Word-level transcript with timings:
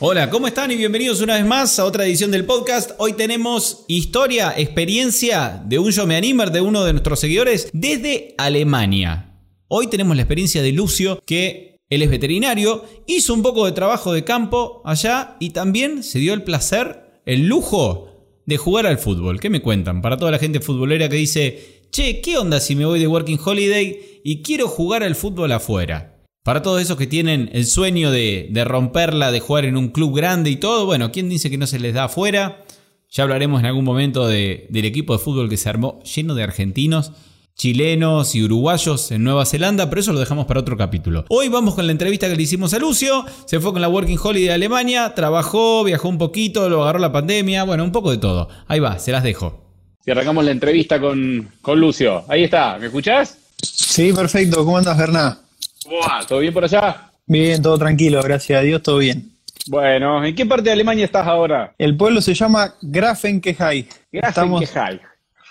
Hola, 0.00 0.28
¿cómo 0.28 0.48
están? 0.48 0.72
Y 0.72 0.76
bienvenidos 0.76 1.20
una 1.20 1.36
vez 1.36 1.46
más 1.46 1.78
a 1.78 1.84
otra 1.84 2.04
edición 2.04 2.32
del 2.32 2.44
podcast. 2.44 2.90
Hoy 2.98 3.12
tenemos 3.12 3.84
historia, 3.86 4.52
experiencia 4.56 5.62
de 5.64 5.78
un 5.78 5.92
Yo 5.92 6.04
Me 6.04 6.16
Animer, 6.16 6.50
de 6.50 6.60
uno 6.60 6.84
de 6.84 6.92
nuestros 6.92 7.20
seguidores, 7.20 7.70
desde 7.72 8.34
Alemania. 8.36 9.38
Hoy 9.68 9.86
tenemos 9.86 10.16
la 10.16 10.22
experiencia 10.22 10.62
de 10.62 10.72
Lucio, 10.72 11.22
que 11.24 11.78
él 11.88 12.02
es 12.02 12.10
veterinario, 12.10 12.84
hizo 13.06 13.34
un 13.34 13.42
poco 13.42 13.66
de 13.66 13.72
trabajo 13.72 14.12
de 14.12 14.24
campo 14.24 14.82
allá 14.84 15.36
y 15.38 15.50
también 15.50 16.02
se 16.02 16.18
dio 16.18 16.34
el 16.34 16.42
placer, 16.42 17.20
el 17.24 17.46
lujo 17.46 18.40
de 18.46 18.56
jugar 18.56 18.86
al 18.86 18.98
fútbol. 18.98 19.38
¿Qué 19.38 19.48
me 19.48 19.62
cuentan? 19.62 20.02
Para 20.02 20.16
toda 20.16 20.32
la 20.32 20.40
gente 20.40 20.58
futbolera 20.58 21.08
que 21.08 21.16
dice, 21.16 21.82
che, 21.92 22.20
¿qué 22.20 22.36
onda 22.36 22.58
si 22.58 22.74
me 22.74 22.84
voy 22.84 22.98
de 22.98 23.06
Working 23.06 23.38
Holiday 23.42 24.20
y 24.24 24.42
quiero 24.42 24.66
jugar 24.66 25.04
al 25.04 25.14
fútbol 25.14 25.52
afuera? 25.52 26.13
Para 26.44 26.60
todos 26.60 26.82
esos 26.82 26.98
que 26.98 27.06
tienen 27.06 27.48
el 27.54 27.64
sueño 27.64 28.10
de, 28.10 28.50
romperla, 28.66 29.32
de 29.32 29.40
jugar 29.40 29.64
en 29.64 29.78
un 29.78 29.88
club 29.88 30.14
grande 30.14 30.50
y 30.50 30.56
todo, 30.56 30.84
bueno, 30.84 31.10
¿quién 31.10 31.30
dice 31.30 31.48
que 31.48 31.56
no 31.56 31.66
se 31.66 31.78
les 31.78 31.94
da 31.94 32.04
afuera? 32.04 32.62
Ya 33.10 33.22
hablaremos 33.22 33.60
en 33.60 33.66
algún 33.66 33.86
momento 33.86 34.28
del 34.28 34.84
equipo 34.84 35.14
de 35.14 35.20
fútbol 35.20 35.48
que 35.48 35.56
se 35.56 35.70
armó 35.70 36.02
lleno 36.02 36.34
de 36.34 36.42
argentinos, 36.42 37.12
chilenos 37.54 38.34
y 38.34 38.44
uruguayos 38.44 39.10
en 39.10 39.24
Nueva 39.24 39.46
Zelanda, 39.46 39.88
pero 39.88 40.02
eso 40.02 40.12
lo 40.12 40.20
dejamos 40.20 40.44
para 40.44 40.60
otro 40.60 40.76
capítulo. 40.76 41.24
Hoy 41.30 41.48
vamos 41.48 41.74
con 41.76 41.86
la 41.86 41.92
entrevista 41.92 42.28
que 42.28 42.36
le 42.36 42.42
hicimos 42.42 42.74
a 42.74 42.78
Lucio, 42.78 43.24
se 43.46 43.58
fue 43.58 43.72
con 43.72 43.80
la 43.80 43.88
Working 43.88 44.18
Holiday 44.22 44.48
de 44.48 44.52
Alemania, 44.52 45.14
trabajó, 45.14 45.82
viajó 45.82 46.10
un 46.10 46.18
poquito, 46.18 46.68
lo 46.68 46.82
agarró 46.82 46.98
la 46.98 47.10
pandemia, 47.10 47.64
bueno, 47.64 47.84
un 47.84 47.92
poco 47.92 48.10
de 48.10 48.18
todo. 48.18 48.50
Ahí 48.68 48.80
va, 48.80 48.98
se 48.98 49.12
las 49.12 49.22
dejo. 49.22 49.64
Y 50.04 50.10
arrancamos 50.10 50.44
la 50.44 50.50
entrevista 50.50 51.00
con, 51.00 51.48
con 51.62 51.80
Lucio. 51.80 52.22
Ahí 52.28 52.44
está, 52.44 52.76
¿me 52.78 52.88
escuchás? 52.88 53.38
Sí, 53.62 54.12
perfecto. 54.12 54.58
¿Cómo 54.58 54.76
andas, 54.76 54.98
Bernard? 54.98 55.43
¿Cómo? 55.84 55.98
¿Todo 56.28 56.38
bien 56.40 56.52
por 56.52 56.64
allá? 56.64 57.10
Bien, 57.26 57.62
todo 57.62 57.78
tranquilo, 57.78 58.22
gracias 58.22 58.58
a 58.58 58.62
Dios, 58.62 58.82
todo 58.82 58.98
bien. 58.98 59.30
Bueno, 59.66 60.22
¿en 60.24 60.34
qué 60.34 60.44
parte 60.44 60.64
de 60.64 60.72
Alemania 60.72 61.04
estás 61.06 61.26
ahora? 61.26 61.74
El 61.78 61.96
pueblo 61.96 62.20
se 62.20 62.34
llama 62.34 62.74
Grafenkehay. 62.82 63.86
Grafenkehay. 64.12 65.00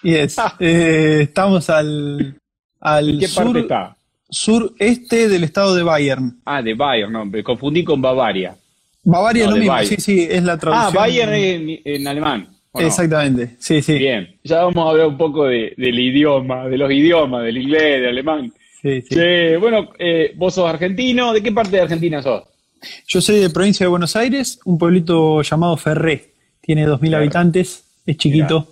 Yes. 0.03 0.35
Eh, 0.59 1.19
estamos 1.23 1.69
al, 1.69 2.35
al 2.81 3.17
qué 3.19 3.27
sur, 3.27 3.45
parte 3.45 3.59
está? 3.61 3.95
sureste 4.29 5.29
del 5.29 5.43
estado 5.45 5.73
de 5.75 5.83
Bayern. 5.83 6.41
Ah, 6.45 6.61
de 6.61 6.73
Bayern, 6.73 7.11
no, 7.11 7.25
me 7.25 7.43
confundí 7.43 7.83
con 7.83 8.01
Bavaria. 8.01 8.55
Bavaria 9.03 9.45
No, 9.45 9.49
es 9.49 9.55
lo 9.55 9.59
mismo, 9.59 9.73
Bayern. 9.73 9.95
sí, 9.95 10.01
sí, 10.01 10.27
es 10.29 10.43
la 10.43 10.53
Ah, 10.53 10.57
traducción. 10.59 10.93
Bayern 10.93 11.33
en, 11.33 11.79
en 11.83 12.07
alemán. 12.07 12.49
Exactamente, 12.75 13.55
sí, 13.59 13.81
sí. 13.81 13.97
Bien, 13.97 14.35
ya 14.43 14.63
vamos 14.63 14.85
a 14.85 14.89
hablar 14.89 15.07
un 15.07 15.17
poco 15.17 15.45
de- 15.45 15.73
del 15.77 15.99
idioma, 15.99 16.67
de 16.67 16.77
los 16.77 16.91
idiomas, 16.91 17.43
del 17.43 17.57
inglés, 17.57 18.01
del 18.01 18.09
alemán. 18.09 18.51
Sí, 18.83 19.01
sí. 19.01 19.15
Bueno, 19.59 19.89
eh, 19.97 20.33
vos 20.35 20.53
sos 20.53 20.69
argentino, 20.69 21.33
¿de 21.33 21.41
qué 21.41 21.51
parte 21.51 21.71
de 21.77 21.81
Argentina 21.81 22.21
sos? 22.21 22.43
Yo 23.07 23.21
soy 23.21 23.39
de 23.39 23.49
provincia 23.49 23.85
de 23.85 23.89
Buenos 23.89 24.15
Aires, 24.15 24.59
un 24.65 24.77
pueblito 24.77 25.41
llamado 25.41 25.75
Ferré. 25.77 26.33
Tiene 26.61 26.85
2.000 26.85 26.99
Claro. 27.09 27.23
habitantes, 27.23 27.85
es 28.05 28.17
chiquito. 28.17 28.67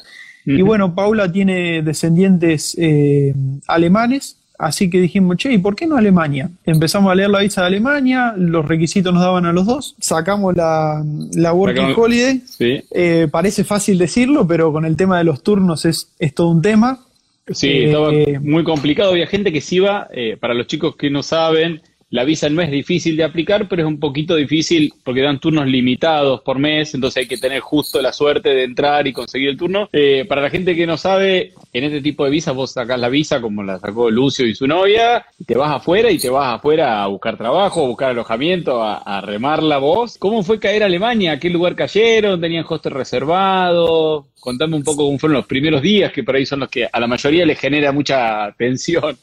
Y 0.49 0.63
bueno, 0.63 0.95
Paula 0.95 1.31
tiene 1.33 1.83
descendientes 1.83 2.77
eh, 2.79 3.35
alemanes, 3.67 4.37
así 4.59 4.89
que 4.91 5.01
dijimos, 5.01 5.37
che, 5.37 5.53
¿y 5.53 5.59
por 5.59 5.75
qué 5.77 5.87
no 5.87 5.97
Alemania? 5.97 6.51
Empezamos 6.65 7.11
a 7.11 7.15
leer 7.15 7.31
la 7.31 7.41
visa 7.41 7.61
de 7.63 7.67
Alemania, 7.69 8.35
los 8.37 8.67
requisitos 8.67 9.13
nos 9.13 9.23
daban 9.23 9.47
a 9.47 9.53
los 9.53 9.67
dos, 9.67 9.95
sacamos 10.01 10.57
la, 10.57 11.03
la 11.33 11.53
Working 11.53 11.83
Sacamos- 11.83 11.99
Holiday. 11.99 12.43
Sí, 12.47 12.83
Eh, 12.91 13.29
parece 13.31 13.65
fácil 13.65 13.99
decirlo, 13.99 14.47
pero 14.47 14.73
con 14.73 14.85
el 14.85 14.97
tema 14.97 15.19
de 15.19 15.25
los 15.25 15.43
turnos 15.43 15.85
es, 15.85 16.13
es 16.19 16.35
todo 16.35 16.49
un 16.51 16.63
tema. 16.63 17.01
sí, 17.49 17.69
Eh, 17.69 17.85
estaba 17.87 18.11
muy 18.41 18.65
complicado. 18.65 19.11
Había 19.13 19.27
gente 19.27 19.53
que 19.53 19.61
se 19.61 19.77
iba, 19.77 20.09
eh, 20.13 20.37
para 20.41 20.53
los 20.55 20.67
chicos 20.67 20.97
que 20.97 21.11
no 21.11 21.23
saben, 21.23 21.81
la 22.11 22.25
visa 22.25 22.49
no 22.49 22.63
es 22.63 22.71
difícil 22.71 23.17
de 23.17 23.25
aplicar, 23.25 23.69
pero 23.69 23.83
es 23.83 23.89
un 23.89 23.99
poquito 23.99 24.37
difícil 24.37 24.93
porque 25.05 25.23
dan 25.23 25.41
turnos 25.41 25.67
limitados 25.67 26.41
por 26.43 26.59
mes, 26.59 26.95
entonces 26.95 27.23
hay 27.23 27.29
que 27.29 27.37
tener 27.37 27.61
justo 27.61 28.01
la 28.01 28.13
suerte 28.13 28.51
de 28.51 28.65
entrar 28.65 29.07
y 29.07 29.13
conseguir 29.13 29.49
el 29.49 29.57
turno. 29.57 29.89
Eh, 29.93 30.25
para 30.29 30.43
la 30.43 30.51
gente 30.51 30.77
que 30.77 30.87
no 30.87 30.97
sabe, 30.97 31.53
en 31.73 31.85
este 31.85 32.01
tipo 32.01 32.25
de 32.25 32.31
visas 32.31 32.55
vos 32.55 32.73
sacás 32.73 33.01
la 33.01 33.09
visa 33.09 33.41
como 33.41 33.63
la 33.63 33.79
sacó 33.79 34.11
Lucio 34.11 34.47
y 34.47 34.55
su 34.55 34.67
novia, 34.67 35.27
te 35.45 35.57
vas 35.57 35.73
afuera 35.73 36.11
y 36.11 36.19
te 36.19 36.31
vas 36.31 36.55
afuera 36.55 37.03
a 37.03 37.07
buscar 37.09 37.37
trabajo, 37.37 37.85
a 37.85 37.89
buscar 37.89 38.11
alojamiento, 38.11 38.83
a, 38.83 38.99
a 38.99 39.21
remarla 39.21 39.79
vos. 39.79 40.17
¿Cómo 40.19 40.43
fue 40.45 40.61
caer 40.61 40.85
a 40.85 40.87
Alemania? 40.87 41.33
¿A 41.33 41.41
qué 41.41 41.51
lugar 41.51 41.75
cayeron? 41.75 42.41
¿Tenían 42.41 42.65
hostel 42.69 42.93
reservado? 42.93 44.29
Contame 44.39 44.77
un 44.77 44.85
poco 44.85 45.05
cómo 45.05 45.19
fueron 45.19 45.39
los 45.39 45.47
primeros 45.47 45.83
días, 45.83 46.13
que 46.13 46.23
por 46.23 46.37
ahí 46.37 46.47
son 46.47 46.61
los 46.61 46.69
que 46.69 46.89
a 46.91 47.01
la 47.01 47.09
mayoría 47.09 47.45
les 47.45 47.59
genera 47.59 47.91
mucha 47.91 48.55
tensión. 48.57 49.17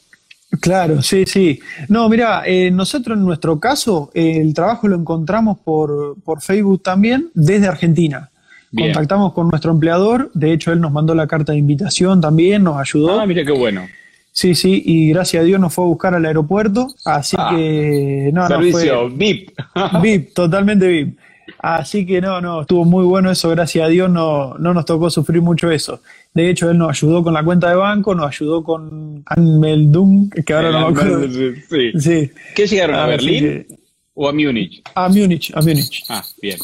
Claro, 0.60 1.02
sí, 1.02 1.24
sí. 1.26 1.60
No, 1.88 2.08
mira, 2.08 2.42
eh, 2.46 2.70
nosotros 2.70 3.16
en 3.18 3.24
nuestro 3.24 3.58
caso, 3.58 4.10
eh, 4.14 4.38
el 4.40 4.54
trabajo 4.54 4.88
lo 4.88 4.96
encontramos 4.96 5.58
por, 5.58 6.16
por 6.22 6.40
Facebook 6.40 6.82
también 6.82 7.30
desde 7.34 7.66
Argentina. 7.66 8.30
Bien. 8.70 8.92
Contactamos 8.92 9.32
con 9.32 9.48
nuestro 9.48 9.70
empleador, 9.70 10.30
de 10.34 10.52
hecho 10.52 10.72
él 10.72 10.80
nos 10.80 10.90
mandó 10.90 11.14
la 11.14 11.26
carta 11.26 11.52
de 11.52 11.58
invitación 11.58 12.20
también, 12.20 12.64
nos 12.64 12.76
ayudó. 12.78 13.20
Ah, 13.20 13.26
mira 13.26 13.44
qué 13.44 13.52
bueno. 13.52 13.86
Sí, 14.32 14.56
sí, 14.56 14.82
y 14.84 15.10
gracias 15.10 15.42
a 15.42 15.44
Dios 15.44 15.60
nos 15.60 15.72
fue 15.72 15.84
a 15.84 15.88
buscar 15.88 16.12
al 16.12 16.24
aeropuerto, 16.24 16.88
así 17.04 17.36
Ah, 17.38 17.54
que 17.54 18.30
no, 18.32 18.42
no 18.42 18.48
Servicio 18.48 19.08
fue 19.08 19.16
VIP. 19.16 19.50
VIP, 20.02 20.34
totalmente 20.34 20.88
VIP. 20.88 21.18
Así 21.58 22.04
que 22.04 22.20
no, 22.20 22.40
no, 22.40 22.62
estuvo 22.62 22.84
muy 22.84 23.04
bueno 23.04 23.30
eso, 23.30 23.48
gracias 23.50 23.86
a 23.86 23.88
Dios 23.88 24.10
no, 24.10 24.54
no 24.58 24.74
nos 24.74 24.84
tocó 24.84 25.08
sufrir 25.08 25.40
mucho 25.40 25.70
eso. 25.70 26.00
De 26.34 26.50
hecho, 26.50 26.68
él 26.70 26.78
nos 26.78 26.90
ayudó 26.90 27.22
con 27.22 27.32
la 27.32 27.44
cuenta 27.44 27.70
de 27.70 27.76
banco, 27.76 28.14
nos 28.14 28.26
ayudó 28.26 28.64
con 28.64 29.22
Anmeldung, 29.26 30.30
que 30.44 30.52
ahora 30.52 30.70
no 30.72 30.90
me 30.90 30.98
acuerdo. 31.00 31.28
Sí. 31.70 31.92
Sí. 32.00 32.30
¿Qué 32.56 32.66
llegaron 32.66 32.96
a 32.96 33.06
Berlín 33.06 33.40
que- 33.44 33.66
o 34.14 34.28
a 34.28 34.32
Múnich? 34.32 34.82
a 34.94 35.08
Múnich, 35.08 35.52
a 35.54 35.60
Múnich. 35.60 36.04
Ah, 36.08 36.24
bien. 36.42 36.58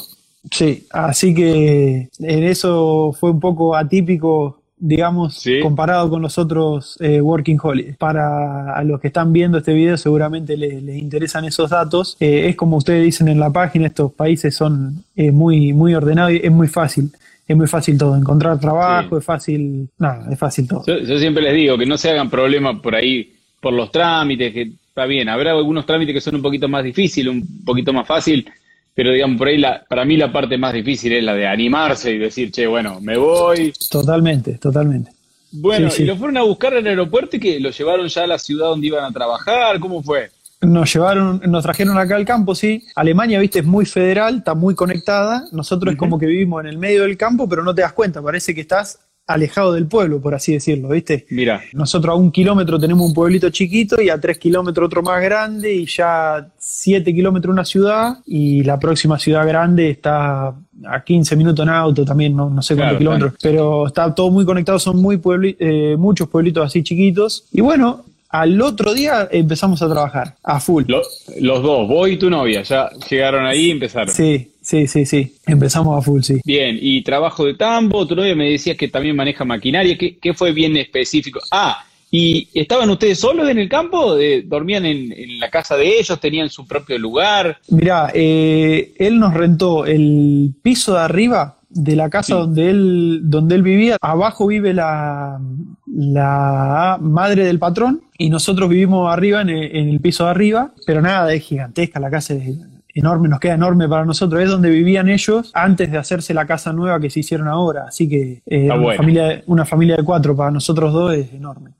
Sí, 0.50 0.86
así 0.90 1.34
que 1.34 2.08
en 2.18 2.44
eso 2.44 3.14
fue 3.18 3.30
un 3.30 3.38
poco 3.40 3.76
atípico, 3.76 4.60
digamos, 4.76 5.34
Sí. 5.38 5.60
comparado 5.60 6.08
con 6.10 6.22
los 6.22 6.38
otros 6.38 6.96
eh, 7.00 7.20
Working 7.20 7.58
Holidays. 7.62 7.96
Para 7.96 8.74
a 8.74 8.82
los 8.82 9.00
que 9.00 9.08
están 9.08 9.32
viendo 9.32 9.58
este 9.58 9.74
video 9.74 9.96
seguramente 9.98 10.56
les, 10.56 10.82
les 10.82 10.96
interesan 10.96 11.44
esos 11.44 11.70
datos. 11.70 12.16
Eh, 12.18 12.48
es 12.48 12.56
como 12.56 12.76
ustedes 12.78 13.04
dicen 13.04 13.28
en 13.28 13.38
la 13.38 13.50
página, 13.50 13.86
estos 13.86 14.12
países 14.12 14.56
son 14.56 15.04
eh, 15.14 15.30
muy, 15.30 15.72
muy 15.74 15.94
ordenados 15.94 16.32
y 16.32 16.40
es 16.42 16.50
muy 16.50 16.66
fácil. 16.68 17.10
Es 17.50 17.56
muy 17.56 17.66
fácil 17.66 17.98
todo, 17.98 18.14
encontrar 18.14 18.60
trabajo, 18.60 19.16
Sí. 19.16 19.18
es 19.18 19.24
fácil, 19.24 19.88
nada, 19.98 20.28
es 20.30 20.38
fácil 20.38 20.68
todo. 20.68 20.84
Yo, 20.86 20.98
yo 20.98 21.18
siempre 21.18 21.42
les 21.42 21.52
digo 21.54 21.76
que 21.76 21.84
no 21.84 21.98
se 21.98 22.08
hagan 22.10 22.30
problemas 22.30 22.78
por 22.80 22.94
ahí 22.94 23.32
por 23.60 23.72
los 23.72 23.90
trámites, 23.90 24.52
que 24.52 24.70
está 24.88 25.04
bien, 25.06 25.28
habrá 25.28 25.50
algunos 25.50 25.84
trámites 25.84 26.14
que 26.14 26.20
son 26.20 26.36
un 26.36 26.42
poquito 26.42 26.68
más 26.68 26.84
difíciles, 26.84 27.32
un 27.32 27.64
poquito 27.64 27.92
más 27.92 28.06
fácil, 28.06 28.48
pero 28.94 29.10
digamos, 29.12 29.36
por 29.36 29.48
ahí 29.48 29.58
la, 29.58 29.82
para 29.88 30.04
mí 30.04 30.16
la 30.16 30.30
parte 30.30 30.56
más 30.58 30.72
difícil 30.72 31.12
es 31.12 31.24
la 31.24 31.34
de 31.34 31.48
animarse 31.48 32.12
y 32.12 32.18
decir, 32.18 32.52
che, 32.52 32.68
bueno, 32.68 33.00
me 33.00 33.16
voy. 33.18 33.72
Totalmente, 33.90 34.52
totalmente. 34.58 35.10
Bueno, 35.50 35.90
Sí, 35.90 35.96
sí. 35.96 36.02
y 36.04 36.06
lo 36.06 36.16
fueron 36.16 36.36
a 36.36 36.42
buscar 36.42 36.74
al 36.74 36.86
aeropuerto 36.86 37.36
y 37.36 37.40
que 37.40 37.58
lo 37.58 37.70
llevaron 37.70 38.06
ya 38.06 38.22
a 38.22 38.26
la 38.28 38.38
ciudad 38.38 38.66
donde 38.66 38.86
iban 38.86 39.04
a 39.04 39.10
trabajar, 39.10 39.80
¿cómo 39.80 40.04
fue? 40.04 40.30
Nos 40.62 40.92
llevaron, 40.92 41.40
nos 41.48 41.62
trajeron 41.62 41.96
acá 41.96 42.16
al 42.16 42.24
campo, 42.26 42.54
sí. 42.54 42.84
Alemania, 42.94 43.38
viste, 43.40 43.60
es 43.60 43.64
muy 43.66 43.86
federal, 43.86 44.38
está 44.38 44.54
muy 44.54 44.74
conectada. 44.74 45.44
Nosotros 45.52 45.92
es 45.92 45.98
como 45.98 46.18
que 46.18 46.26
vivimos 46.26 46.60
en 46.62 46.68
el 46.68 46.76
medio 46.78 47.02
del 47.02 47.16
campo, 47.16 47.48
pero 47.48 47.62
no 47.64 47.74
te 47.74 47.80
das 47.82 47.92
cuenta, 47.94 48.20
parece 48.20 48.54
que 48.54 48.60
estás 48.60 48.98
alejado 49.26 49.72
del 49.74 49.86
pueblo, 49.86 50.20
por 50.20 50.34
así 50.34 50.52
decirlo, 50.54 50.88
viste. 50.88 51.24
Mira, 51.30 51.60
Nosotros 51.72 52.12
a 52.12 52.16
un 52.16 52.32
kilómetro 52.32 52.80
tenemos 52.80 53.06
un 53.06 53.14
pueblito 53.14 53.48
chiquito 53.50 54.02
y 54.02 54.08
a 54.10 54.20
tres 54.20 54.38
kilómetros 54.38 54.86
otro 54.86 55.02
más 55.02 55.22
grande 55.22 55.72
y 55.72 55.86
ya 55.86 56.48
siete 56.58 57.14
kilómetros 57.14 57.52
una 57.52 57.64
ciudad 57.64 58.18
y 58.26 58.64
la 58.64 58.78
próxima 58.80 59.20
ciudad 59.20 59.46
grande 59.46 59.88
está 59.90 60.48
a 60.48 61.04
15 61.04 61.36
minutos 61.36 61.62
en 61.62 61.70
auto 61.70 62.04
también, 62.04 62.34
no, 62.34 62.50
no 62.50 62.60
sé 62.60 62.74
Claro, 62.74 62.88
cuántos 62.88 62.98
kilómetros, 62.98 63.34
pero 63.40 63.86
está 63.86 64.12
todo 64.12 64.30
muy 64.32 64.44
conectado, 64.44 64.80
son 64.80 65.00
muy 65.00 65.16
puebli- 65.18 65.56
eh, 65.60 65.94
muchos 65.96 66.28
pueblitos 66.28 66.66
así 66.66 66.82
chiquitos 66.82 67.44
y 67.52 67.60
bueno, 67.60 68.04
al 68.30 68.60
otro 68.62 68.94
día 68.94 69.28
empezamos 69.30 69.82
a 69.82 69.88
trabajar 69.88 70.36
a 70.42 70.60
full. 70.60 70.84
lo- 70.86 71.02
los 71.40 71.62
dos, 71.62 71.88
vos 71.88 72.08
y 72.08 72.16
tu 72.16 72.30
novia, 72.30 72.62
ya 72.62 72.90
llegaron 73.10 73.44
ahí 73.46 73.66
y 73.66 73.70
empezaron. 73.72 74.08
Sí, 74.14 74.52
sí, 74.62 74.86
sí, 74.86 75.04
sí, 75.06 75.34
empezamos 75.46 75.98
a 75.98 76.02
full, 76.02 76.22
sí. 76.22 76.40
Bien, 76.44 76.78
y 76.80 77.02
trabajo 77.02 77.44
de 77.44 77.54
tambo, 77.54 78.06
tu 78.06 78.14
novia 78.16 78.34
me 78.36 78.50
decías 78.50 78.76
que 78.76 78.88
también 78.88 79.16
maneja 79.16 79.44
maquinaria, 79.44 79.96
¿qué, 79.98 80.16
qué 80.18 80.32
fue 80.34 80.52
bien 80.52 80.76
específico? 80.76 81.40
Ah, 81.50 81.84
¿y 82.10 82.48
estaban 82.54 82.90
ustedes 82.90 83.18
solos 83.20 83.48
en 83.48 83.58
el 83.58 83.68
campo? 83.68 84.18
Eh, 84.18 84.42
¿Dormían 84.44 84.84
en, 84.84 85.12
en 85.12 85.38
la 85.38 85.48
casa 85.50 85.76
de 85.76 85.98
ellos? 85.98 86.18
¿Tenían 86.20 86.50
su 86.50 86.66
propio 86.66 86.98
lugar? 86.98 87.58
Mirá, 87.68 88.10
eh, 88.14 88.92
él 88.98 89.18
nos 89.20 89.32
rentó 89.34 89.86
el 89.86 90.52
piso 90.62 90.94
de 90.94 91.00
arriba 91.00 91.56
de 91.70 91.96
la 91.96 92.10
casa 92.10 92.26
Sí. 92.26 92.32
donde 92.32 92.70
él 92.70 93.20
donde 93.24 93.54
él 93.54 93.62
vivía. 93.62 93.96
Abajo 94.00 94.46
vive 94.48 94.74
la, 94.74 95.40
la 95.86 96.98
madre 97.00 97.44
del 97.44 97.58
patrón 97.58 98.02
y 98.18 98.30
nosotros 98.30 98.68
vivimos 98.68 99.12
arriba 99.12 99.40
en 99.42 99.50
el, 99.50 99.76
en 99.76 99.88
el 99.88 100.00
piso 100.00 100.24
de 100.24 100.30
arriba, 100.30 100.72
pero 100.86 101.00
nada, 101.00 101.32
es 101.32 101.42
gigantesca, 101.42 102.00
la 102.00 102.10
casa 102.10 102.34
es 102.34 102.56
enorme, 102.94 103.28
nos 103.28 103.38
queda 103.40 103.54
enorme 103.54 103.88
para 103.88 104.04
nosotros. 104.04 104.42
Es 104.42 104.50
donde 104.50 104.68
vivían 104.70 105.08
ellos 105.08 105.50
antes 105.54 105.90
de 105.92 105.98
hacerse 105.98 106.34
la 106.34 106.46
casa 106.46 106.72
nueva 106.72 106.98
que 107.00 107.08
se 107.10 107.20
hicieron 107.20 107.48
ahora. 107.48 107.84
Así 107.88 108.08
que 108.08 108.32
eh, 108.32 108.42
Está 108.46 108.74
una, 108.74 108.82
bueno. 108.82 108.96
familia, 108.98 109.42
una 109.46 109.64
familia 109.64 109.96
de 109.96 110.02
cuatro 110.04 110.36
para 110.36 110.50
nosotros 110.50 110.92
dos 110.92 111.14
es 111.14 111.32
enorme. 111.32 111.70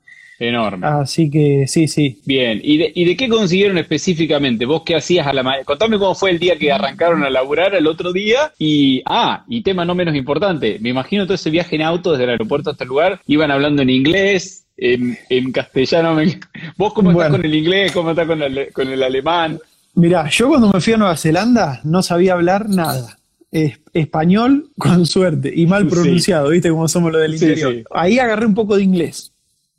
Enorme. 0.43 0.87
Así 0.87 1.29
que 1.29 1.65
sí, 1.67 1.87
sí. 1.87 2.19
Bien, 2.25 2.59
¿Y 2.63 2.77
de, 2.77 2.91
¿y 2.95 3.05
de 3.05 3.15
qué 3.15 3.29
consiguieron 3.29 3.77
específicamente? 3.77 4.65
¿Vos 4.65 4.81
qué 4.83 4.95
hacías 4.95 5.27
a 5.27 5.33
la 5.33 5.43
mañana? 5.43 5.63
Contame 5.65 5.99
cómo 5.99 6.15
fue 6.15 6.31
el 6.31 6.39
día 6.39 6.57
que 6.57 6.71
arrancaron 6.71 7.23
a 7.23 7.29
laburar 7.29 7.75
el 7.75 7.85
otro 7.85 8.11
día. 8.11 8.51
Y, 8.57 9.03
ah, 9.05 9.45
y 9.47 9.61
tema 9.61 9.85
no 9.85 9.93
menos 9.93 10.15
importante, 10.15 10.79
me 10.81 10.89
imagino 10.89 11.25
todo 11.25 11.35
ese 11.35 11.51
viaje 11.51 11.75
en 11.75 11.83
auto 11.83 12.11
desde 12.13 12.23
el 12.23 12.29
aeropuerto 12.31 12.71
hasta 12.71 12.83
el 12.85 12.87
lugar, 12.87 13.21
iban 13.27 13.51
hablando 13.51 13.83
en 13.83 13.91
inglés, 13.91 14.65
en, 14.77 15.15
en 15.29 15.51
castellano. 15.51 16.15
me- 16.15 16.39
¿Vos 16.75 16.93
cómo 16.93 17.11
estás 17.11 17.29
Bueno. 17.29 17.37
con 17.37 17.45
el 17.45 17.53
inglés? 17.55 17.91
¿Cómo 17.91 18.09
estás 18.09 18.25
con 18.25 18.41
el, 18.41 18.73
con 18.73 18.87
el 18.89 19.03
alemán? 19.03 19.59
Mirá, 19.93 20.27
yo 20.29 20.47
cuando 20.47 20.71
me 20.73 20.81
fui 20.81 20.93
a 20.93 20.97
Nueva 20.97 21.17
Zelanda 21.17 21.81
no 21.83 22.01
sabía 22.01 22.33
hablar 22.33 22.67
nada. 22.67 23.15
Es- 23.51 23.79
español 23.93 24.69
con 24.77 25.05
suerte 25.05 25.51
y 25.55 25.67
mal 25.67 25.83
Sí. 25.89 25.89
pronunciado, 25.89 26.49
¿viste? 26.49 26.69
Como 26.71 26.87
somos 26.87 27.11
los 27.11 27.21
del 27.21 27.37
Sí, 27.37 27.45
interior. 27.45 27.73
sí. 27.73 27.83
Ahí 27.91 28.17
agarré 28.17 28.45
un 28.47 28.55
poco 28.55 28.77
de 28.77 28.83
inglés 28.83 29.30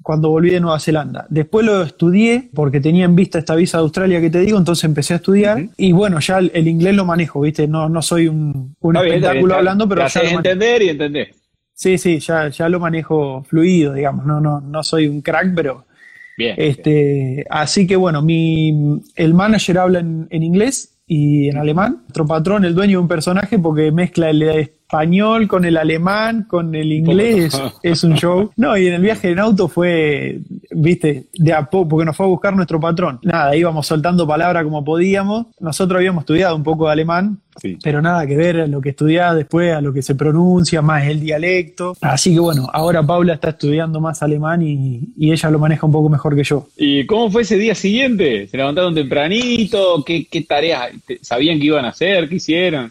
cuando 0.02 0.30
volví 0.30 0.50
de 0.50 0.60
Nueva 0.60 0.80
Zelanda. 0.80 1.26
Después 1.28 1.64
lo 1.64 1.82
estudié 1.82 2.50
porque 2.54 2.80
tenía 2.80 3.04
en 3.04 3.14
vista 3.14 3.38
esta 3.38 3.54
visa 3.54 3.78
de 3.78 3.82
Australia 3.82 4.20
que 4.20 4.30
te 4.30 4.40
digo, 4.40 4.58
entonces 4.58 4.84
empecé 4.84 5.14
a 5.14 5.16
estudiar 5.16 5.66
y 5.76 5.92
bueno, 5.92 6.20
ya 6.20 6.38
el, 6.38 6.50
el 6.54 6.68
inglés 6.68 6.94
lo 6.94 7.04
manejo, 7.04 7.40
¿viste? 7.40 7.66
No, 7.68 7.88
no 7.88 8.02
soy 8.02 8.28
un, 8.28 8.76
bien, 8.80 8.96
espectáculo 8.96 9.46
bien, 9.46 9.58
hablando, 9.58 9.88
pero 9.88 10.06
ya 10.06 10.20
entender 10.20 10.82
y 10.82 10.88
entendés. 10.90 11.28
Sí, 11.74 11.98
sí, 11.98 12.18
ya, 12.20 12.48
ya 12.48 12.68
lo 12.68 12.78
manejo 12.78 13.42
fluido, 13.44 13.94
digamos. 13.94 14.26
No, 14.26 14.40
no, 14.40 14.60
no 14.60 14.82
soy 14.82 15.08
un 15.08 15.20
crack, 15.20 15.52
pero 15.54 15.86
Bien. 16.36 16.54
este, 16.58 17.44
así 17.50 17.86
que 17.86 17.96
bueno, 17.96 18.22
mi, 18.22 19.00
el 19.16 19.34
manager 19.34 19.78
habla 19.78 20.00
en, 20.00 20.26
en 20.30 20.42
inglés 20.42 21.00
y 21.06 21.48
en 21.48 21.58
alemán. 21.58 21.98
Nuestro 22.02 22.26
patrón, 22.26 22.64
el 22.64 22.74
dueño 22.74 22.98
de 22.98 23.02
un 23.02 23.08
personaje, 23.08 23.58
porque 23.58 23.90
mezcla 23.90 24.30
el 24.30 24.42
español 24.92 25.48
con 25.48 25.64
el 25.64 25.78
alemán, 25.78 26.44
con 26.46 26.74
el 26.74 26.92
inglés, 26.92 27.58
es 27.82 28.04
un 28.04 28.14
show. 28.14 28.50
No, 28.56 28.76
y 28.76 28.88
en 28.88 28.92
el 28.94 29.00
viaje 29.00 29.30
en 29.30 29.38
auto 29.38 29.66
fue, 29.66 30.40
viste, 30.70 31.24
de 31.32 31.52
a 31.54 31.64
poco, 31.64 31.88
porque 31.88 32.04
nos 32.04 32.14
fue 32.14 32.26
a 32.26 32.28
buscar 32.28 32.54
nuestro 32.54 32.78
patrón. 32.78 33.18
Nada, 33.22 33.56
íbamos 33.56 33.86
soltando 33.86 34.26
palabras 34.26 34.64
como 34.64 34.84
podíamos. 34.84 35.46
Nosotros 35.60 35.96
habíamos 35.96 36.22
estudiado 36.22 36.54
un 36.54 36.62
poco 36.62 36.86
de 36.86 36.92
alemán, 36.92 37.38
Sí. 37.60 37.76
pero 37.82 38.00
nada 38.00 38.26
que 38.26 38.34
ver 38.36 38.60
a 38.62 38.66
lo 38.66 38.80
que 38.80 38.90
estudiás 38.90 39.34
después, 39.36 39.74
a 39.74 39.80
lo 39.82 39.92
que 39.94 40.00
se 40.02 40.14
pronuncia, 40.14 40.80
más 40.82 41.06
el 41.06 41.20
dialecto. 41.20 41.94
Así 42.02 42.32
que 42.34 42.40
bueno, 42.40 42.68
ahora 42.72 43.02
Paula 43.02 43.34
está 43.34 43.50
estudiando 43.50 43.98
más 44.00 44.22
alemán 44.22 44.62
y, 44.62 45.00
y 45.18 45.32
ella 45.32 45.50
lo 45.50 45.58
maneja 45.58 45.84
un 45.86 45.92
poco 45.92 46.08
mejor 46.10 46.34
que 46.36 46.44
yo. 46.44 46.66
¿Y 46.76 47.04
cómo 47.06 47.30
fue 47.30 47.42
ese 47.42 47.56
día 47.58 47.74
siguiente? 47.74 48.46
¿Se 48.48 48.56
levantaron 48.58 48.94
tempranito? 48.94 50.02
¿Qué, 50.04 50.26
qué 50.30 50.42
tareas 50.42 50.92
sabían 51.22 51.58
que 51.58 51.66
iban 51.66 51.84
a 51.86 51.88
hacer? 51.88 52.28
¿Qué 52.28 52.36
hicieron? 52.36 52.90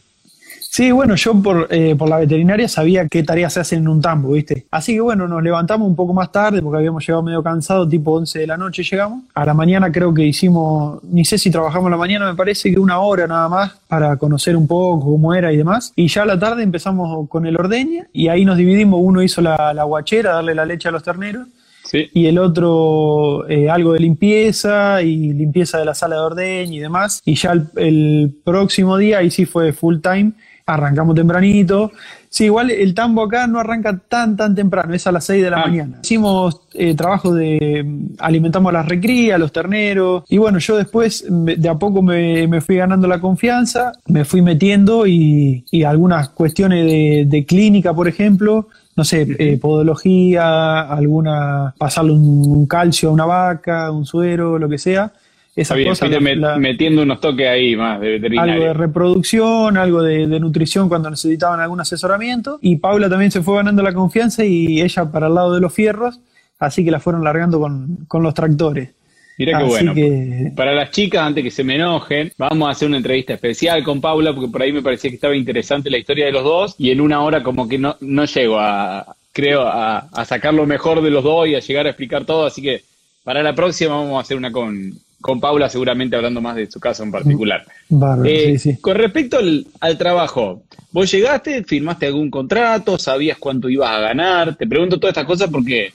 Sí, 0.73 0.89
bueno, 0.89 1.15
yo 1.15 1.33
por, 1.41 1.67
eh, 1.69 1.97
por 1.97 2.07
la 2.07 2.17
veterinaria 2.17 2.65
sabía 2.69 3.05
qué 3.09 3.23
tareas 3.23 3.51
se 3.51 3.59
hacen 3.59 3.79
en 3.79 3.89
un 3.89 4.01
tambo, 4.01 4.31
¿viste? 4.31 4.67
Así 4.71 4.93
que 4.93 5.01
bueno, 5.01 5.27
nos 5.27 5.43
levantamos 5.43 5.85
un 5.85 5.97
poco 5.97 6.13
más 6.13 6.31
tarde 6.31 6.61
porque 6.61 6.77
habíamos 6.77 7.05
llegado 7.05 7.21
medio 7.21 7.43
cansados, 7.43 7.89
tipo 7.89 8.13
11 8.13 8.39
de 8.39 8.47
la 8.47 8.55
noche 8.55 8.81
llegamos. 8.81 9.23
A 9.33 9.45
la 9.45 9.53
mañana 9.53 9.91
creo 9.91 10.13
que 10.13 10.23
hicimos, 10.23 11.03
ni 11.03 11.25
sé 11.25 11.37
si 11.37 11.51
trabajamos 11.51 11.91
la 11.91 11.97
mañana, 11.97 12.25
me 12.25 12.37
parece 12.37 12.71
que 12.71 12.79
una 12.79 12.99
hora 12.99 13.27
nada 13.27 13.49
más 13.49 13.73
para 13.89 14.15
conocer 14.15 14.55
un 14.55 14.65
poco 14.65 15.03
cómo 15.03 15.33
era 15.33 15.51
y 15.51 15.57
demás. 15.57 15.91
Y 15.93 16.07
ya 16.07 16.23
a 16.23 16.25
la 16.25 16.39
tarde 16.39 16.63
empezamos 16.63 17.27
con 17.27 17.45
el 17.45 17.57
ordeña 17.57 18.07
y 18.13 18.29
ahí 18.29 18.45
nos 18.45 18.55
dividimos, 18.55 19.01
uno 19.03 19.21
hizo 19.21 19.41
la, 19.41 19.73
la 19.73 19.83
guachera, 19.83 20.35
darle 20.35 20.55
la 20.55 20.63
leche 20.65 20.87
a 20.87 20.93
los 20.93 21.03
terneros. 21.03 21.49
Sí. 21.83 22.09
y 22.13 22.27
el 22.27 22.37
otro 22.37 23.49
eh, 23.49 23.69
algo 23.69 23.91
de 23.91 23.99
limpieza 23.99 25.01
y 25.01 25.33
limpieza 25.33 25.77
de 25.79 25.83
la 25.83 25.93
sala 25.93 26.15
de 26.15 26.21
ordeña 26.21 26.73
y 26.75 26.79
demás. 26.79 27.21
Y 27.25 27.35
ya 27.35 27.51
el, 27.51 27.67
el 27.75 28.33
próximo 28.45 28.95
día, 28.95 29.17
ahí 29.17 29.29
sí 29.29 29.45
fue 29.45 29.73
full 29.73 29.97
time, 29.97 30.31
arrancamos 30.65 31.15
tempranito, 31.15 31.91
Sí, 32.33 32.45
igual 32.45 32.71
el 32.71 32.93
tambo 32.93 33.23
acá 33.23 33.45
no 33.45 33.59
arranca 33.59 33.99
tan 34.07 34.37
tan 34.37 34.55
temprano, 34.55 34.93
es 34.93 35.05
a 35.05 35.11
las 35.11 35.25
6 35.25 35.43
de 35.43 35.49
la 35.51 35.57
Ah. 35.57 35.67
mañana. 35.67 35.97
Hicimos 36.01 36.61
eh, 36.73 36.95
trabajo 36.95 37.33
de 37.33 37.85
alimentamos 38.19 38.69
a 38.69 38.73
las 38.73 38.85
recrías, 38.87 39.37
los 39.37 39.51
terneros, 39.51 40.23
y 40.29 40.37
bueno, 40.37 40.57
yo 40.59 40.77
después 40.77 41.25
de 41.29 41.67
a 41.69 41.75
poco 41.75 42.01
me, 42.01 42.47
me 42.47 42.61
fui 42.61 42.77
ganando 42.77 43.05
la 43.09 43.19
confianza, 43.19 43.91
me 44.07 44.23
fui 44.23 44.41
metiendo 44.41 45.05
y, 45.07 45.65
y 45.71 45.83
algunas 45.83 46.29
cuestiones 46.29 46.85
de, 46.85 47.25
de 47.27 47.45
clínica, 47.45 47.93
por 47.93 48.07
ejemplo, 48.07 48.69
no 48.95 49.03
sé, 49.03 49.27
eh, 49.37 49.57
podología, 50.05 50.81
alguna, 50.81 51.73
pasarle 51.77 52.13
un, 52.13 52.43
un 52.47 52.65
calcio 52.65 53.09
a 53.09 53.11
una 53.11 53.25
vaca, 53.25 53.91
un 53.91 54.05
suero, 54.05 54.57
lo 54.57 54.69
que 54.69 54.77
sea. 54.77 55.11
Esas 55.55 55.75
bien, 55.77 55.89
cosas 55.89 56.09
la- 56.09 56.19
met- 56.19 56.37
la- 56.39 56.57
metiendo 56.57 57.01
unos 57.01 57.19
toques 57.19 57.47
ahí 57.47 57.75
más 57.75 57.99
de 57.99 58.07
algo 58.07 58.13
de 58.13 58.19
veterinario. 58.19 58.73
reproducción, 58.73 59.77
algo 59.77 60.01
de, 60.01 60.25
de 60.27 60.39
nutrición 60.39 60.87
cuando 60.87 61.09
necesitaban 61.09 61.59
algún 61.59 61.81
asesoramiento. 61.81 62.57
Y 62.61 62.77
Paula 62.77 63.09
también 63.09 63.31
se 63.31 63.41
fue 63.41 63.57
ganando 63.57 63.83
la 63.83 63.93
confianza 63.93 64.45
y 64.45 64.81
ella 64.81 65.05
para 65.11 65.27
el 65.27 65.33
lado 65.35 65.53
de 65.53 65.59
los 65.61 65.73
fierros, 65.73 66.19
así 66.59 66.85
que 66.85 66.91
la 66.91 66.99
fueron 67.01 67.23
largando 67.23 67.59
con, 67.59 67.97
con 68.07 68.23
los 68.23 68.33
tractores. 68.33 68.89
Mira 69.37 69.57
qué 69.57 69.63
bueno. 69.65 69.93
que- 69.93 70.51
Para 70.55 70.73
las 70.73 70.91
chicas, 70.91 71.21
antes 71.23 71.43
que 71.43 71.51
se 71.51 71.63
me 71.63 71.75
enojen, 71.75 72.31
vamos 72.37 72.67
a 72.67 72.71
hacer 72.71 72.87
una 72.87 72.97
entrevista 72.97 73.33
especial 73.33 73.83
con 73.83 73.99
Paula, 73.99 74.33
porque 74.33 74.49
por 74.51 74.61
ahí 74.61 74.71
me 74.71 74.81
parecía 74.83 75.09
que 75.09 75.15
estaba 75.15 75.35
interesante 75.35 75.89
la 75.89 75.97
historia 75.97 76.25
de 76.27 76.31
los 76.31 76.43
dos, 76.43 76.75
y 76.77 76.91
en 76.91 77.01
una 77.01 77.21
hora 77.23 77.41
como 77.43 77.67
que 77.67 77.77
no, 77.77 77.97
no 78.01 78.23
llego 78.25 78.59
a, 78.59 79.15
creo, 79.33 79.63
a, 79.63 79.97
a 79.99 80.25
sacar 80.25 80.53
lo 80.53 80.65
mejor 80.67 81.01
de 81.01 81.09
los 81.09 81.23
dos 81.23 81.47
y 81.47 81.55
a 81.55 81.59
llegar 81.59 81.87
a 81.87 81.89
explicar 81.89 82.23
todo, 82.25 82.45
así 82.45 82.61
que 82.61 82.83
para 83.23 83.41
la 83.43 83.53
próxima 83.55 83.95
vamos 83.95 84.17
a 84.17 84.21
hacer 84.21 84.37
una 84.37 84.51
con, 84.51 84.93
con 85.21 85.39
Paula, 85.39 85.69
seguramente 85.69 86.15
hablando 86.15 86.41
más 86.41 86.55
de 86.55 86.69
su 86.69 86.79
caso 86.79 87.03
en 87.03 87.11
particular. 87.11 87.63
Bárbaro, 87.89 88.25
Eh, 88.29 88.57
sí, 88.59 88.71
sí. 88.73 88.81
Con 88.81 88.95
respecto 88.97 89.37
al, 89.37 89.65
al 89.79 89.97
trabajo, 89.97 90.63
vos 90.91 91.09
llegaste, 91.11 91.63
firmaste 91.63 92.07
algún 92.07 92.29
contrato, 92.29 92.97
sabías 92.97 93.37
cuánto 93.37 93.69
ibas 93.69 93.89
a 93.91 93.99
ganar, 93.99 94.55
te 94.55 94.67
pregunto 94.67 94.99
todas 94.99 95.11
estas 95.13 95.25
cosas 95.27 95.49
porque 95.49 95.93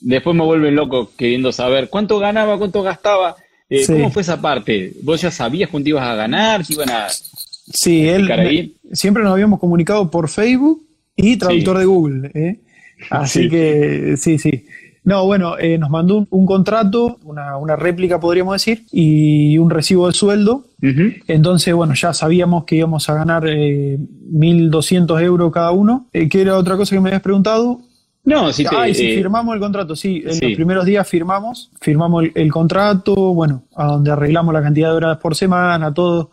después 0.00 0.36
me 0.36 0.44
vuelven 0.44 0.76
loco 0.76 1.10
queriendo 1.16 1.50
saber 1.50 1.88
cuánto 1.88 2.18
ganaba, 2.18 2.58
cuánto 2.58 2.82
gastaba. 2.82 3.34
Eh, 3.70 3.84
Sí. 3.84 3.92
¿Cómo 3.92 4.10
fue 4.10 4.22
esa 4.22 4.40
parte? 4.40 4.92
¿Vos 5.02 5.20
ya 5.20 5.30
sabías 5.30 5.68
cuánto 5.68 5.88
ibas 5.90 6.04
a 6.04 6.14
ganar? 6.14 6.64
¿Qué 6.64 6.72
iban 6.74 6.88
a...? 6.90 7.08
Sí, 7.10 8.08
él 8.08 8.30
ahí? 8.32 8.74
siempre 8.92 9.22
nos 9.22 9.32
habíamos 9.32 9.60
comunicado 9.60 10.10
por 10.10 10.28
Facebook 10.30 10.82
y 11.16 11.36
traductor 11.36 11.76
de 11.78 11.84
Google. 11.84 12.30
¿eh? 12.34 12.56
Así 13.10 13.42
Sí. 13.42 13.48
que 13.50 14.14
sí, 14.16 14.38
sí. 14.38 14.64
No, 15.08 15.24
bueno, 15.24 15.58
eh, 15.58 15.78
nos 15.78 15.88
mandó 15.88 16.18
un, 16.18 16.26
un 16.28 16.44
contrato, 16.44 17.18
una, 17.24 17.56
una 17.56 17.76
réplica 17.76 18.20
podríamos 18.20 18.52
decir, 18.56 18.84
y 18.92 19.56
un 19.56 19.70
recibo 19.70 20.06
de 20.06 20.12
sueldo. 20.12 20.66
Ujú. 20.82 21.14
Entonces, 21.26 21.72
bueno, 21.72 21.94
ya 21.94 22.12
sabíamos 22.12 22.64
que 22.64 22.76
íbamos 22.76 23.08
a 23.08 23.14
ganar 23.14 23.44
eh, 23.48 23.98
1.200 23.98 25.22
euros 25.22 25.50
cada 25.50 25.70
uno. 25.70 26.08
Eh, 26.12 26.28
¿Qué 26.28 26.42
era 26.42 26.58
otra 26.58 26.76
cosa 26.76 26.94
que 26.94 27.00
me 27.00 27.08
habías 27.08 27.22
preguntado? 27.22 27.80
No, 28.24 28.52
si 28.52 28.64
te... 28.64 28.76
ah, 28.76 28.86
y 28.86 28.94
si 28.94 29.06
eh, 29.06 29.14
firmamos 29.14 29.54
el 29.54 29.60
contrato, 29.60 29.96
sí, 29.96 30.22
en 30.26 30.34
sí. 30.34 30.48
los 30.48 30.56
primeros 30.56 30.84
días 30.84 31.08
firmamos, 31.08 31.70
firmamos 31.80 32.24
el, 32.24 32.32
el 32.34 32.52
contrato, 32.52 33.14
bueno, 33.32 33.62
a 33.76 33.86
donde 33.86 34.10
arreglamos 34.10 34.52
la 34.52 34.60
cantidad 34.60 34.90
de 34.90 34.96
horas 34.96 35.16
por 35.16 35.34
semana, 35.34 35.94
todo, 35.94 36.30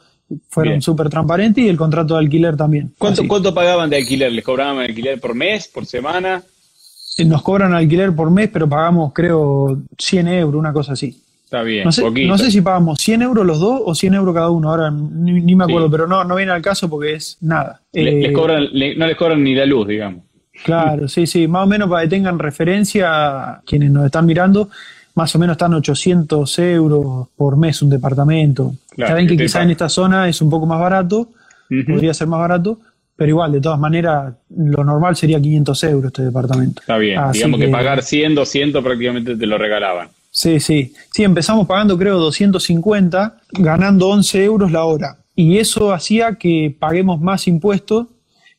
fueron 0.50 0.82
súper 0.82 1.08
transparentes 1.08 1.64
y 1.64 1.70
el 1.70 1.78
contrato 1.78 2.16
de 2.16 2.20
alquiler 2.20 2.58
también. 2.58 2.94
¿cuánto, 2.98 3.22
Así. 3.22 3.28
¿Cuánto 3.30 3.54
pagaban 3.54 3.90
de 3.90 3.98
alquiler? 3.98 4.34
¿Les 4.34 4.44
cobraban 4.44 4.80
alquiler 4.80 5.22
por 5.22 5.34
mes, 5.34 5.70
por 5.70 5.86
semana? 5.86 6.44
Eh, 7.18 7.26
Nos 7.26 7.42
cobran 7.42 7.74
alquiler 7.74 8.14
por 8.14 8.30
mes, 8.32 8.50
pero 8.52 8.68
pagamos, 8.68 9.14
creo, 9.14 9.78
100 9.98 10.28
euros, 10.28 10.60
una 10.60 10.74
cosa 10.74 10.94
así. 10.94 11.22
Está 11.46 11.62
bien, 11.62 11.84
No 11.86 11.92
sé, 11.92 12.02
poquito. 12.02 12.28
no 12.28 12.38
sé 12.38 12.52
si 12.52 12.62
pagamos 12.62 12.98
100 13.00 13.22
euros 13.22 13.46
los 13.46 13.60
dos 13.60 13.82
o 13.86 13.94
100 13.96 14.14
euros 14.16 14.34
cada 14.34 14.50
uno, 14.50 14.70
ahora 14.72 14.90
ni, 14.92 15.40
ni 15.42 15.56
me 15.56 15.64
acuerdo, 15.64 15.88
Sí. 15.88 15.92
pero 15.92 16.08
no, 16.08 16.24
no 16.24 16.36
viene 16.36 16.52
al 16.52 16.62
caso 16.62 16.90
porque 16.90 17.14
es 17.14 17.38
nada. 17.42 17.82
Le- 17.94 18.10
Eh, 18.20 18.22
les 18.24 18.32
cobran, 18.34 18.68
le- 18.74 18.96
no 18.96 19.06
les 19.08 19.16
cobran 19.16 19.44
ni 19.44 19.54
la 19.56 19.66
luz, 19.66 19.88
digamos. 19.88 20.24
Claro, 20.64 21.08
sí, 21.08 21.28
sí, 21.28 21.48
más 21.48 21.64
o 21.64 21.68
menos 21.68 21.90
para 21.90 22.02
que 22.04 22.10
tengan 22.10 22.40
referencia 22.40 23.62
quienes 23.66 23.92
nos 23.92 24.06
están 24.06 24.26
mirando, 24.26 24.70
más 25.14 25.34
o 25.36 25.40
menos 25.40 25.54
están 25.54 25.74
800 25.74 26.60
euros 26.60 27.28
por 27.36 27.56
mes 27.58 27.82
un 27.82 27.90
departamento. 27.90 28.74
Claro, 28.90 29.12
Saben 29.12 29.28
que 29.28 29.34
que 29.34 29.38
te 29.38 29.44
quizá 29.44 29.60
pa- 29.60 29.64
en 29.64 29.72
esta 29.72 29.88
zona 29.90 30.28
es 30.28 30.42
un 30.42 30.50
poco 30.50 30.66
más 30.66 30.80
barato, 30.80 31.30
podría 31.88 32.14
ser 32.14 32.28
más 32.28 32.40
barato, 32.40 32.80
pero 33.16 33.30
igual, 33.30 33.52
de 33.52 33.62
todas 33.62 33.80
maneras, 33.80 34.34
lo 34.56 34.84
normal 34.84 35.16
sería 35.16 35.40
500 35.40 35.84
euros 35.86 36.06
este 36.12 36.24
departamento. 36.24 36.82
Está 36.82 36.98
bien, 36.98 37.18
Así 37.20 37.40
digamos 37.40 37.60
que... 37.60 37.68
pagar 37.70 38.04
100, 38.04 38.36
200 38.36 38.84
prácticamente 38.84 39.36
te 39.36 39.46
lo 39.46 39.58
regalaban. 39.58 40.10
Sí, 40.32 40.60
sí. 40.60 40.94
Sí, 41.14 41.24
empezamos 41.24 41.66
pagando 41.66 41.98
creo 41.98 42.18
250, 42.20 43.38
ganando 43.54 44.10
11 44.10 44.44
euros 44.44 44.72
la 44.72 44.84
hora. 44.84 45.18
Y 45.36 45.58
eso 45.58 45.94
hacía 45.94 46.36
que 46.36 46.76
paguemos 46.78 47.22
más 47.22 47.48
impuestos. 47.48 48.08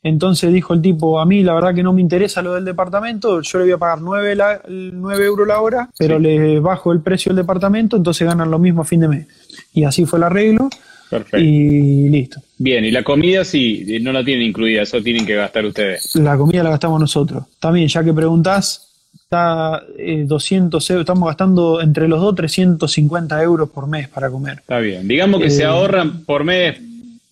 Entonces 0.02 0.52
dijo 0.52 0.72
el 0.72 0.80
tipo, 0.82 1.18
a 1.18 1.26
mí 1.26 1.42
la 1.42 1.52
verdad 1.54 1.74
que 1.74 1.82
no 1.82 1.92
me 1.92 2.00
interesa 2.00 2.40
lo 2.40 2.54
del 2.54 2.64
departamento, 2.64 3.40
yo 3.42 3.58
le 3.58 3.64
voy 3.64 3.72
a 3.72 3.78
pagar 3.78 4.00
9, 4.00 4.36
la, 4.36 4.60
9 4.68 5.24
euros 5.26 5.48
la 5.48 5.60
hora, 5.60 5.90
pero 5.98 6.18
Sí. 6.18 6.22
le 6.22 6.60
bajo 6.60 6.92
el 6.92 7.00
precio 7.00 7.30
del 7.30 7.42
departamento, 7.42 7.96
entonces 7.96 8.24
ganan 8.26 8.48
lo 8.50 8.60
mismo 8.60 8.82
a 8.82 8.84
fin 8.84 9.00
de 9.00 9.08
mes. 9.08 9.26
Y 9.74 9.82
así 9.82 10.06
fue 10.06 10.18
el 10.20 10.22
arreglo 10.24 10.70
Perfecto. 11.10 11.38
y 11.38 12.08
listo. 12.08 12.40
Bien, 12.58 12.84
y 12.84 12.90
la 12.90 13.02
comida 13.02 13.44
sí, 13.44 13.84
eh, 13.88 14.00
no 14.00 14.12
la 14.12 14.24
tienen 14.24 14.46
incluida, 14.48 14.82
eso 14.82 15.02
tienen 15.02 15.24
que 15.26 15.34
gastar 15.34 15.64
ustedes. 15.66 16.14
La 16.16 16.36
comida 16.36 16.62
la 16.62 16.70
gastamos 16.70 17.00
nosotros. 17.00 17.44
También, 17.60 17.88
ya 17.88 18.02
que 18.02 18.12
preguntás, 18.12 18.88
está 19.14 19.82
eh, 19.98 20.24
200 20.26 20.90
euros, 20.90 21.02
estamos 21.02 21.26
gastando 21.28 21.80
entre 21.80 22.08
los 22.08 22.20
dos 22.20 22.34
350 22.34 23.42
euros 23.42 23.68
por 23.70 23.86
mes 23.86 24.08
para 24.08 24.30
comer. 24.30 24.58
Está 24.58 24.78
bien. 24.78 25.06
Digamos 25.06 25.40
que 25.40 25.46
Eh, 25.46 25.50
se 25.50 25.64
ahorran 25.64 26.24
por 26.24 26.44
mes 26.44 26.78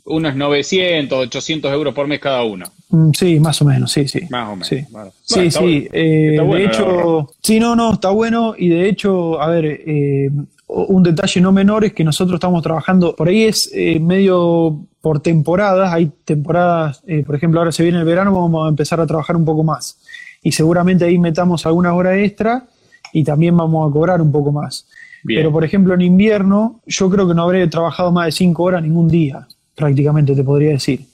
unos 0.07 0.37
900, 0.37 1.19
800 1.29 1.73
euros 1.73 1.95
por 1.95 2.07
mes 2.07 2.21
cada 2.21 2.43
uno. 2.45 2.67
Mm, 2.91 3.11
Sí, 3.15 3.41
más 3.41 3.63
o 3.63 3.65
menos, 3.65 3.91
sí, 3.91 4.07
sí. 4.07 4.21
Más 4.29 4.49
o 4.49 4.53
menos. 4.53 4.69
Sí, 4.69 4.85
Bueno, 4.91 5.13
sí, 5.25 5.41
está 5.41 5.61
sí. 5.61 5.65
bueno. 5.65 5.89
eh, 5.95 6.29
Está 6.33 6.43
bueno 6.43 6.59
de 6.61 6.67
hecho, 6.67 7.31
sí, 7.43 7.59
no, 7.61 7.75
no, 7.75 7.93
está 7.95 8.11
bueno. 8.11 8.55
Y 8.59 8.69
de 8.69 8.89
hecho, 8.89 9.41
a 9.41 9.49
ver, 9.49 9.65
eh, 9.87 10.31
un 10.67 11.03
detalle 11.03 11.41
no 11.41 11.53
menor 11.53 11.85
es 11.85 11.93
que 11.93 12.05
nosotros 12.05 12.37
estamos 12.37 12.63
trabajando, 12.63 13.15
por 13.15 13.29
ahí 13.29 13.45
es 13.45 13.71
eh, 13.75 14.01
medio 14.01 14.81
por 15.01 15.21
temporadas. 15.21 15.93
Hay 15.93 16.11
temporadas, 16.25 17.03
eh, 17.07 17.23
por 17.25 17.37
ejemplo, 17.37 17.61
ahora 17.61 17.73
se 17.73 17.83
viene 17.83 17.99
el 17.99 18.05
verano, 18.05 18.33
vamos 18.33 18.67
a 18.67 18.69
empezar 18.71 19.01
a 19.01 19.07
trabajar 19.07 19.37
un 19.37 19.45
poco 19.45 19.63
más. 19.63 19.99
Y 20.43 20.53
seguramente 20.53 21.05
ahí 21.05 21.19
metamos 21.19 21.67
alguna 21.67 21.95
hora 21.95 22.19
extra 22.19 22.65
y 23.13 23.23
también 23.23 23.57
vamos 23.57 23.89
a 23.89 23.93
cobrar 23.93 24.21
un 24.23 24.33
poco 24.33 24.53
más. 24.53 24.87
Bien. 25.23 25.41
Pero, 25.41 25.53
por 25.53 25.65
ejemplo, 25.65 25.95
en 25.95 26.01
invierno, 26.01 26.81
yo 26.87 27.09
creo 27.11 27.29
que 27.29 27.35
no 27.35 27.43
habré 27.43 27.67
trabajado 27.69 28.13
más 28.13 28.27
de 28.27 28.33
cinco 28.33 28.65
horas 28.65 28.83
ningún 28.83 29.09
día, 29.09 29.47
prácticamente 29.75 30.35
te 30.35 30.45
podría 30.45 30.71
decir. 30.71 31.07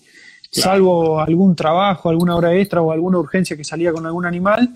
Claro. 0.53 0.71
Salvo 0.71 1.21
algún 1.21 1.55
trabajo, 1.55 2.09
alguna 2.09 2.35
hora 2.35 2.55
extra 2.55 2.83
o 2.83 2.91
alguna 2.91 3.19
urgencia 3.19 3.57
que 3.57 3.63
salía 3.65 3.93
con 3.93 4.05
algún 4.07 4.27
animal, 4.27 4.69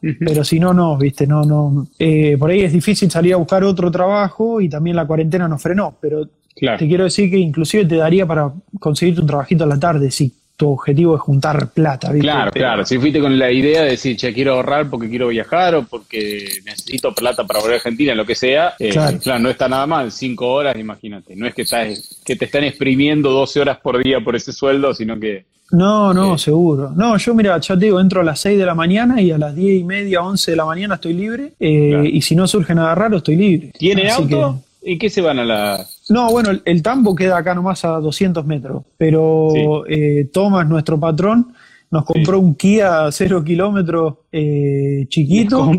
pero 0.00 0.44
si 0.44 0.58
no, 0.58 0.72
no, 0.72 0.96
viste, 0.96 1.26
no, 1.26 1.44
no. 1.44 1.86
Eh, 1.98 2.36
por 2.38 2.50
ahí 2.50 2.60
es 2.60 2.72
difícil 2.72 3.10
salir 3.10 3.34
a 3.34 3.36
buscar 3.36 3.62
otro 3.64 3.90
trabajo 3.90 4.60
y 4.60 4.68
también 4.68 4.96
la 4.96 5.06
cuarentena 5.06 5.46
nos 5.48 5.62
frenó, 5.62 5.96
pero 6.00 6.28
Claro. 6.56 6.78
te 6.78 6.88
quiero 6.88 7.04
decir 7.04 7.30
que 7.30 7.38
inclusive 7.38 7.86
te 7.86 7.96
daría 7.96 8.26
para 8.26 8.52
conseguirte 8.80 9.20
un 9.22 9.26
trabajito 9.26 9.64
a 9.64 9.66
la 9.66 9.78
tarde 9.78 10.10
si 10.10 10.34
tu 10.60 10.68
objetivo 10.70 11.16
es 11.16 11.22
juntar 11.22 11.70
plata, 11.70 12.12
¿viste? 12.12 12.26
Claro, 12.28 12.50
claro. 12.52 12.84
Si 12.84 12.98
fuiste 12.98 13.18
con 13.20 13.38
la 13.38 13.50
idea 13.50 13.82
de 13.82 13.90
decir, 13.90 14.16
che, 14.16 14.32
quiero 14.32 14.54
ahorrar 14.54 14.88
porque 14.88 15.08
quiero 15.08 15.28
viajar 15.28 15.74
o 15.74 15.82
porque 15.84 16.46
necesito 16.64 17.12
plata 17.14 17.44
para 17.44 17.58
volver 17.60 17.74
a 17.74 17.76
Argentina, 17.78 18.14
lo 18.14 18.24
que 18.26 18.34
sea, 18.34 18.74
eh, 18.78 18.90
Claro. 18.90 19.18
claro. 19.18 19.38
no 19.40 19.48
está 19.50 19.68
nada 19.68 19.86
mal. 19.86 20.12
Cinco 20.12 20.48
horas, 20.52 20.76
imagínate. 20.76 21.34
No 21.34 21.46
es 21.46 21.54
que, 21.54 21.62
estás, 21.62 22.20
que 22.24 22.36
te 22.36 22.44
están 22.44 22.64
exprimiendo 22.64 23.30
12 23.30 23.58
horas 23.60 23.78
por 23.80 24.02
día 24.02 24.20
por 24.20 24.36
ese 24.36 24.52
sueldo, 24.52 24.92
sino 24.94 25.18
que. 25.18 25.44
No, 25.72 26.12
no, 26.12 26.36
Sí. 26.36 26.44
seguro. 26.46 26.90
No, 26.96 27.16
yo 27.16 27.34
mira, 27.34 27.56
ya 27.58 27.74
te 27.78 27.84
digo, 27.86 28.00
entro 28.00 28.20
a 28.20 28.24
las 28.24 28.40
6 28.40 28.58
de 28.58 28.66
la 28.66 28.74
mañana 28.74 29.20
y 29.22 29.30
a 29.30 29.38
las 29.38 29.54
10 29.54 29.80
y 29.80 29.84
media, 29.84 30.20
11 30.20 30.50
de 30.50 30.56
la 30.56 30.64
mañana 30.64 30.96
estoy 30.96 31.14
libre. 31.14 31.52
eh, 31.60 31.88
Claro. 31.90 32.04
Y 32.04 32.20
si 32.22 32.34
no 32.36 32.46
surge 32.46 32.74
nada 32.74 32.94
raro, 32.94 33.16
estoy 33.18 33.36
libre. 33.36 33.72
¿Tienen 33.78 34.06
Así 34.08 34.22
auto? 34.22 34.60
¿Y 34.82 34.98
qué 34.98 35.08
se 35.10 35.20
van 35.20 35.38
a 35.38 35.44
la.? 35.44 35.86
No, 36.10 36.30
bueno, 36.30 36.50
el, 36.50 36.62
el 36.64 36.82
tambo 36.82 37.14
queda 37.14 37.38
acá 37.38 37.54
nomás 37.54 37.84
a 37.84 37.98
200 38.00 38.44
metros, 38.44 38.82
pero 38.98 39.84
eh, 39.88 40.28
Tomás, 40.32 40.68
nuestro 40.68 40.98
patrón, 41.00 41.52
nos 41.90 42.04
compró 42.04 42.38
un 42.38 42.54
Kia 42.54 43.10
cero 43.10 43.42
kilómetros 43.42 44.14
eh, 44.30 45.06
chiquito. 45.08 45.70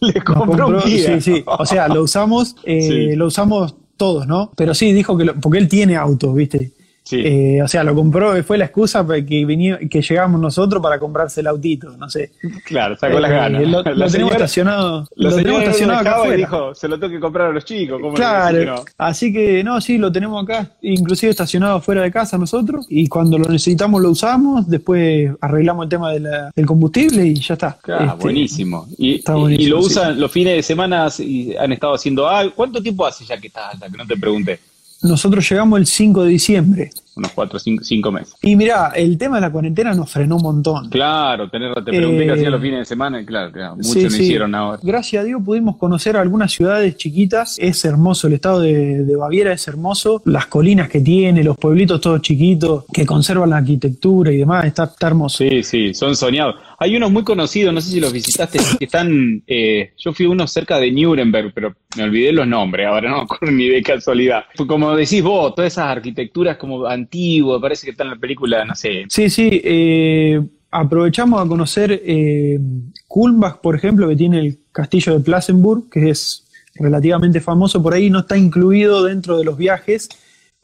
Le 0.00 0.14
Nos 0.14 0.24
compró 0.24 0.68
un 0.68 0.80
Kia. 0.80 1.20
Sí, 1.20 1.34
sí. 1.36 1.44
O 1.46 1.66
sea, 1.66 1.88
lo 1.88 2.02
usamos, 2.02 2.56
eh, 2.64 2.80
Sí. 3.10 3.16
lo 3.16 3.26
usamos 3.26 3.76
todos, 3.96 4.26
¿no? 4.26 4.50
Pero 4.56 4.72
sí, 4.74 4.92
dijo 4.92 5.16
que 5.16 5.24
lo- 5.26 5.34
porque 5.34 5.58
él 5.58 5.68
tiene 5.68 5.96
auto, 5.96 6.32
¿viste? 6.32 6.72
Sí. 7.10 7.20
Eh, 7.24 7.60
o 7.60 7.66
sea, 7.66 7.82
lo 7.82 7.92
compró, 7.94 8.40
fue 8.44 8.56
la 8.56 8.66
excusa 8.66 9.04
que, 9.04 9.44
vení- 9.44 9.88
que 9.88 10.00
llegamos 10.00 10.40
nosotros 10.40 10.80
para 10.80 11.00
comprarse 11.00 11.40
el 11.40 11.48
autito, 11.48 11.96
no 11.96 12.08
sé. 12.08 12.30
Claro, 12.64 12.96
sacó 12.96 13.18
las 13.18 13.30
Eh, 13.32 13.34
ganas. 13.34 13.62
Lo, 13.68 13.82
tenemos 14.12 14.32
estacionado, 14.32 15.08
lo 15.16 15.34
tenemos 15.34 15.62
estacionado 15.62 15.98
acá 16.00 16.10
y 16.10 16.20
afuera. 16.20 16.36
dijo, 16.36 16.74
se 16.76 16.86
lo 16.86 17.00
tengo 17.00 17.12
que 17.12 17.18
comprar 17.20 17.48
a 17.48 17.52
los 17.52 17.64
chicos. 17.64 18.00
¿Cómo 18.00 18.16
le 18.16 18.22
decís 18.24 18.24
que 18.24 18.62
Claro, 18.62 18.76
no? 18.76 18.84
así 18.98 19.32
que 19.32 19.64
no, 19.64 19.80
sí, 19.80 19.98
lo 19.98 20.12
tenemos 20.12 20.40
acá, 20.44 20.70
inclusive 20.82 21.30
estacionado 21.30 21.80
fuera 21.80 22.02
de 22.02 22.12
casa 22.12 22.38
nosotros, 22.38 22.86
y 22.88 23.08
cuando 23.08 23.38
lo 23.38 23.48
necesitamos 23.48 24.00
lo 24.00 24.10
usamos, 24.10 24.68
después 24.68 25.32
arreglamos 25.40 25.84
el 25.86 25.88
tema 25.88 26.12
de 26.12 26.20
la- 26.20 26.52
del 26.54 26.66
combustible 26.66 27.24
y 27.26 27.34
ya 27.34 27.54
está. 27.54 27.76
Ah, 27.88 28.10
Este, 28.12 28.22
buenísimo. 28.22 28.86
Y, 28.98 29.16
está 29.16 29.36
y- 29.36 29.40
buenísimo, 29.40 29.66
y 29.66 29.70
lo 29.70 29.80
sí. 29.82 29.86
usan 29.88 30.20
los 30.20 30.30
fines 30.30 30.54
de 30.54 30.62
semana 30.62 31.08
y 31.18 31.56
han 31.56 31.72
estado 31.72 31.94
haciendo 31.94 32.28
algo. 32.28 32.54
¿Cuánto 32.54 32.80
tiempo 32.80 33.04
hace 33.04 33.24
ya 33.24 33.36
que 33.36 33.48
estás 33.48 33.74
alta? 33.74 33.88
Que 33.90 33.96
no 33.96 34.06
te 34.06 34.16
pregunté. 34.16 34.60
Nosotros 35.02 35.48
llegamos 35.48 35.78
el 35.78 35.86
5 35.86 36.24
de 36.24 36.28
diciembre. 36.30 36.90
Unos 37.16 37.32
cuatro, 37.32 37.58
cinco, 37.58 37.84
cinco 37.84 38.12
meses. 38.12 38.34
Y 38.42 38.56
mira, 38.56 38.92
el 38.94 39.18
tema 39.18 39.36
de 39.36 39.42
la 39.42 39.50
cuarentena 39.52 39.92
nos 39.94 40.10
frenó 40.10 40.36
un 40.36 40.42
montón. 40.42 40.88
Claro, 40.90 41.48
tener, 41.50 41.74
te 41.74 41.82
pregunté 41.82 42.18
qué 42.24 42.30
Eh, 42.30 42.32
hacía 42.32 42.50
los 42.50 42.60
fines 42.62 42.78
de 42.80 42.84
semana, 42.84 43.20
y 43.20 43.26
claro, 43.26 43.52
claro, 43.52 43.76
muchos 43.76 43.92
Sí, 43.92 44.10
sí. 44.10 44.22
hicieron 44.24 44.54
ahora. 44.54 44.78
Gracias 44.82 45.22
a 45.22 45.24
Dios 45.24 45.40
pudimos 45.44 45.76
conocer 45.76 46.16
algunas 46.16 46.52
ciudades 46.52 46.96
chiquitas. 46.96 47.56
Es 47.58 47.84
hermoso, 47.84 48.26
el 48.26 48.34
estado 48.34 48.60
de, 48.60 49.04
de 49.04 49.16
Baviera 49.16 49.52
es 49.52 49.66
hermoso. 49.68 50.22
Las 50.24 50.46
colinas 50.46 50.88
que 50.88 51.00
tiene, 51.00 51.42
los 51.44 51.56
pueblitos 51.56 52.00
todos 52.00 52.20
chiquitos, 52.22 52.84
que 52.92 53.04
conservan 53.06 53.50
la 53.50 53.58
arquitectura 53.58 54.32
y 54.32 54.38
demás, 54.38 54.64
está, 54.64 54.84
está 54.84 55.08
hermoso. 55.08 55.38
Sí, 55.38 55.62
sí, 55.62 55.94
son 55.94 56.16
soñados. 56.16 56.56
Hay 56.78 56.96
unos 56.96 57.10
muy 57.10 57.24
conocidos, 57.24 57.74
no 57.74 57.80
sé 57.80 57.90
si 57.90 58.00
los 58.00 58.12
visitaste, 58.12 58.58
que 58.78 58.84
están, 58.86 59.42
eh, 59.46 59.92
yo 59.98 60.12
fui 60.12 60.26
uno 60.26 60.46
cerca 60.46 60.78
de 60.78 60.90
Nuremberg, 60.90 61.52
pero 61.54 61.74
me 61.96 62.04
olvidé 62.04 62.32
los 62.32 62.46
nombres, 62.46 62.86
ahora 62.86 63.10
no 63.10 63.16
me 63.18 63.22
acuerdo 63.22 63.50
ni 63.54 63.68
de 63.68 63.82
casualidad. 63.82 64.44
Fue 64.54 64.66
como 64.66 64.94
decís 64.96 65.22
vos, 65.22 65.54
todas 65.54 65.72
esas 65.72 65.86
arquitecturas 65.86 66.56
como 66.56 66.86
antiguas, 67.00 67.60
parece 67.60 67.84
que 67.86 67.90
está 67.92 68.04
en 68.04 68.10
la 68.10 68.16
película, 68.16 68.64
no 68.64 68.74
sé. 68.74 69.04
Sí, 69.08 69.28
sí. 69.30 69.48
eh, 69.64 70.40
aprovechamos 70.70 71.44
a 71.44 71.48
conocer 71.48 72.00
eh, 72.04 72.58
Kulmbach, 73.08 73.60
por 73.60 73.74
ejemplo, 73.74 74.08
que 74.08 74.16
tiene 74.16 74.38
el 74.38 74.58
castillo 74.72 75.14
de 75.14 75.20
Plassenburg, 75.20 75.90
que 75.90 76.10
es 76.10 76.46
relativamente 76.76 77.40
famoso 77.40 77.82
por 77.82 77.92
ahí, 77.94 78.08
no 78.10 78.20
está 78.20 78.36
incluido 78.38 79.02
dentro 79.02 79.36
de 79.38 79.44
los 79.44 79.56
viajes, 79.56 80.08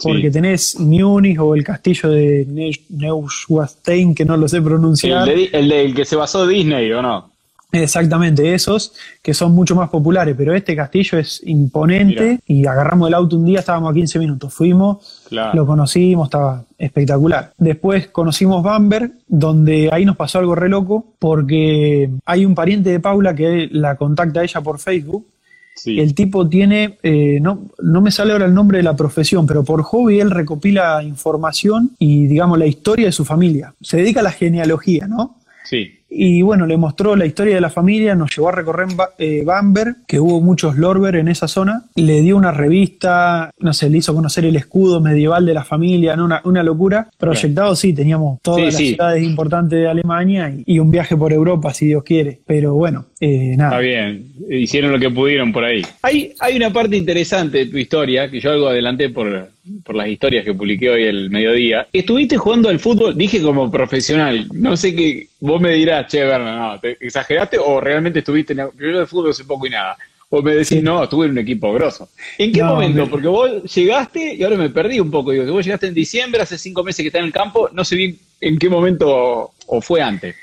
porque 0.01 0.29
Sí. 0.29 0.31
tenés 0.31 0.79
Múnich 0.79 1.39
o 1.39 1.55
el 1.55 1.65
castillo 1.65 2.11
de 2.11 2.47
Ne- 2.49 2.71
Neuschwanstein, 2.91 4.15
que 4.15 4.25
no 4.25 4.37
lo 4.37 4.47
sé 4.49 4.59
El, 4.59 4.63
pronunciar. 4.65 5.27
de, 5.27 5.51
el 5.53 5.69
del 5.69 5.95
que 5.95 6.05
se 6.05 6.17
basó 6.17 6.47
Disney, 6.47 6.91
¿o 6.93 7.03
no? 7.03 7.33
Exactamente, 7.73 8.55
esos 8.55 8.93
que 9.23 9.35
son 9.35 9.53
mucho 9.53 9.75
más 9.75 9.91
populares, 9.91 10.35
pero 10.39 10.55
este 10.55 10.75
castillo 10.77 11.19
es 11.19 11.43
imponente 11.45 12.23
Mirá. 12.25 12.39
y 12.47 12.67
agarramos 12.67 13.09
el 13.09 13.15
auto 13.15 13.37
un 13.37 13.45
día, 13.45 13.59
estábamos 13.59 13.91
a 13.91 13.95
15 13.95 14.19
minutos, 14.19 14.55
fuimos, 14.55 15.25
Claro. 15.29 15.53
lo 15.55 15.67
conocimos, 15.67 16.27
estaba 16.29 16.65
espectacular. 16.79 17.53
Después 17.59 18.07
conocimos 18.09 18.63
Bamberg, 18.63 19.13
donde 19.27 19.91
ahí 19.93 20.05
nos 20.05 20.17
pasó 20.17 20.39
algo 20.39 20.55
re 20.55 20.69
loco, 20.69 21.15
porque 21.19 22.09
hay 22.25 22.45
un 22.47 22.55
pariente 22.55 22.91
de 22.91 23.01
Paula 23.01 23.35
que 23.35 23.69
la 23.73 23.97
contacta 23.97 24.41
a 24.41 24.45
ella 24.45 24.61
por 24.61 24.79
Facebook. 24.79 25.27
Sí. 25.75 26.01
El 26.01 26.15
tipo 26.15 26.49
tiene, 26.49 26.97
eh, 27.03 27.39
no, 27.43 27.65
no 27.83 28.01
me 28.01 28.11
sale 28.11 28.33
ahora 28.33 28.47
el 28.47 28.55
nombre 28.55 28.79
de 28.79 28.85
la 28.85 28.97
profesión, 28.97 29.47
pero 29.47 29.63
por 29.65 29.83
hobby 29.83 30.21
él 30.21 30.31
recopila 30.31 31.03
información 31.03 31.91
y, 31.99 32.27
digamos, 32.29 32.59
la 32.59 32.65
historia 32.67 33.07
de 33.07 33.13
su 33.13 33.27
familia. 33.27 33.75
Se 33.83 33.99
dedica 33.99 34.21
a 34.21 34.23
la 34.23 34.33
genealogía, 34.33 35.07
¿no? 35.07 35.37
Sí. 35.65 35.91
Y 36.19 36.43
bueno, 36.43 36.67
le 36.67 36.77
mostró 36.77 37.15
la 37.17 37.27
historia 37.27 37.55
de 37.57 37.61
la 37.61 37.71
familia, 37.71 38.15
nos 38.15 38.35
llevó 38.35 38.49
a 38.49 38.53
recorrer 38.53 38.89
eh, 39.19 39.43
Bamberg, 39.45 39.97
que 40.07 40.19
hubo 40.19 40.41
muchos 40.41 40.77
Lorber 40.77 41.17
en 41.17 41.29
esa 41.29 41.47
zona. 41.49 41.85
Le 41.95 42.23
dio 42.23 42.37
una 42.37 42.53
revista, 42.53 43.51
no 43.59 43.73
sé, 43.73 43.91
le 43.91 43.99
hizo 43.99 44.15
conocer 44.15 44.45
el 44.45 44.57
escudo 44.57 45.01
medieval 45.01 45.45
de 45.45 45.55
la 45.55 45.65
familia, 45.65 46.17
¿no? 46.17 46.25
una, 46.25 46.41
una 46.45 46.63
locura. 46.63 47.09
Proyectado 47.19 47.77
sí, 47.77 47.93
teníamos 47.93 48.41
todas 48.43 48.61
Sí, 48.61 48.65
las 48.67 48.75
sí. 48.77 48.89
ciudades 48.89 49.23
importantes 49.23 49.79
de 49.79 49.89
Alemania 49.89 50.49
y, 50.51 50.63
y 50.67 50.79
un 50.79 50.91
viaje 50.91 51.17
por 51.17 51.33
Europa, 51.33 51.73
si 51.75 51.87
Dios 51.87 52.03
quiere. 52.03 52.41
Pero 52.47 52.75
bueno, 52.75 53.07
eh, 53.21 53.55
nada. 53.57 53.71
Está 53.71 53.81
bien, 53.81 54.27
hicieron 54.51 54.93
lo 54.93 54.99
que 54.99 55.11
pudieron 55.11 55.53
por 55.53 55.65
ahí. 55.65 55.83
Hay, 56.03 56.33
hay 56.39 56.57
una 56.57 56.71
parte 56.73 56.97
interesante 56.97 57.59
de 57.59 57.67
tu 57.67 57.79
historia, 57.79 58.31
que 58.31 58.41
yo 58.41 58.51
algo 58.53 58.69
adelanté 58.69 59.09
por, 59.11 59.51
por 59.85 59.95
las 59.95 60.09
historias 60.09 60.45
que 60.45 60.53
publiqué 60.55 60.91
hoy 60.91 61.05
el 61.05 61.31
mediodía. 61.31 61.87
Estuviste 61.93 62.37
jugando 62.37 62.69
al 62.69 62.79
fútbol, 62.79 63.17
dije 63.17 63.41
como 63.41 63.71
profesional, 63.71 64.47
no 64.53 64.77
sé 64.77 64.95
qué, 64.95 65.29
vos 65.41 65.61
me 65.61 65.73
dirás, 65.73 66.07
che, 66.09 66.25
Berna, 66.25 66.57
no, 66.75 66.81
¿te 66.81 66.97
exageraste 67.01 67.59
o 67.59 67.81
realmente 67.81 68.19
estuviste 68.19 68.53
en... 68.53 68.59
Yo 68.79 68.99
de 69.01 69.07
fútbol 69.07 69.33
sé 69.35 69.45
poco 69.45 69.67
y 69.67 69.71
nada. 69.71 69.97
O 70.29 70.43
me 70.43 70.57
decís, 70.57 70.83
no, 70.83 71.05
estuve 71.05 71.27
en 71.27 71.33
un 71.33 71.39
equipo 71.39 71.73
grosso. 71.73 72.09
¿En 72.37 72.51
qué 72.53 72.59
No, 72.61 72.75
momento? 72.75 73.05
me- 73.05 73.07
Porque 73.11 73.29
vos 73.29 73.63
llegaste, 73.73 74.35
y 74.35 74.43
ahora 74.43 74.57
me 74.57 74.71
perdí 74.71 74.99
un 74.99 75.09
poco, 75.11 75.31
digo, 75.31 75.45
que 75.45 75.53
vos 75.53 75.65
llegaste 75.65 75.87
en 75.87 75.95
diciembre, 75.95 76.43
hace 76.43 76.59
cinco 76.59 76.83
meses 76.83 77.03
que 77.05 77.07
está 77.07 77.21
en 77.21 77.27
el 77.27 77.33
campo, 77.33 77.71
no 77.73 77.85
sé 77.85 77.95
bien 77.95 78.19
en 78.41 78.59
qué 78.59 78.69
momento 78.69 79.53
o 79.69 79.81
fue 79.81 80.03
antes. 80.03 80.35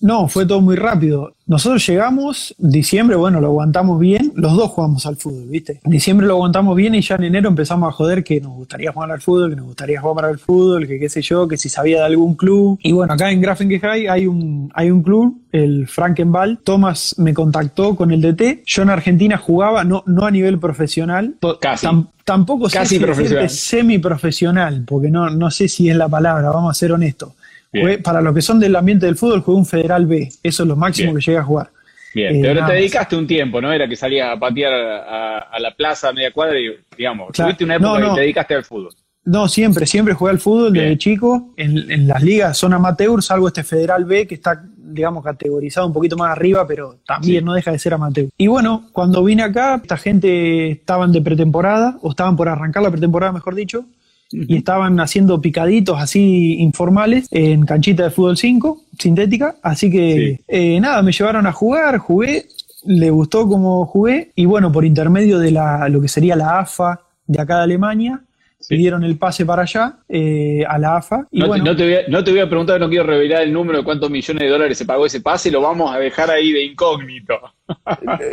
No, 0.00 0.28
fue 0.28 0.46
todo 0.46 0.60
muy 0.60 0.76
rápido. 0.76 1.32
Nosotros 1.46 1.84
llegamos, 1.88 2.54
diciembre, 2.58 3.16
bueno, 3.16 3.40
lo 3.40 3.48
aguantamos 3.48 3.98
bien, 3.98 4.32
los 4.36 4.54
dos 4.54 4.70
jugamos 4.70 5.06
al 5.06 5.16
fútbol, 5.16 5.46
¿viste? 5.48 5.80
En 5.82 5.90
diciembre 5.90 6.26
lo 6.26 6.34
aguantamos 6.34 6.76
bien 6.76 6.94
y 6.94 7.00
ya 7.00 7.14
en 7.16 7.24
enero 7.24 7.48
empezamos 7.48 7.88
a 7.88 7.92
joder 7.92 8.22
que 8.22 8.40
nos 8.40 8.52
gustaría 8.52 8.92
jugar 8.92 9.10
al 9.10 9.20
fútbol, 9.20 9.50
que 9.50 9.56
nos 9.56 9.64
gustaría 9.66 10.00
jugar 10.00 10.30
el 10.30 10.38
fútbol, 10.38 10.86
que 10.86 11.00
qué 11.00 11.08
sé 11.08 11.22
yo, 11.22 11.48
que 11.48 11.56
si 11.56 11.68
sabía 11.68 11.98
de 12.00 12.04
algún 12.04 12.34
club. 12.36 12.78
Y 12.82 12.92
bueno, 12.92 13.12
acá 13.14 13.30
en 13.32 13.40
Grafengeheim 13.40 14.10
hay 14.10 14.26
un, 14.26 14.70
hay 14.74 14.90
un 14.90 15.02
club, 15.02 15.40
el 15.50 15.88
Frankenball. 15.88 16.58
Thomas 16.62 17.14
me 17.18 17.32
contactó 17.34 17.96
con 17.96 18.12
el 18.12 18.20
DT. 18.20 18.62
Yo 18.66 18.82
en 18.82 18.90
Argentina 18.90 19.36
jugaba, 19.38 19.82
no, 19.84 20.04
no 20.06 20.26
a 20.26 20.30
nivel 20.30 20.58
profesional. 20.58 21.34
Casi. 21.60 21.86
Tam- 21.86 22.08
tampoco 22.24 22.68
sé 22.68 22.76
Casi 22.78 22.96
si 22.98 23.00
profesional. 23.02 23.48
semiprofesional, 23.48 24.84
porque 24.86 25.10
no, 25.10 25.30
no 25.30 25.50
sé 25.50 25.66
si 25.68 25.88
es 25.88 25.96
la 25.96 26.08
palabra, 26.08 26.50
vamos 26.50 26.70
a 26.70 26.74
ser 26.78 26.92
honestos. 26.92 27.32
Jugué- 27.72 27.98
para 27.98 28.20
los 28.20 28.34
que 28.34 28.42
son 28.42 28.58
del 28.60 28.74
ambiente 28.76 29.06
del 29.06 29.16
fútbol, 29.16 29.40
jugué 29.42 29.58
un 29.58 29.66
Federal 29.66 30.06
B. 30.06 30.28
Eso 30.42 30.62
es 30.62 30.68
lo 30.68 30.76
máximo 30.76 31.12
Bien. 31.12 31.18
que 31.18 31.24
llegué 31.26 31.38
a 31.38 31.42
jugar. 31.44 31.70
Bien, 32.14 32.36
Eh, 32.36 32.40
pero 32.42 32.66
te 32.66 32.72
dedicaste 32.72 33.16
un 33.16 33.26
tiempo, 33.26 33.60
¿no? 33.60 33.70
Era 33.72 33.86
que 33.86 33.94
salía 33.94 34.32
a 34.32 34.38
patear 34.38 34.72
a, 34.72 35.38
a 35.40 35.60
la 35.60 35.74
plaza 35.74 36.08
a 36.08 36.12
media 36.12 36.32
cuadra 36.32 36.58
y, 36.58 36.68
digamos, 36.96 37.30
Claro. 37.32 37.48
tuviste 37.50 37.64
una 37.64 37.74
época 37.76 37.88
No, 37.90 37.98
no. 38.00 38.08
que 38.10 38.14
te 38.14 38.20
dedicaste 38.22 38.54
al 38.54 38.64
fútbol. 38.64 38.88
No, 39.24 39.46
siempre, 39.46 39.84
siempre 39.84 40.14
jugué 40.14 40.30
al 40.30 40.38
fútbol 40.38 40.72
Bien. 40.72 40.86
desde 40.86 40.98
chico. 40.98 41.52
En, 41.58 41.90
en 41.90 42.08
las 42.08 42.22
ligas 42.22 42.56
son 42.56 42.72
amateur, 42.72 43.22
salvo 43.22 43.48
este 43.48 43.62
Federal 43.62 44.06
B 44.06 44.26
que 44.26 44.34
está, 44.36 44.64
digamos, 44.78 45.22
categorizado 45.22 45.86
un 45.86 45.92
poquito 45.92 46.16
más 46.16 46.30
arriba, 46.30 46.66
pero 46.66 46.96
también 47.06 47.40
Sí. 47.40 47.44
no 47.44 47.52
deja 47.52 47.70
de 47.70 47.78
ser 47.78 47.92
amateur. 47.92 48.28
Y 48.38 48.46
bueno, 48.46 48.88
cuando 48.92 49.22
vine 49.22 49.42
acá, 49.42 49.78
esta 49.82 49.98
gente 49.98 50.70
estaban 50.70 51.12
de 51.12 51.20
pretemporada, 51.20 51.98
o 52.00 52.08
estaban 52.10 52.36
por 52.36 52.48
arrancar 52.48 52.82
la 52.82 52.90
pretemporada, 52.90 53.30
mejor 53.32 53.54
dicho, 53.54 53.84
y 54.30 54.56
estaban 54.56 55.00
haciendo 55.00 55.40
picaditos 55.40 55.98
así 56.00 56.56
informales 56.60 57.28
en 57.30 57.64
canchita 57.64 58.04
de 58.04 58.10
fútbol 58.10 58.36
5, 58.36 58.82
sintética. 58.98 59.56
Así 59.62 59.90
que 59.90 60.38
Sí. 60.38 60.44
eh, 60.48 60.80
nada, 60.80 61.02
me 61.02 61.12
llevaron 61.12 61.46
a 61.46 61.52
jugar, 61.52 61.98
jugué, 61.98 62.46
le 62.84 63.10
gustó 63.10 63.48
cómo 63.48 63.86
jugué, 63.86 64.30
y 64.36 64.44
bueno, 64.44 64.70
por 64.70 64.84
intermedio 64.84 65.38
de 65.38 65.50
la, 65.50 65.88
lo 65.88 66.00
que 66.00 66.08
sería 66.08 66.36
la 66.36 66.60
AFA 66.60 67.00
de 67.26 67.40
acá 67.40 67.58
de 67.58 67.62
Alemania, 67.64 68.20
Sí. 68.60 68.74
pidieron 68.74 69.04
el 69.04 69.16
pase 69.18 69.46
para 69.46 69.62
allá, 69.62 69.98
eh, 70.08 70.64
a 70.68 70.78
la 70.78 70.96
AFA. 70.96 71.26
Y 71.30 71.38
No, 71.38 71.44
te- 71.44 71.48
bueno, 71.48 71.64
no 71.66 71.76
te 71.76 71.84
voy 71.84 71.94
a, 71.94 72.08
no 72.08 72.24
te 72.24 72.30
voy 72.32 72.40
a 72.40 72.48
preguntar, 72.48 72.80
no 72.80 72.88
quiero 72.88 73.04
revelar 73.04 73.42
el 73.42 73.52
número 73.52 73.78
de 73.78 73.84
cuántos 73.84 74.10
millones 74.10 74.42
de 74.42 74.48
dólares 74.48 74.76
se 74.76 74.84
pagó 74.84 75.06
ese 75.06 75.20
pase, 75.20 75.50
lo 75.50 75.60
vamos 75.60 75.94
a 75.94 75.98
dejar 75.98 76.30
ahí 76.30 76.52
de 76.52 76.64
incógnito. 76.64 77.34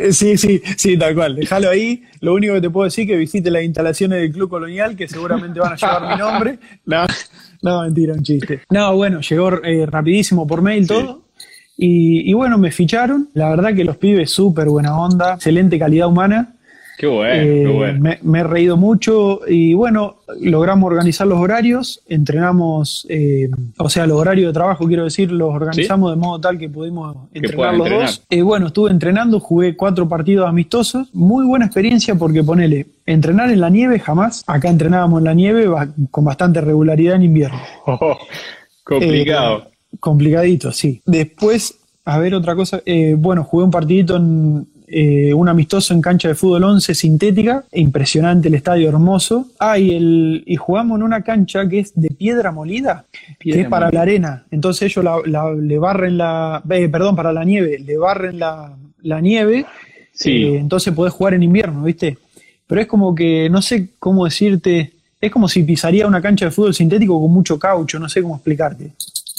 eh, 0.00 0.12
sí, 0.12 0.36
sí, 0.36 0.60
sí, 0.76 0.98
tal 0.98 1.14
cual. 1.14 1.36
Déjalo 1.36 1.70
ahí. 1.70 2.02
Lo 2.20 2.34
único 2.34 2.54
que 2.54 2.60
te 2.60 2.70
puedo 2.70 2.84
decir 2.86 3.02
es 3.04 3.10
que 3.10 3.16
visite 3.16 3.50
las 3.50 3.62
instalaciones 3.62 4.20
del 4.20 4.32
Club 4.32 4.50
Colonial, 4.50 4.96
que 4.96 5.06
seguramente 5.06 5.60
van 5.60 5.74
a 5.74 5.76
llevar 5.76 6.08
mi 6.08 6.16
nombre. 6.16 6.58
No, 6.86 7.06
no, 7.62 7.82
mentira, 7.82 8.14
un 8.14 8.22
chiste. 8.22 8.62
No, 8.70 8.94
bueno, 8.96 9.20
llegó 9.20 9.62
eh, 9.64 9.86
rapidísimo 9.86 10.46
por 10.46 10.60
mail 10.62 10.86
todo. 10.86 11.22
Y, 11.78 12.30
y 12.30 12.32
bueno, 12.34 12.58
me 12.58 12.70
ficharon. 12.72 13.28
La 13.34 13.48
verdad 13.50 13.74
que 13.74 13.84
los 13.84 13.96
pibes 13.96 14.30
súper 14.30 14.66
buena 14.68 14.98
onda, 14.98 15.34
excelente 15.34 15.78
calidad 15.78 16.08
humana. 16.08 16.55
Qué 16.98 17.06
bueno, 17.06 17.42
Eh, 17.42 17.62
qué 17.66 17.72
bueno. 17.72 18.00
me, 18.00 18.18
me 18.22 18.38
he 18.40 18.44
reído 18.44 18.76
mucho 18.78 19.40
y 19.46 19.74
bueno, 19.74 20.16
logramos 20.40 20.86
organizar 20.90 21.26
los 21.26 21.38
horarios, 21.38 22.00
entrenamos, 22.08 23.06
eh, 23.10 23.48
o 23.78 23.88
sea, 23.90 24.06
los 24.06 24.18
horarios 24.18 24.48
de 24.48 24.54
trabajo, 24.54 24.86
quiero 24.86 25.04
decir, 25.04 25.30
los 25.30 25.52
organizamos 25.54 26.10
de 26.12 26.16
modo 26.16 26.40
tal 26.40 26.58
que 26.58 26.68
pudimos 26.70 27.16
entrenar 27.34 27.74
los 27.74 27.86
entrenar. 27.86 28.06
dos. 28.06 28.22
Eh, 28.30 28.42
bueno, 28.42 28.68
estuve 28.68 28.90
entrenando, 28.90 29.40
jugué 29.40 29.76
cuatro 29.76 30.08
partidos 30.08 30.48
amistosos, 30.48 31.08
muy 31.14 31.44
buena 31.44 31.66
experiencia 31.66 32.14
porque 32.14 32.42
ponele, 32.42 32.86
entrenar 33.04 33.50
en 33.50 33.60
la 33.60 33.68
nieve 33.68 33.98
jamás, 33.98 34.42
acá 34.46 34.68
entrenábamos 34.70 35.18
en 35.20 35.24
la 35.24 35.34
nieve 35.34 35.68
con 36.10 36.24
bastante 36.24 36.60
regularidad 36.62 37.16
en 37.16 37.22
invierno. 37.24 37.58
Oh, 37.86 38.16
complicado. 38.84 39.58
Eh, 39.92 39.96
complicadito, 40.00 40.72
sí. 40.72 41.02
Después, 41.06 41.78
a 42.04 42.18
ver 42.18 42.34
otra 42.34 42.54
cosa. 42.54 42.80
eh, 42.86 43.14
bueno, 43.18 43.44
jugué 43.44 43.64
un 43.64 43.70
partidito 43.70 44.16
en 44.16 44.66
eh, 44.88 45.32
un 45.34 45.48
amistoso 45.48 45.92
en 45.94 46.00
cancha 46.00 46.28
de 46.28 46.34
fútbol 46.34 46.64
11 46.64 46.94
sintética. 46.94 47.64
Impresionante 47.72 48.48
el 48.48 48.54
estadio, 48.54 48.88
hermoso. 48.88 49.48
Ah, 49.58 49.78
y, 49.78 49.94
el, 49.94 50.42
y 50.46 50.56
jugamos 50.56 50.98
en 50.98 51.02
una 51.02 51.22
cancha 51.22 51.68
que 51.68 51.80
es 51.80 51.92
de 51.94 52.08
piedra 52.10 52.52
molida, 52.52 53.04
Piedra 53.38 53.58
que 53.58 53.62
es 53.64 53.68
para 53.68 53.90
la 53.90 54.02
arena. 54.02 54.44
Entonces 54.50 54.90
ellos 54.90 55.04
la- 55.04 55.18
la- 55.24 55.52
le 55.54 55.78
barren 55.78 56.16
la. 56.18 56.62
eh, 56.70 56.88
perdón, 56.88 57.16
para 57.16 57.32
la 57.32 57.44
nieve. 57.44 57.78
Le 57.78 57.96
barren 57.96 58.38
la, 58.38 58.72
la 59.02 59.20
nieve. 59.20 59.66
Sí. 60.12 60.30
eh, 60.44 60.56
entonces 60.58 60.94
podés 60.94 61.12
jugar 61.12 61.34
en 61.34 61.42
invierno, 61.42 61.82
¿viste? 61.82 62.16
Pero 62.66 62.80
es 62.80 62.86
como 62.86 63.14
que, 63.14 63.48
no 63.50 63.60
sé 63.62 63.88
cómo 63.98 64.24
decirte. 64.24 64.92
Es 65.20 65.30
como 65.32 65.48
si 65.48 65.62
pisaría 65.62 66.06
una 66.06 66.20
cancha 66.22 66.44
de 66.46 66.50
fútbol 66.50 66.74
sintético 66.74 67.20
con 67.20 67.32
mucho 67.32 67.58
caucho, 67.58 67.98
no 67.98 68.08
sé 68.08 68.22
cómo 68.22 68.36
explicarte. 68.36 68.92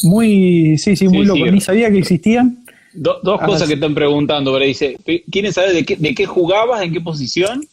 Muy, 0.03 0.77
sí, 0.77 0.95
sí, 0.95 1.07
muy 1.07 1.19
Sí, 1.21 1.25
loco. 1.25 1.45
sí. 1.45 1.51
Ni 1.51 1.61
sabía 1.61 1.89
que 1.89 1.97
existían. 1.99 2.57
Do- 2.93 3.19
dos 3.23 3.41
cosas 3.41 3.67
que 3.67 3.75
están 3.75 3.93
preguntando, 3.93 4.51
pero 4.53 4.65
dice, 4.65 4.97
¿quieren 5.31 5.53
saber 5.53 5.73
de 5.73 5.85
qué, 5.85 5.95
de 5.97 6.15
qué 6.15 6.25
jugabas, 6.25 6.81
en 6.81 6.93
qué 6.93 7.01
posición? 7.01 7.63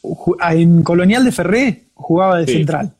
Ah, 0.41 0.55
En 0.55 0.83
Colonial 0.83 1.25
de 1.25 1.33
Ferré 1.33 1.85
jugaba 1.95 2.39
de 2.41 2.47
Sí. 2.47 2.53
central, 2.55 2.93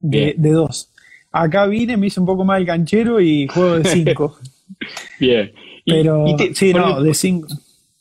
de, 0.00 0.34
dos. 0.36 0.88
Acá 1.32 1.66
vine, 1.66 1.96
me 1.96 2.08
hice 2.08 2.20
un 2.20 2.26
poco 2.26 2.44
más 2.44 2.58
el 2.58 2.66
canchero 2.66 3.20
y 3.20 3.46
juego 3.48 3.78
de 3.78 3.84
cinco. 3.84 4.36
Bien. 5.20 5.52
Y- 5.84 5.90
Pero 5.92 6.26
y 6.28 6.36
te- 6.36 6.54
sí, 6.54 6.72
no, 6.74 6.98
el- 6.98 7.04
de 7.04 7.14
cinco. 7.14 7.48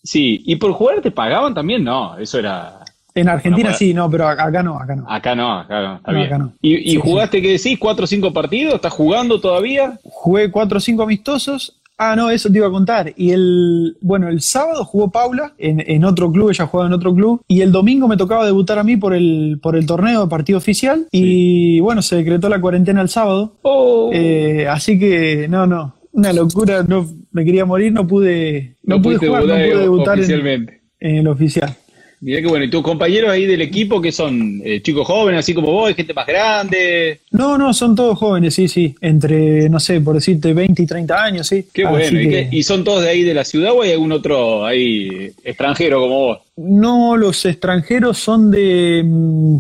Sí, 0.04 0.42
y 0.46 0.56
por 0.56 0.72
jugar 0.74 1.02
te 1.02 1.12
pagaban 1.12 1.54
también, 1.54 1.84
no, 1.84 2.18
eso 2.18 2.40
era 2.40 2.80
En 3.14 3.28
Argentina 3.28 3.74
sí, 3.74 3.94
no, 3.94 4.10
pero 4.10 4.28
acá 4.28 4.64
no, 4.64 4.78
acá 4.80 4.96
no. 4.96 5.06
Acá 5.10 5.36
no, 5.36 5.60
acá 5.60 5.82
no, 5.82 5.96
está 5.98 6.12
bien. 6.12 6.52
¿Y, 6.62 6.96
jugaste, 6.96 7.42
qué 7.42 7.52
decís, 7.54 7.78
cuatro 7.78 8.06
o 8.06 8.08
cinco 8.08 8.32
partidos? 8.32 8.76
¿Estás 8.76 8.94
jugando 8.94 9.40
todavía? 9.42 10.00
Jugué 10.04 10.50
cuatro 10.52 10.78
o 10.78 10.82
cinco 10.82 11.04
amistosos. 11.04 11.79
Ah, 12.02 12.16
no, 12.16 12.30
eso 12.30 12.50
te 12.50 12.58
iba 12.58 12.68
a 12.68 12.72
contar. 12.72 13.12
Y 13.18 13.32
el, 13.32 13.98
bueno, 14.00 14.30
el 14.30 14.40
sábado 14.40 14.86
jugó 14.86 15.12
Paula 15.12 15.54
en, 15.58 16.06
otro 16.06 16.32
club, 16.32 16.50
ella 16.50 16.66
jugaba 16.66 16.88
en 16.88 16.94
otro 16.94 17.14
club. 17.14 17.42
Y 17.46 17.60
el 17.60 17.74
domingo 17.74 18.08
me 18.08 18.16
tocaba 18.16 18.46
debutar 18.46 18.80
a 18.80 18.86
mí 18.86 18.96
por 18.96 19.14
el, 19.14 19.60
por 19.62 19.76
el 19.76 19.86
torneo 19.86 20.22
de 20.22 20.30
partido 20.30 20.58
oficial. 20.58 21.08
Y 21.12 21.82
bueno, 21.82 22.02
se 22.02 22.16
decretó 22.16 22.48
la 22.48 22.62
cuarentena 22.62 23.02
el 23.02 23.10
sábado. 23.10 23.56
Oh. 23.64 24.12
Eh, 24.14 24.66
así 24.70 24.98
que, 24.98 25.50
no, 25.50 25.68
no, 25.68 25.96
una 26.14 26.32
locura. 26.32 26.84
No, 26.84 27.06
me 27.34 27.44
quería 27.44 27.66
morir, 27.66 27.92
no 27.92 28.08
pude, 28.08 28.78
no, 28.84 29.02
pude 29.02 29.18
jugar, 29.18 29.44
no 29.44 29.56
pude 29.56 29.78
debutar 29.78 30.20
en, 30.22 30.70
en 31.02 31.16
el 31.18 31.28
oficial. 31.28 31.76
Mira 32.22 32.42
que 32.42 32.48
bueno, 32.48 32.66
¿y 32.66 32.70
tus 32.70 32.82
compañeros 32.82 33.32
ahí 33.32 33.46
del 33.46 33.62
equipo 33.62 34.02
que 34.02 34.12
son 34.12 34.62
eh, 34.64 34.82
chicos 34.82 35.08
jóvenes, 35.08 35.40
así 35.40 35.54
como 35.54 35.72
vos, 35.72 35.96
gente 35.96 36.14
más 36.14 36.28
grande? 36.28 37.22
No, 37.32 37.58
no, 37.58 37.74
son 37.74 37.96
todos 37.96 38.18
jóvenes, 38.18 38.54
sí, 38.54 38.68
sí, 38.68 38.94
entre, 39.00 39.70
no 39.70 39.80
sé, 39.80 40.02
por 40.02 40.16
decirte 40.16 40.54
20 40.54 40.84
y 40.84 40.86
30 40.86 41.24
años, 41.24 41.48
sí. 41.48 41.66
Qué 41.74 41.86
bueno, 41.86 42.20
¿Y, 42.52 42.64
son 42.64 42.84
todos 42.84 43.04
de 43.04 43.10
ahí 43.10 43.24
de 43.24 43.34
la 43.34 43.46
ciudad 43.46 43.72
o 43.72 43.84
hay 43.84 43.94
algún 43.94 44.12
otro 44.12 44.66
ahí 44.66 45.32
extranjero 45.44 46.02
como 46.02 46.20
vos? 46.20 46.40
No, 46.58 47.16
los 47.16 47.46
extranjeros 47.46 48.18
son 48.18 48.52
de, 48.52 49.02
mm, 49.06 49.58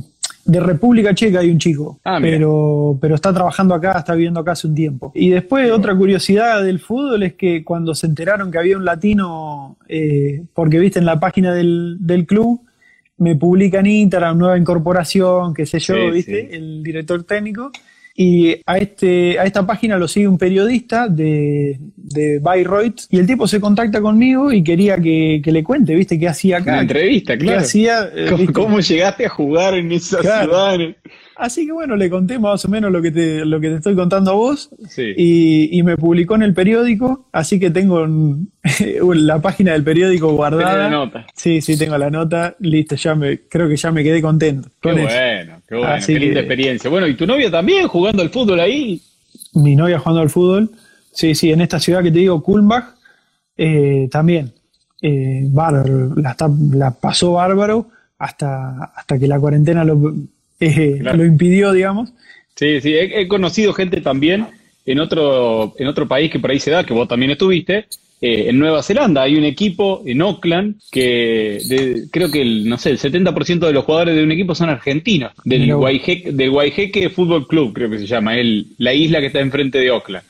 de 0.49 0.59
República 0.59 1.13
Checa 1.13 1.39
hay 1.39 1.51
un 1.51 1.59
chico, 1.59 1.99
ah, 2.03 2.17
pero, 2.21 2.97
pero 2.99 3.15
está 3.15 3.33
trabajando 3.33 3.75
acá, 3.75 3.97
está 3.99 4.15
viviendo 4.15 4.39
acá 4.39 4.53
hace 4.53 4.67
un 4.67 4.75
tiempo. 4.75 5.11
Y 5.13 5.29
después 5.29 5.71
otra 5.71 5.95
curiosidad 5.95 6.63
del 6.63 6.79
fútbol 6.79 7.23
es 7.23 7.33
que 7.35 7.63
cuando 7.63 7.93
se 7.93 8.07
enteraron 8.07 8.51
que 8.51 8.57
había 8.57 8.77
un 8.77 8.85
latino, 8.85 9.77
eh, 9.87 10.43
porque 10.53 10.79
viste 10.79 10.99
en 10.99 11.05
la 11.05 11.19
página 11.19 11.53
del, 11.53 11.97
del 11.99 12.25
club, 12.25 12.61
me 13.17 13.35
publican 13.35 13.85
Instagram, 13.85 14.37
nueva 14.37 14.57
incorporación, 14.57 15.53
qué 15.53 15.65
sé 15.65 15.79
yo, 15.79 15.95
viste, 16.11 16.55
el 16.55 16.81
director 16.81 17.23
técnico. 17.23 17.71
Y 18.21 18.57
a, 18.65 18.77
este, 18.77 19.39
a 19.39 19.45
esta 19.45 19.65
página 19.65 19.97
lo 19.97 20.05
sigue 20.09 20.27
un 20.27 20.37
periodista 20.37 21.07
de, 21.07 21.79
de 21.95 22.39
Bayreuth 22.39 23.03
y 23.09 23.17
el 23.17 23.25
tipo 23.25 23.47
se 23.47 23.61
contacta 23.61 24.01
conmigo 24.01 24.51
y 24.51 24.61
quería 24.61 24.97
que, 24.97 25.41
le 25.41 25.63
cuente, 25.63 25.95
¿viste? 25.95 26.19
¿Qué 26.19 26.27
hacía 26.27 26.57
acá? 26.57 26.73
Una 26.73 26.81
entrevista, 26.81 27.37
claro. 27.37 27.61
hacía? 27.61 28.09
Eh, 28.13 28.47
¿Cómo, 28.53 28.81
llegaste 28.81 29.25
a 29.25 29.29
jugar 29.29 29.75
en 29.75 29.93
esa 29.93 30.21
ciudad? 30.21 30.77
Así 31.37 31.65
que 31.65 31.71
bueno, 31.71 31.95
le 31.95 32.09
conté 32.09 32.37
más 32.37 32.65
o 32.65 32.67
menos 32.67 32.91
lo 32.91 33.01
que 33.01 33.11
te, 33.11 33.45
lo 33.45 33.61
que 33.61 33.69
te 33.69 33.75
estoy 33.75 33.95
contando 33.95 34.31
a 34.31 34.33
vos 34.33 34.69
y, 35.15 35.81
me 35.83 35.95
publicó 35.95 36.35
en 36.35 36.43
el 36.43 36.53
periódico, 36.53 37.29
así 37.31 37.57
que 37.57 37.69
tengo 37.69 38.05
la 39.15 39.41
página 39.41 39.71
del 39.71 39.85
periódico 39.85 40.33
guardada. 40.33 40.77
la 40.77 40.89
nota. 40.89 41.25
Sí, 41.33 41.61
sí, 41.61 41.77
tengo 41.77 41.97
la 41.97 42.09
nota, 42.09 42.57
listo, 42.59 42.97
ya 42.97 43.15
me, 43.15 43.39
creo 43.47 43.69
que 43.69 43.77
ya 43.77 43.93
me 43.93 44.03
quedé 44.03 44.21
contento. 44.21 44.67
Qué 44.81 44.91
bueno, 44.91 45.58
qué 45.69 45.75
bueno, 45.75 46.05
qué 46.05 46.19
linda 46.19 46.39
experiencia. 46.41 46.89
Bueno, 46.89 47.07
¿y 47.07 47.15
tu 47.15 47.25
novia 47.25 47.49
también 47.49 47.87
jugando 47.87 48.21
al 48.21 48.29
fútbol 48.29 48.59
ahí? 48.59 49.01
Mi 49.53 49.75
novia 49.75 49.99
jugando 49.99 50.21
al 50.21 50.29
fútbol, 50.29 50.71
sí, 51.13 51.35
sí, 51.35 51.51
en 51.51 51.61
esta 51.61 51.79
ciudad 51.79 52.03
que 52.03 52.11
te 52.11 52.19
digo, 52.19 52.43
Kulmbach, 52.43 52.95
eh, 53.55 54.09
también. 54.11 54.51
Eh, 55.01 55.47
la, 55.53 56.35
la 56.73 56.91
pasó 56.91 57.33
bárbaro 57.33 57.87
hasta, 58.17 58.91
hasta 58.95 59.17
que 59.17 59.27
la 59.27 59.39
cuarentena 59.39 59.85
lo 59.85 60.13
eh, 60.59 60.99
lo 61.01 61.25
impidió, 61.25 61.71
digamos. 61.71 62.11
Sí, 62.55 62.81
sí, 62.81 62.93
he, 62.93 63.27
conocido 63.27 63.73
gente 63.73 64.01
también 64.01 64.47
en 64.85 64.99
otro, 64.99 65.73
en 65.77 65.87
otro 65.87 66.07
país 66.07 66.29
que 66.29 66.39
por 66.39 66.51
ahí 66.51 66.59
se 66.59 66.71
da, 66.71 66.83
que 66.83 66.93
vos 66.93 67.07
también 67.07 67.31
estuviste, 67.31 67.85
eh, 68.21 68.49
en 68.49 68.59
Nueva 68.59 68.83
Zelanda. 68.83 69.21
Hay 69.21 69.37
un 69.37 69.45
equipo 69.45 70.03
en 70.05 70.21
Auckland 70.21 70.75
que 70.91 71.59
creo 72.11 72.29
que 72.29 72.41
el, 72.41 72.67
no 72.67 72.77
sé, 72.77 72.91
el 72.91 72.99
70% 72.99 73.59
de 73.59 73.73
los 73.73 73.85
jugadores 73.85 74.15
de 74.15 74.23
un 74.23 74.31
equipo 74.31 74.53
son 74.55 74.69
argentinos, 74.69 75.31
del, 75.43 75.73
Waiheque, 75.73 76.31
del 76.31 77.11
Fútbol 77.11 77.47
Club, 77.47 77.73
creo 77.73 77.89
que 77.89 77.99
se 77.99 78.05
llama, 78.05 78.35
el, 78.37 78.67
la 78.77 78.93
isla 78.93 79.19
que 79.19 79.27
está 79.27 79.39
enfrente 79.39 79.79
de 79.79 79.89
Auckland. 79.89 80.25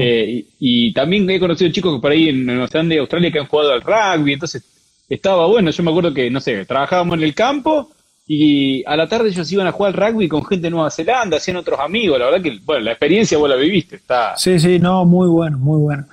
Eh, 0.00 0.44
y, 0.58 0.92
también 0.92 1.28
he 1.28 1.38
conocido 1.38 1.70
chicos 1.70 1.94
que 1.94 2.00
por 2.00 2.10
ahí 2.10 2.30
en 2.30 2.46
Nueva 2.46 2.68
Zelanda 2.68 2.94
y 2.94 2.98
Australia 2.98 3.30
que 3.30 3.38
han 3.38 3.46
jugado 3.46 3.72
al 3.72 3.82
rugby, 3.82 4.32
entonces 4.32 4.64
estaba 5.08 5.46
bueno, 5.46 5.70
yo 5.70 5.82
me 5.82 5.90
acuerdo 5.90 6.12
que, 6.12 6.30
no 6.30 6.40
sé, 6.40 6.64
trabajábamos 6.64 7.18
en 7.18 7.24
el 7.24 7.34
campo 7.34 7.90
y 8.26 8.84
a 8.86 8.96
la 8.96 9.08
tarde 9.08 9.28
ellos 9.28 9.50
iban 9.52 9.66
a 9.66 9.72
jugar 9.72 9.94
al 9.94 10.12
rugby 10.12 10.28
con 10.28 10.44
gente 10.44 10.66
de 10.66 10.70
Nueva 10.70 10.90
Zelanda, 10.90 11.38
hacían 11.38 11.56
otros 11.56 11.80
amigos. 11.80 12.18
La 12.18 12.26
verdad 12.26 12.42
que, 12.42 12.58
bueno, 12.64 12.84
la 12.84 12.92
experiencia 12.92 13.38
vos 13.38 13.48
la 13.48 13.56
viviste. 13.56 13.96
Está... 13.96 14.36
Sí, 14.36 14.58
sí, 14.58 14.78
no, 14.78 15.04
muy 15.04 15.28
bueno, 15.28 15.58
muy 15.58 15.80
bueno. 15.80 16.04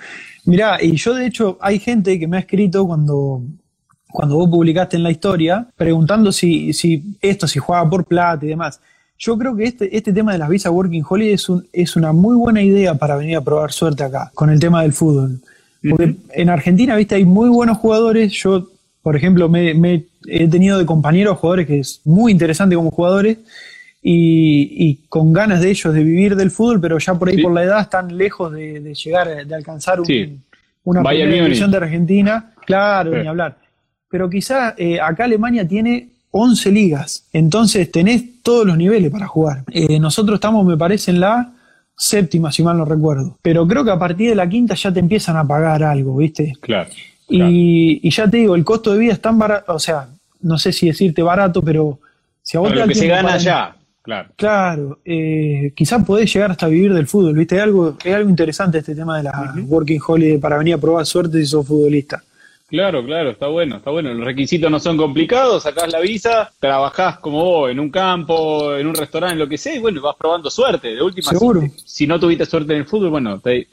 Mirá, 0.46 0.78
y 0.82 0.96
yo 0.96 1.14
de 1.14 1.26
hecho, 1.26 1.58
hay 1.62 1.80
gente 1.80 2.20
que 2.20 2.28
me 2.28 2.38
ha 2.38 2.42
escrito 2.42 2.86
cuando, 2.86 3.42
cuando 4.12 4.36
vos 4.36 4.50
publicaste 4.50 4.98
en 4.98 5.04
la 5.04 5.12
historia, 5.12 5.68
preguntando 5.76 6.32
si, 6.32 6.74
si 6.74 7.18
esto, 7.22 7.48
si 7.48 7.60
jugaba 7.60 7.90
por 7.90 8.06
plata 8.06 8.46
y 8.46 8.50
demás. 8.50 8.80
Yo 9.18 9.38
creo 9.38 9.56
que 9.56 9.64
este, 9.64 9.96
este 9.96 10.12
tema 10.12 10.34
de 10.34 10.38
las 10.38 10.50
visas 10.50 10.72
Working 10.72 11.04
Holiday 11.08 11.34
es, 11.34 11.50
un, 11.50 11.66
es 11.72 11.96
una 11.96 12.12
muy 12.12 12.36
buena 12.36 12.62
idea 12.62 12.96
para 12.96 13.16
venir 13.16 13.38
a 13.38 13.42
probar 13.42 13.72
suerte 13.72 14.04
acá, 14.04 14.32
con 14.34 14.50
el 14.50 14.60
tema 14.60 14.82
del 14.82 14.94
fútbol. 14.94 15.42
Porque 15.88 16.16
en 16.34 16.50
Argentina, 16.50 16.96
viste, 16.96 17.16
hay 17.16 17.26
muy 17.26 17.48
buenos 17.48 17.78
jugadores. 17.78 18.32
Yo 18.34 18.70
por 19.06 19.16
ejemplo, 19.16 19.48
me, 19.48 20.08
he 20.26 20.48
tenido 20.48 20.80
de 20.80 20.86
compañeros 20.88 21.38
jugadores 21.38 21.68
que 21.68 21.78
es 21.78 22.02
muy 22.06 22.32
interesante 22.32 22.76
como 22.76 22.90
jugadores 22.90 23.38
y, 24.08 25.00
con 25.10 25.34
ganas 25.34 25.62
de 25.62 25.72
ellos 25.72 25.92
de 25.92 26.04
vivir 26.04 26.36
del 26.36 26.52
fútbol, 26.52 26.80
pero 26.80 27.00
ya 27.00 27.16
por 27.16 27.30
ahí 27.30 27.42
por 27.42 27.52
la 27.52 27.64
edad 27.64 27.82
están 27.82 28.16
lejos 28.16 28.52
de, 28.52 28.94
llegar, 28.94 29.48
de 29.48 29.56
alcanzar 29.56 30.00
una 30.84 31.04
primera 31.04 31.44
división 31.44 31.72
de 31.72 31.78
Argentina. 31.78 32.52
Claro, 32.68 33.18
ni 33.18 33.28
hablar. 33.28 33.58
Pero 34.08 34.30
quizá 34.30 34.76
eh, 34.78 35.00
acá 35.02 35.24
Alemania 35.24 35.68
tiene 35.68 36.10
11 36.30 36.72
ligas, 36.72 37.26
entonces 37.34 37.92
tenés 37.92 38.44
todos 38.44 38.68
los 38.68 38.78
niveles 38.78 39.12
para 39.12 39.26
jugar. 39.26 39.64
Eh, 39.72 40.00
nosotros 40.00 40.36
estamos, 40.36 40.64
me 40.66 40.78
parece, 40.78 41.10
en 41.10 41.22
la 41.22 41.54
séptima, 41.98 42.52
si 42.52 42.62
mal 42.62 42.78
no 42.78 42.86
recuerdo. 42.86 43.40
Pero 43.42 43.68
creo 43.68 43.84
que 43.84 43.92
a 43.92 43.98
partir 43.98 44.30
de 44.30 44.36
la 44.36 44.48
quinta 44.48 44.76
ya 44.76 44.92
te 44.92 45.00
empiezan 45.00 45.36
a 45.38 45.48
pagar 45.48 45.84
algo, 45.84 46.18
¿viste? 46.18 46.54
Claro. 46.60 46.90
Y, 47.28 48.08
ya 48.08 48.30
te 48.30 48.38
digo, 48.38 48.56
el 48.56 48.64
costo 48.64 48.94
de 48.94 49.00
vida 49.00 49.14
es 49.14 49.22
tan 49.22 49.40
barato, 49.40 49.74
o 49.74 49.80
sea, 49.80 50.10
no 50.42 50.60
sé 50.60 50.72
si 50.72 50.86
decirte 50.86 51.24
barato, 51.24 51.64
pero 51.64 51.98
si 52.44 52.56
a 52.56 52.60
vos 52.60 52.76
lo 52.76 52.88
que 52.88 52.94
se 52.94 53.08
gana 53.08 53.38
ya, 53.38 53.76
claro. 54.06 54.30
Claro, 54.36 55.00
eh, 55.04 55.74
quizás 55.76 56.06
podés 56.06 56.34
llegar 56.34 56.52
hasta 56.52 56.68
vivir 56.68 56.94
del 56.94 57.08
fútbol, 57.08 57.34
¿viste? 57.34 57.58
Es 57.58 57.62
algo, 57.64 57.98
es 58.04 58.16
algo 58.16 58.30
interesante 58.30 58.78
este 58.78 58.96
tema 58.96 59.18
de 59.18 59.24
la 59.24 59.54
Working 59.68 60.00
Holiday 60.06 60.38
para 60.38 60.58
venir 60.58 60.76
a 60.76 60.78
probar 60.78 61.06
suerte 61.06 61.40
si 61.40 61.46
sos 61.48 61.68
futbolista. 61.68 62.24
Claro, 62.68 63.06
claro, 63.06 63.30
está 63.30 63.48
bueno, 63.48 63.78
está 63.78 63.92
bueno. 63.92 64.14
Los 64.14 64.26
requisitos 64.26 64.72
no 64.72 64.80
son 64.80 64.98
complicados, 64.98 65.64
sacás 65.64 65.92
la 65.92 66.00
visa, 66.00 66.52
trabajás 66.60 67.20
como 67.20 67.44
vos 67.44 67.72
en 67.72 67.80
un 67.80 67.92
campo, 67.92 68.76
en 68.76 68.88
un 68.88 68.96
restaurante, 68.96 69.36
lo 69.36 69.48
que 69.48 69.58
sea, 69.58 69.76
y 69.76 69.80
bueno, 69.80 70.02
vas 70.02 70.16
probando 70.16 70.50
suerte. 70.50 70.96
De 70.96 71.02
última, 71.02 71.30
Seguro. 71.30 71.62
Si, 71.86 72.08
no 72.08 72.20
tuviste 72.20 72.46
suerte 72.46 72.74
en 72.74 72.80
el 72.80 72.86
fútbol, 72.86 73.12
bueno, 73.12 73.40
te, 73.40 73.68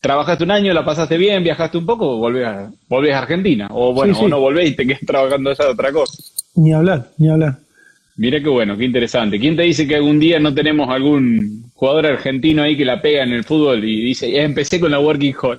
trabajaste 0.00 0.44
un 0.44 0.50
año, 0.50 0.72
la 0.72 0.84
pasaste 0.84 1.18
bien, 1.18 1.44
viajaste 1.44 1.76
un 1.76 1.84
poco, 1.84 2.16
volvés 2.16 2.46
a, 2.46 2.70
volvés 2.88 3.14
a 3.14 3.18
Argentina. 3.18 3.68
O 3.70 3.92
bueno, 3.92 4.18
o 4.18 4.28
no 4.28 4.40
volvés 4.40 4.70
y 4.70 4.76
te 4.76 4.86
quedas 4.86 5.00
trabajando 5.06 5.50
esa 5.50 5.68
otra 5.68 5.92
cosa. 5.92 6.22
Ni 6.54 6.72
hablar, 6.72 7.10
ni 7.18 7.28
hablar. 7.28 7.58
Mira 8.20 8.38
qué 8.38 8.50
bueno, 8.50 8.76
qué 8.76 8.84
interesante. 8.84 9.40
¿Quién 9.40 9.56
te 9.56 9.62
dice 9.62 9.88
que 9.88 9.96
algún 9.96 10.18
día 10.20 10.38
no 10.38 10.52
tenemos 10.52 10.90
algún 10.90 11.70
jugador 11.72 12.04
argentino 12.04 12.62
ahí 12.62 12.76
que 12.76 12.84
la 12.84 13.00
pega 13.00 13.22
en 13.22 13.32
el 13.32 13.44
fútbol 13.44 13.82
y 13.82 13.98
dice, 14.02 14.30
ya 14.30 14.42
empecé 14.42 14.78
con 14.78 14.90
la 14.90 15.00
Working 15.00 15.34
Hall? 15.40 15.58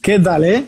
¿Qué 0.00 0.18
tal, 0.18 0.44
eh? 0.44 0.64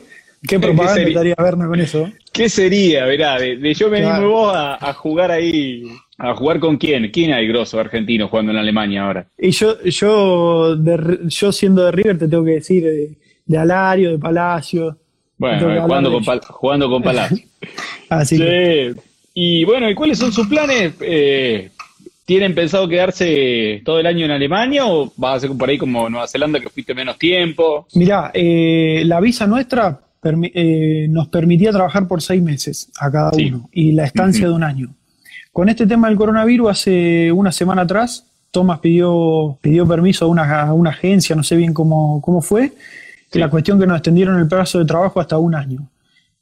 ¿Qué 0.46 0.60
propaganda 0.60 1.00
estaría 1.00 1.34
vernos 1.38 1.68
con 1.68 1.80
eso? 1.80 2.10
¿Qué 2.34 2.50
sería, 2.50 3.06
verá, 3.06 3.38
de, 3.38 3.72
yo 3.72 3.88
me 3.88 4.00
claro. 4.00 4.28
vos 4.28 4.52
a, 4.54 4.92
jugar 4.92 5.30
ahí, 5.30 5.84
a 6.18 6.34
jugar 6.34 6.60
con 6.60 6.76
quién? 6.76 7.10
¿Quién 7.10 7.32
hay 7.32 7.48
grosso 7.48 7.80
argentino 7.80 8.28
jugando 8.28 8.52
en 8.52 8.58
Alemania 8.58 9.04
ahora? 9.04 9.26
Y 9.38 9.52
yo, 9.52 9.82
yo, 9.84 10.76
yo 11.28 11.50
siendo 11.50 11.86
de 11.86 11.92
River 11.92 12.18
te 12.18 12.28
tengo 12.28 12.44
que 12.44 12.50
decir 12.50 12.84
de, 13.46 13.58
Alario, 13.58 14.10
de 14.10 14.18
Palacio. 14.18 14.98
Bueno, 15.38 15.80
jugando 15.80 16.12
con, 16.12 16.40
jugando 16.40 16.90
con 16.90 17.02
Palacio. 17.02 17.38
Así 18.10 18.36
sí. 18.36 18.94
Y 19.34 19.64
bueno, 19.64 19.88
¿y 19.88 19.94
cuáles 19.94 20.18
son 20.18 20.32
sus 20.32 20.46
planes? 20.46 20.94
Eh, 21.00 21.70
¿Tienen 22.24 22.54
pensado 22.54 22.86
quedarse 22.86 23.82
todo 23.84 23.98
el 23.98 24.06
año 24.06 24.24
en 24.24 24.30
Alemania 24.30 24.86
o 24.86 25.12
vas 25.16 25.36
a 25.36 25.40
ser 25.40 25.56
por 25.56 25.68
ahí 25.68 25.78
como 25.78 26.08
Nueva 26.08 26.28
Zelanda 26.28 26.60
que 26.60 26.68
fuiste 26.68 26.94
menos 26.94 27.18
tiempo? 27.18 27.86
Mirá, 27.94 28.30
eh, 28.34 29.02
la 29.04 29.20
visa 29.20 29.46
nuestra 29.46 30.00
eh, 30.54 31.06
nos 31.10 31.28
permitía 31.28 31.72
trabajar 31.72 32.06
por 32.06 32.22
seis 32.22 32.40
meses 32.40 32.90
a 32.98 33.10
cada 33.10 33.32
uno 33.32 33.68
y 33.72 33.92
la 33.92 34.04
estancia 34.04 34.46
de 34.46 34.52
un 34.52 34.62
año. 34.62 34.94
Con 35.52 35.68
este 35.68 35.86
tema 35.86 36.08
del 36.08 36.16
coronavirus, 36.16 36.70
hace 36.70 37.32
una 37.32 37.50
semana 37.50 37.82
atrás, 37.82 38.26
Tomás 38.52 38.78
pidió, 38.78 39.58
pidió 39.60 39.86
permiso 39.86 40.26
a 40.26 40.28
una, 40.28 40.72
una 40.72 40.90
agencia, 40.90 41.34
no 41.34 41.42
sé 41.42 41.56
bien 41.56 41.74
cómo, 41.74 42.20
cómo 42.22 42.40
fue, 42.40 42.72
la 43.32 43.50
cuestión 43.50 43.80
que 43.80 43.86
nos 43.86 43.96
extendieron 43.96 44.38
el 44.38 44.46
plazo 44.46 44.78
de 44.78 44.84
trabajo 44.84 45.20
hasta 45.20 45.38
un 45.38 45.54
año. 45.54 45.88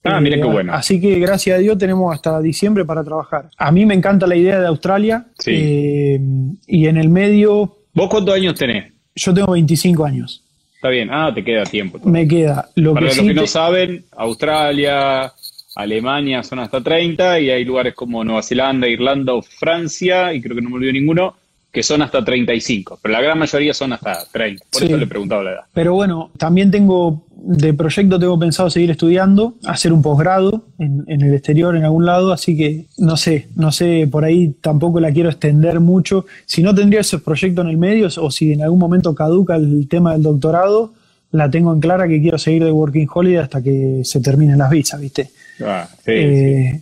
Ah, 0.05 0.21
mira 0.21 0.37
qué 0.37 0.43
eh, 0.43 0.53
bueno. 0.53 0.73
Así 0.73 1.01
que 1.01 1.19
gracias 1.19 1.59
a 1.59 1.61
Dios 1.61 1.77
tenemos 1.77 2.15
hasta 2.15 2.41
diciembre 2.41 2.85
para 2.85 3.05
trabajar. 3.05 3.51
A 3.57 3.71
mí 3.71 3.85
me 3.85 3.95
encanta 3.95 4.27
la 4.27 4.37
idea 4.37 4.61
de 4.61 4.67
Australia. 4.67 5.27
Eh, 5.47 6.19
y 6.67 6.87
en 6.87 6.97
el 6.97 7.09
medio. 7.09 7.77
¿Vos 7.93 8.09
cuántos 8.09 8.35
años 8.35 8.55
tenés? 8.55 8.93
Yo 9.15 9.35
tengo 9.35 9.53
25 9.53 10.05
años. 10.05 10.43
Está 10.75 10.89
bien, 10.89 11.11
ah, 11.13 11.31
te 11.35 11.45
queda 11.45 11.65
tiempo. 11.65 11.99
Me 12.09 12.27
queda. 12.27 12.67
Para 12.75 13.01
los 13.07 13.19
que 13.19 13.35
no 13.35 13.47
saben, 13.47 14.05
Australia, 14.17 15.31
Alemania 15.77 16.43
son 16.43 16.61
hasta 16.61 16.83
30 16.83 17.39
y 17.41 17.51
hay 17.51 17.65
lugares 17.67 17.95
como 17.95 18.25
Nueva 18.25 18.43
Zelanda, 18.43 18.89
Irlanda 18.89 19.35
o 19.35 19.43
Francia, 19.43 20.33
y 20.33 20.41
creo 20.41 20.57
que 20.57 20.63
no 20.63 20.71
me 20.71 20.77
olvido 20.77 20.93
ninguno, 20.95 21.37
que 21.73 21.83
son 21.83 22.03
hasta 22.03 22.25
35, 22.25 22.99
pero 23.01 23.13
la 23.13 23.21
gran 23.21 23.39
mayoría 23.39 23.73
son 23.73 23.93
hasta 23.93 24.25
30. 24.33 24.65
Por 24.71 24.83
eso 24.83 24.97
le 24.97 25.05
he 25.05 25.07
preguntado 25.07 25.43
la 25.43 25.53
edad. 25.53 25.61
Pero 25.73 25.95
bueno, 25.95 26.31
también 26.37 26.71
tengo, 26.71 27.25
de 27.31 27.73
proyecto 27.75 28.19
tengo 28.19 28.39
pensado 28.39 28.71
seguir 28.71 28.91
estudiando, 28.91 29.55
hacer 29.65 29.93
un 29.93 30.03
posgrado 30.03 30.65
en, 30.79 31.05
el 31.07 31.33
exterior, 31.33 31.77
en 31.77 31.85
algún 31.85 32.07
lado, 32.07 32.33
así 32.33 32.57
que 32.57 32.87
no 32.99 33.17
sé, 33.17 33.49
no 33.55 33.71
sé, 33.71 34.09
por 34.11 34.25
ahí 34.25 34.55
tampoco 34.61 34.99
la 34.99 35.13
quiero 35.13 35.29
extender 35.29 35.79
mucho. 35.79 36.27
Si 36.45 36.63
no 36.63 36.75
tendría 36.75 37.01
ese 37.01 37.19
proyecto 37.19 37.63
en 37.63 37.69
el 37.69 37.79
medio 37.79 38.09
o 38.17 38.31
si 38.31 38.53
en 38.53 38.63
algún 38.63 38.81
momento 38.81 39.15
caduca 39.15 39.55
el 39.55 39.87
tema 39.89 40.13
del 40.13 40.23
doctorado, 40.23 40.93
la 41.33 41.49
tengo 41.49 41.73
en 41.73 41.79
clara 41.79 42.09
que 42.09 42.21
quiero 42.21 42.39
seguir 42.39 42.65
de 42.65 42.73
Working 42.73 43.09
Holiday 43.13 43.37
hasta 43.37 43.63
que 43.63 44.01
se 44.03 44.21
terminen 44.21 44.59
las 44.59 44.71
visas, 44.71 45.01
¿viste? 45.01 45.31
Ah, 45.65 45.89
sí, 46.05 46.11
eh, 46.13 46.81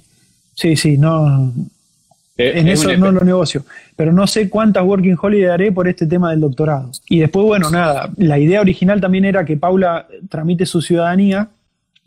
sí. 0.55 0.77
sí, 0.77 0.97
no, 0.97 1.53
eh, 2.39 2.53
en 2.55 2.69
eso 2.69 2.97
no 2.97 3.11
lo 3.11 3.21
negocio. 3.23 3.65
Pero 3.97 4.13
no 4.13 4.27
sé 4.27 4.49
cuántas 4.49 4.85
Working 4.85 5.17
Holiday 5.21 5.51
haré 5.51 5.73
por 5.73 5.89
este 5.89 6.07
tema 6.07 6.31
del 6.31 6.41
doctorado. 6.41 6.91
Y 7.09 7.19
después, 7.19 7.45
bueno, 7.45 7.71
nada, 7.71 8.11
la 8.17 8.39
idea 8.39 8.61
original 8.61 9.01
también 9.01 9.25
era 9.25 9.45
que 9.45 9.57
Paula 9.57 10.07
tramite 10.31 10.65
su 10.65 10.81
ciudadanía 10.81 11.49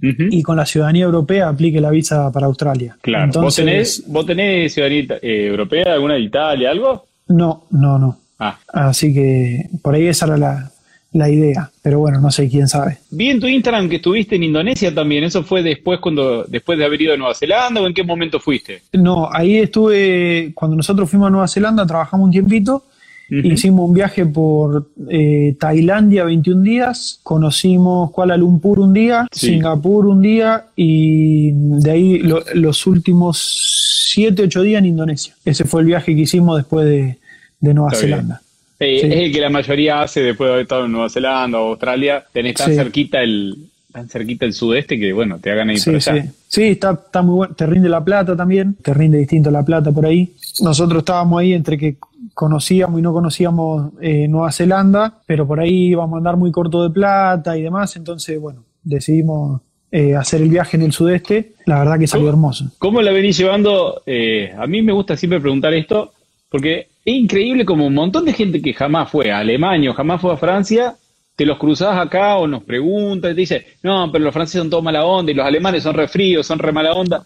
y 0.04 0.42
con 0.42 0.58
la 0.58 0.66
ciudadanía 0.66 1.04
europea 1.04 1.48
aplique 1.48 1.80
la 1.80 1.92
visa 1.92 2.32
para 2.32 2.48
Australia. 2.48 2.98
Claro. 3.02 3.26
Entonces, 3.26 4.04
¿Vos, 4.08 4.26
tenés, 4.26 4.74
ciudadanía 4.74 5.20
eh, 5.22 5.46
europea, 5.46 5.94
alguna 5.94 6.16
de 6.16 6.22
Italia, 6.22 6.72
algo? 6.72 7.06
No, 7.28 7.66
no, 7.70 8.00
no. 8.00 8.18
Ah. 8.40 8.58
Así 8.70 9.14
que 9.14 9.68
por 9.84 9.94
ahí 9.94 10.08
esa 10.08 10.26
era 10.26 10.38
la, 10.38 10.72
la 11.14 11.30
idea, 11.30 11.70
pero 11.82 12.00
bueno, 12.00 12.22
no 12.22 12.32
sé 12.32 12.48
quién 12.48 12.68
sabe. 12.68 13.00
Vi 13.10 13.30
en 13.30 13.40
tu 13.40 13.48
Instagram 13.48 13.90
que 13.90 13.98
estuviste 13.98 14.36
en 14.36 14.44
Indonesia 14.44 14.94
también, 14.94 15.24
¿eso 15.26 15.44
fue 15.44 15.62
después 15.62 16.00
cuando 16.00 16.46
después 16.46 16.78
de 16.78 16.86
haber 16.86 17.02
ido 17.02 17.14
a 17.14 17.18
Nueva 17.18 17.36
Zelanda 17.36 17.82
o 17.82 17.88
en 17.88 17.94
qué 17.94 18.04
momento 18.04 18.40
fuiste? 18.40 18.82
No, 18.94 19.30
ahí 19.32 19.58
estuve, 19.58 20.52
cuando 20.56 20.78
nosotros 20.78 21.10
fuimos 21.10 21.28
a 21.28 21.32
Nueva 21.32 21.48
Zelanda, 21.48 21.86
trabajamos 21.86 22.26
un 22.26 22.32
tiempito, 22.32 22.86
hicimos 23.30 23.90
un 23.90 23.94
viaje 23.94 24.26
por 24.26 24.90
eh, 25.10 25.56
Tailandia 25.60 26.24
21 26.24 26.62
días, 26.62 27.20
conocimos 27.24 28.12
Kuala 28.12 28.38
Lumpur 28.38 28.80
un 28.80 28.94
día, 28.94 29.28
Singapur 29.32 30.06
un 30.06 30.22
día 30.22 30.66
y 30.76 31.52
de 31.52 31.92
ahí 31.92 32.22
los 32.54 32.88
últimos 32.88 34.12
7, 34.14 34.44
8 34.44 34.62
días 34.62 34.80
en 34.80 34.86
Indonesia. 34.86 35.36
Ese 35.44 35.66
fue 35.66 35.82
el 35.82 35.88
viaje 35.88 36.16
que 36.16 36.22
hicimos 36.22 36.58
después 36.58 36.86
de, 36.86 37.18
Nueva 37.62 37.92
Zelanda. 37.92 38.42
Es 38.82 39.04
el 39.04 39.32
que 39.32 39.42
la 39.42 39.50
mayoría 39.50 40.02
hace 40.02 40.22
después 40.22 40.48
de 40.48 40.54
haber 40.54 40.64
estado 40.64 40.86
en 40.86 40.92
Nueva 40.92 41.10
Zelanda 41.10 41.60
o 41.60 41.70
Australia. 41.70 42.24
Tenés 42.32 42.56
tan 42.56 42.74
cerquita 42.74 43.22
el 43.22 43.56
tan 43.92 44.08
cerquita 44.08 44.46
el 44.46 44.54
sudeste 44.54 44.98
que, 44.98 45.12
bueno, 45.14 45.38
te 45.40 45.52
hagan 45.52 45.70
ahí 45.70 45.78
sí, 45.78 46.00
Sí, 46.00 46.12
sí 46.48 46.64
está, 46.64 46.92
está 46.92 47.22
muy 47.22 47.36
bueno. 47.36 47.54
Te 47.54 47.66
rinde 47.66 47.90
la 47.90 48.04
plata 48.04 48.36
también. 48.36 48.76
Te 48.82 48.94
rinde 48.94 49.18
distinto 49.18 49.52
la 49.52 49.64
plata 49.64 49.92
por 49.92 50.06
ahí. 50.06 50.34
Nosotros 50.62 51.00
estábamos 51.00 51.40
ahí 51.40 51.54
entre 51.54 51.78
que 51.78 51.98
conocíamos 52.34 53.00
y 53.00 53.04
no 53.04 53.14
conocíamos 53.14 53.92
eh, 54.02 54.28
Nueva 54.28 54.52
Zelanda, 54.52 55.20
pero 55.26 55.46
por 55.46 55.60
ahí 55.60 55.90
íbamos 55.90 56.16
a 56.16 56.18
andar 56.18 56.38
muy 56.38 56.52
corto 56.52 56.84
de 56.84 56.90
plata 56.90 57.58
y 57.58 57.62
demás. 57.62 57.96
Entonces, 57.96 58.40
bueno, 58.40 58.64
decidimos 58.84 59.62
eh, 59.92 60.16
hacer 60.16 60.42
el 60.42 60.50
viaje 60.50 60.78
en 60.78 60.84
el 60.84 60.94
sudeste. 60.94 61.54
La 61.66 61.80
verdad 61.80 62.00
que 62.00 62.08
salió 62.08 62.30
hermoso. 62.30 62.72
¿Cómo 62.80 63.02
la 63.02 63.12
venís 63.12 63.38
llevando? 63.38 64.02
Eh, 64.06 64.54
a 64.58 64.66
mí 64.68 64.82
me 64.82 64.94
gusta 64.94 65.18
siempre 65.18 65.40
preguntar 65.40 65.74
esto, 65.74 66.14
porque 66.52 66.90
es 67.06 67.16
increíble 67.16 67.64
como 67.64 67.88
un 67.88 67.94
montón 67.94 68.26
de 68.26 68.34
gente 68.34 68.62
que 68.62 68.74
jamás 68.74 69.10
fue 69.10 69.32
a 69.32 69.40
Alemania 69.40 69.90
o 69.90 69.94
jamás 69.94 70.20
fue 70.20 70.34
a 70.34 70.38
Francia, 70.38 70.98
te 71.38 71.46
los 71.46 71.58
cruzás 71.58 71.98
acá 71.98 72.36
o 72.36 72.46
nos 72.46 72.66
preguntan 72.66 73.32
y 73.32 73.36
te 73.36 73.40
dicen, 73.40 73.64
no, 73.82 74.12
pero 74.12 74.26
los 74.26 74.34
franceses 74.34 74.60
son 74.60 74.70
todos 74.70 74.84
mala 74.84 75.06
onda 75.06 75.32
y 75.32 75.36
los 75.36 75.46
alemanes 75.46 75.84
son 75.84 75.96
re 75.96 76.10
fríos, 76.10 76.46
son 76.46 76.60
re 76.60 76.74
mala 76.74 76.92
onda. 76.92 77.26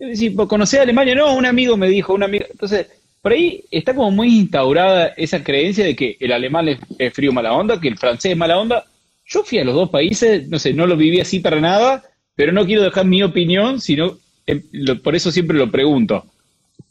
Es 0.00 0.08
decir, 0.08 0.34
¿conocés 0.34 0.80
a 0.80 0.82
Alemania? 0.82 1.14
No, 1.14 1.36
un 1.36 1.46
amigo 1.46 1.76
me 1.76 1.88
dijo, 1.88 2.12
un 2.12 2.24
amigo. 2.24 2.44
Entonces, 2.50 2.88
por 3.22 3.32
ahí 3.32 3.62
está 3.70 3.94
como 3.94 4.10
muy 4.10 4.36
instaurada 4.36 5.14
esa 5.16 5.44
creencia 5.44 5.84
de 5.84 5.94
que 5.94 6.16
el 6.18 6.32
alemán 6.32 6.68
es, 6.68 7.14
frío 7.14 7.32
mala 7.32 7.52
onda, 7.52 7.80
que 7.80 7.88
el 7.88 7.96
francés 7.96 8.32
es 8.32 8.36
mala 8.36 8.58
onda. 8.58 8.84
Yo 9.26 9.44
fui 9.44 9.58
a 9.60 9.64
los 9.64 9.76
dos 9.76 9.90
países, 9.90 10.48
no 10.48 10.58
sé, 10.58 10.74
no 10.74 10.88
lo 10.88 10.96
viví 10.96 11.20
así 11.20 11.38
para 11.38 11.60
nada, 11.60 12.02
pero 12.34 12.50
no 12.50 12.66
quiero 12.66 12.82
dejar 12.82 13.06
mi 13.06 13.22
opinión, 13.22 13.80
sino 13.80 14.18
eh, 14.44 14.60
por 15.04 15.14
eso 15.14 15.30
siempre 15.30 15.56
lo 15.56 15.70
pregunto. 15.70 16.24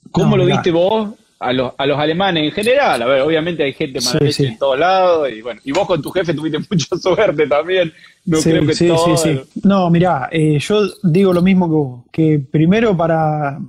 ¿Cómo 0.10 0.38
lo 0.38 0.46
viste 0.46 0.72
vos 0.72 1.10
a 1.40 1.54
los, 1.54 1.74
a 1.78 1.86
los 1.86 2.00
alemanes 2.00 2.44
en 2.44 2.52
general. 2.52 3.02
A 3.02 3.06
ver, 3.06 3.22
obviamente 3.22 3.64
hay 3.64 3.74
gente 3.74 4.00
mala 4.02 4.20
en 4.22 4.58
todos 4.58 4.80
lados 4.80 5.30
y 5.32 5.42
bueno, 5.42 5.62
y 5.64 5.72
vos 5.72 5.88
con 5.88 6.02
tu 6.02 6.10
jefe 6.12 6.34
tuviste 6.34 6.60
mucha 6.70 6.96
suerte 6.98 7.48
también. 7.48 7.94
No 8.26 8.40
creo 8.40 8.66
que 8.66 8.88
todo... 8.88 9.46
No, 9.64 9.90
mirá, 9.90 10.30
eh, 10.32 10.60
yo 10.60 10.88
digo 11.04 11.34
lo 11.34 11.42
mismo 11.42 11.68
que 11.68 11.74
vos, 11.74 12.04
que 12.12 12.40
primero 12.40 12.96
para, 12.96 13.60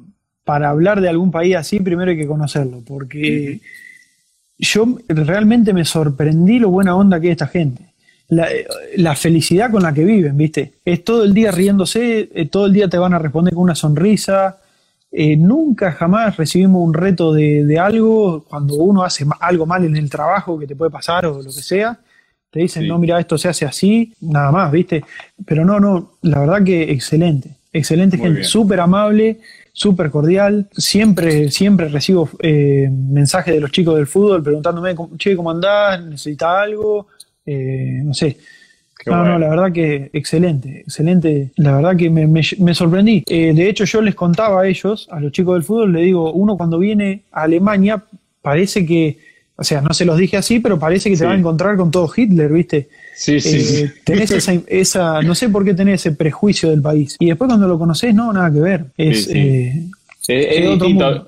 para 0.44 0.70
hablar 0.70 1.00
de 1.00 1.08
algún 1.08 1.30
país 1.30 1.56
así, 1.56 1.80
primero 1.80 2.10
hay 2.10 2.16
que 2.16 2.26
conocerlo, 2.26 2.82
porque 2.86 3.60
yo 4.58 4.98
realmente 5.08 5.72
me 5.72 5.84
sorprendí 5.84 6.58
lo 6.58 6.70
buena 6.70 6.96
onda 6.96 7.20
que 7.20 7.28
es 7.28 7.32
esta 7.32 7.48
gente. 7.48 7.82
La, 8.28 8.48
la, 8.96 9.14
felicidad 9.14 9.70
con 9.70 9.84
la 9.84 9.94
que 9.94 10.04
viven, 10.04 10.36
¿viste? 10.36 10.72
Es 10.84 11.04
todo 11.04 11.22
el 11.22 11.32
día 11.32 11.52
riéndose, 11.52 12.28
eh, 12.34 12.46
todo 12.46 12.66
el 12.66 12.72
día 12.72 12.88
te 12.88 12.98
van 12.98 13.14
a 13.14 13.20
responder 13.20 13.54
con 13.54 13.62
una 13.62 13.76
sonrisa, 13.76 14.58
eh, 15.18 15.34
nunca 15.34 15.92
jamás 15.92 16.36
recibimos 16.36 16.86
un 16.86 16.92
reto 16.92 17.32
de, 17.32 17.78
algo 17.78 18.44
cuando 18.46 18.74
uno 18.74 19.02
hace 19.02 19.24
algo 19.40 19.64
mal 19.64 19.82
en 19.82 19.96
el 19.96 20.10
trabajo 20.10 20.58
que 20.58 20.66
te 20.66 20.76
puede 20.76 20.90
pasar 20.90 21.24
o 21.24 21.38
lo 21.38 21.44
que 21.44 21.62
sea. 21.62 21.98
Te 22.50 22.60
dicen, 22.60 22.86
no, 22.86 22.98
mira, 22.98 23.18
esto 23.18 23.38
se 23.38 23.48
hace 23.48 23.64
así, 23.64 24.12
nada 24.20 24.52
más, 24.52 24.70
¿viste? 24.70 25.02
Pero 25.46 25.64
no, 25.64 25.80
no, 25.80 26.18
la 26.20 26.40
verdad 26.40 26.62
que 26.62 26.92
excelente. 26.92 27.56
Excelente 27.72 28.18
gente, 28.18 28.44
súper 28.44 28.78
amable, 28.78 29.40
súper 29.72 30.10
cordial. 30.10 30.68
Siempre, 30.76 31.50
siempre 31.50 31.88
recibo 31.88 32.28
eh, 32.40 32.86
mensajes 32.90 33.54
de 33.54 33.60
los 33.60 33.72
chicos 33.72 33.96
del 33.96 34.06
fútbol 34.06 34.42
preguntándome, 34.42 34.94
che, 35.16 35.34
¿cómo 35.34 35.50
andás? 35.50 36.04
¿Necesitas 36.04 36.58
algo? 36.62 37.06
Eh, 37.46 38.02
no 38.04 38.12
sé 38.12 38.36
no, 39.04 39.24
no, 39.24 39.38
la 39.38 39.48
verdad 39.48 39.72
que 39.72 40.10
excelente, 40.12 40.80
excelente. 40.80 41.50
La 41.56 41.76
verdad 41.76 41.96
que 41.96 42.10
me, 42.10 42.74
sorprendí. 42.74 43.22
Eh, 43.28 43.52
de 43.54 43.68
hecho, 43.68 43.84
yo 43.84 44.00
les 44.00 44.14
contaba 44.14 44.62
a 44.62 44.66
ellos, 44.66 45.08
a 45.10 45.20
los 45.20 45.32
chicos 45.32 45.54
del 45.54 45.62
fútbol, 45.62 45.92
le 45.92 46.02
digo, 46.02 46.32
uno 46.32 46.56
cuando 46.56 46.78
viene 46.78 47.22
a 47.30 47.42
Alemania 47.42 48.02
parece 48.42 48.86
que, 48.86 49.18
o 49.56 49.64
sea, 49.64 49.80
no 49.80 49.92
se 49.92 50.04
los 50.04 50.18
dije 50.18 50.36
así, 50.36 50.60
pero 50.60 50.78
parece 50.78 51.10
que 51.10 51.16
se 51.16 51.26
va 51.26 51.32
a 51.32 51.36
encontrar 51.36 51.76
con 51.76 51.90
todo 51.90 52.10
Hitler, 52.14 52.50
¿viste? 52.52 52.88
Sí, 53.14 53.40
sí. 53.40 53.84
Eh, 53.84 53.92
tenés 54.04 54.30
esa, 54.66 55.22
no 55.22 55.34
sé 55.34 55.48
por 55.48 55.64
qué 55.64 55.74
tenés 55.74 56.00
ese 56.00 56.12
prejuicio 56.12 56.70
del 56.70 56.82
país. 56.82 57.16
Y 57.18 57.26
después 57.26 57.48
cuando 57.48 57.68
lo 57.68 57.78
conocés, 57.78 58.14
no, 58.14 58.32
nada 58.32 58.52
que 58.52 58.60
ver. 58.60 58.86
Es, 58.96 59.28
eh, 59.32 59.88
es, 60.28 60.82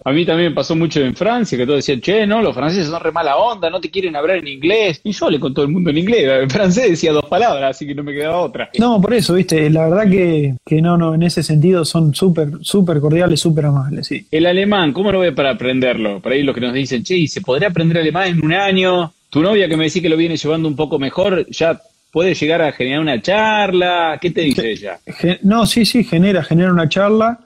A 0.04 0.12
mí 0.12 0.26
también 0.26 0.50
me 0.50 0.54
pasó 0.54 0.74
mucho 0.74 1.00
en 1.00 1.14
Francia, 1.14 1.56
que 1.56 1.64
todos 1.64 1.78
decían, 1.78 2.00
che, 2.00 2.26
no, 2.26 2.42
los 2.42 2.54
franceses 2.54 2.86
son 2.86 3.00
re 3.00 3.12
mala 3.12 3.36
onda, 3.36 3.70
no 3.70 3.80
te 3.80 3.90
quieren 3.90 4.16
hablar 4.16 4.38
en 4.38 4.48
inglés. 4.48 5.00
Y 5.04 5.12
yo 5.12 5.26
hablé 5.26 5.38
con 5.38 5.54
todo 5.54 5.64
el 5.64 5.70
mundo 5.70 5.90
en 5.90 5.98
inglés. 5.98 6.24
El 6.24 6.50
francés 6.50 6.90
decía 6.90 7.12
dos 7.12 7.26
palabras, 7.26 7.76
así 7.76 7.86
que 7.86 7.94
no 7.94 8.02
me 8.02 8.12
quedaba 8.12 8.38
otra. 8.38 8.70
No, 8.78 9.00
por 9.00 9.14
eso, 9.14 9.34
viste, 9.34 9.70
la 9.70 9.88
verdad 9.88 10.10
que, 10.10 10.54
que 10.64 10.82
no, 10.82 10.96
no, 10.96 11.14
en 11.14 11.22
ese 11.22 11.42
sentido 11.42 11.84
son 11.84 12.14
súper, 12.14 12.48
súper 12.62 13.00
cordiales, 13.00 13.40
súper 13.40 13.66
amables, 13.66 14.06
sí. 14.06 14.26
El 14.30 14.46
alemán, 14.46 14.92
¿cómo 14.92 15.12
lo 15.12 15.20
ve 15.20 15.32
para 15.32 15.50
aprenderlo? 15.50 16.20
Por 16.20 16.32
ahí 16.32 16.42
los 16.42 16.54
que 16.54 16.60
nos 16.60 16.74
dicen, 16.74 17.02
che, 17.02 17.16
¿y 17.16 17.28
se 17.28 17.40
podría 17.40 17.68
aprender 17.68 17.98
alemán 17.98 18.28
en 18.28 18.44
un 18.44 18.52
año? 18.52 19.12
Tu 19.30 19.42
novia 19.42 19.68
que 19.68 19.76
me 19.76 19.84
decís 19.84 20.02
que 20.02 20.08
lo 20.08 20.16
viene 20.16 20.36
llevando 20.36 20.68
un 20.68 20.76
poco 20.76 20.98
mejor, 20.98 21.46
ya 21.50 21.80
puede 22.10 22.34
llegar 22.34 22.62
a 22.62 22.72
generar 22.72 23.00
una 23.00 23.20
charla. 23.20 24.18
¿Qué 24.20 24.30
te 24.30 24.40
dice 24.42 24.70
ella? 24.70 24.98
No, 25.42 25.66
sí, 25.66 25.84
sí, 25.84 26.04
genera, 26.04 26.42
genera 26.42 26.72
una 26.72 26.88
charla. 26.88 27.38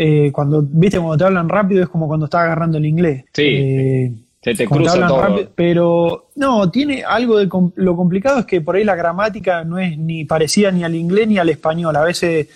Eh, 0.00 0.30
cuando, 0.32 0.62
viste, 0.62 0.98
cuando 0.98 1.18
te 1.18 1.24
hablan 1.24 1.48
rápido 1.48 1.82
es 1.82 1.88
como 1.88 2.06
cuando 2.06 2.26
estás 2.26 2.42
agarrando 2.42 2.78
el 2.78 2.86
inglés. 2.86 3.24
Sí. 3.32 3.42
Eh, 3.42 4.12
se 4.40 4.54
te 4.54 4.66
cruza 4.66 5.06
todo. 5.08 5.50
pero 5.56 6.28
no, 6.36 6.70
tiene 6.70 7.02
algo 7.02 7.38
de 7.38 7.48
lo 7.74 7.96
complicado 7.96 8.38
es 8.38 8.46
que 8.46 8.60
por 8.60 8.76
ahí 8.76 8.84
la 8.84 8.94
gramática 8.94 9.64
no 9.64 9.78
es 9.80 9.98
ni 9.98 10.24
parecida 10.24 10.70
ni 10.70 10.84
al 10.84 10.94
inglés 10.94 11.26
ni 11.26 11.38
al 11.38 11.48
español. 11.48 11.96
A 11.96 12.04
veces 12.04 12.48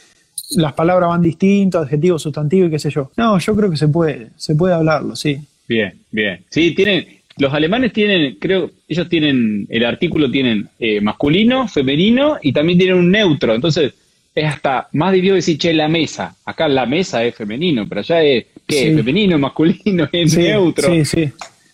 las 0.57 0.73
palabras 0.75 1.09
van 1.09 1.21
distintas, 1.21 1.83
adjetivo, 1.83 2.19
sustantivo 2.19 2.69
y 2.69 2.71
qué 2.71 2.79
sé 2.79 2.91
yo. 2.91 3.11
No, 3.17 3.39
yo 3.39 3.57
creo 3.57 3.71
que 3.71 3.77
se 3.77 3.89
puede, 3.89 4.29
se 4.37 4.55
puede 4.55 4.75
hablarlo, 4.75 5.17
sí. 5.17 5.41
Bien, 5.69 5.93
bien. 6.13 6.45
Sí, 6.49 6.75
tienen, 6.75 7.07
los 7.39 7.53
alemanes 7.53 7.93
tienen, 7.93 8.37
creo, 8.39 8.71
ellos 8.87 9.09
tienen, 9.09 9.67
el 9.69 9.85
artículo 9.85 10.31
tienen 10.31 10.69
eh, 10.79 11.01
masculino, 11.01 11.67
femenino 11.67 12.39
y 12.41 12.53
también 12.53 12.79
tienen 12.79 12.99
un 12.99 13.11
neutro. 13.11 13.55
Entonces, 13.55 13.95
es 14.35 14.45
hasta 14.45 14.89
más 14.93 15.13
dividido 15.13 15.37
decir, 15.37 15.59
che, 15.59 15.73
la 15.73 15.89
mesa. 15.89 16.37
Acá 16.45 16.69
la 16.69 16.87
mesa 16.87 17.25
es 17.25 17.35
femenino, 17.35 17.87
pero 17.89 18.01
allá 18.01 18.23
es, 18.23 18.47
¿qué? 18.67 18.95
Femenino, 18.95 19.39
masculino, 19.39 20.09
es 20.13 20.37
neutro. 20.37 20.89
Sí, 20.89 21.05
sí. 21.05 21.33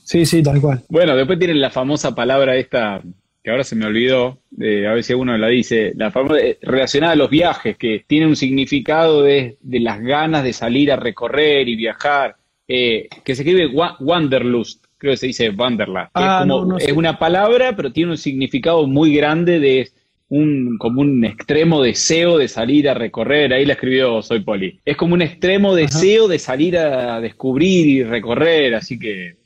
Sí, 0.09 0.25
sí, 0.25 0.43
tal 0.43 0.59
cual. 0.59 0.83
Bueno, 0.89 1.15
después 1.15 1.39
tienen 1.39 1.61
la 1.61 1.69
famosa 1.69 2.15
palabra 2.15 2.57
esta, 2.57 3.03
que 3.45 3.51
ahora 3.51 3.63
se 3.63 3.77
me 3.77 3.85
olvidó, 3.85 4.39
a 4.59 5.03
si 5.03 5.13
uno 5.13 5.37
la 5.37 5.49
dice, 5.49 5.93
la 5.97 6.11
famosa, 6.11 6.41
eh, 6.41 6.59
relacionada 6.63 7.13
a 7.13 7.17
los 7.17 7.29
viajes, 7.29 7.77
que 7.77 8.05
tiene 8.07 8.27
un 8.27 8.35
significado 8.35 9.23
de, 9.23 9.59
las 9.63 10.01
ganas 10.01 10.45
de 10.45 10.55
salir 10.55 10.91
a 10.91 10.97
recorrer 10.97 11.69
y 11.69 11.77
viajar, 11.77 12.37
eh, 12.67 13.09
que 13.23 13.35
se 13.35 13.43
escribe 13.43 13.67
Wanderlust, 14.01 14.87
creo 14.97 15.13
que 15.13 15.19
se 15.19 15.27
dice 15.27 15.51
Wanderlust. 15.51 16.07
es, 16.07 16.11
ah, 16.15 16.47
es 16.79 16.93
una 16.93 17.19
palabra, 17.19 17.77
pero 17.77 17.93
tiene 17.93 18.13
un 18.13 18.19
significado 18.19 18.87
muy 18.87 19.15
grande 19.15 19.61
de 19.61 19.91
un, 20.31 20.77
como 20.79 21.01
un 21.01 21.25
extremo 21.25 21.83
deseo 21.83 22.39
de 22.39 22.49
salir 22.49 22.89
a 22.89 22.95
recorrer, 22.95 23.53
ahí 23.53 23.65
la 23.65 23.75
escribió 23.75 24.23
Soy 24.23 24.41
Poli, 24.41 24.79
es 24.85 24.97
como 24.97 25.15
un 25.15 25.23
extremo 25.23 25.75
deseo 25.75 26.29
de 26.29 26.39
salir 26.39 26.77
a 26.77 27.21
descubrir 27.21 27.87
y 27.87 28.05
recorrer, 28.05 28.75
así 28.75 28.99
que, 28.99 29.37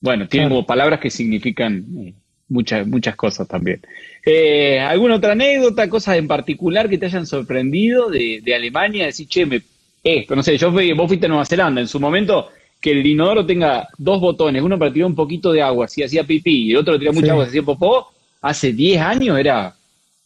bueno, 0.00 0.28
tiene 0.28 0.48
como 0.48 0.66
palabras 0.66 1.00
que 1.00 1.10
significan 1.10 1.84
eh, 1.98 2.14
muchas, 2.48 2.86
muchas 2.86 3.16
cosas 3.16 3.48
también. 3.48 3.80
Eh, 4.24 4.78
¿Alguna 4.80 5.16
otra 5.16 5.32
anécdota, 5.32 5.88
cosas 5.88 6.18
en 6.18 6.28
particular 6.28 6.88
que 6.88 6.98
te 6.98 7.06
hayan 7.06 7.26
sorprendido 7.26 8.10
de, 8.10 8.40
de 8.44 8.54
Alemania? 8.54 9.06
Decir, 9.06 9.26
che, 9.28 9.46
me, 9.46 9.62
esto, 10.04 10.36
no 10.36 10.42
sé, 10.42 10.58
yo 10.58 10.70
fui, 10.70 10.92
vos 10.92 11.08
fuiste 11.08 11.26
a 11.26 11.28
Nueva 11.28 11.46
Zelanda, 11.46 11.80
en 11.80 11.88
su 11.88 11.98
momento 11.98 12.50
que 12.80 12.92
el 12.92 13.04
inodoro 13.04 13.44
tenga 13.44 13.88
dos 13.96 14.20
botones, 14.20 14.62
uno 14.62 14.78
para 14.78 14.92
tirar 14.92 15.06
un 15.06 15.16
poquito 15.16 15.52
de 15.52 15.62
agua 15.62 15.88
si 15.88 16.02
hacía 16.02 16.24
pipí 16.24 16.66
y 16.66 16.70
el 16.70 16.76
otro 16.76 16.98
tirar 16.98 17.14
mucha 17.14 17.32
agua 17.32 17.44
si 17.44 17.50
hacía 17.50 17.62
popó, 17.62 18.12
hace 18.40 18.72
10 18.72 19.00
años 19.00 19.38
era 19.38 19.74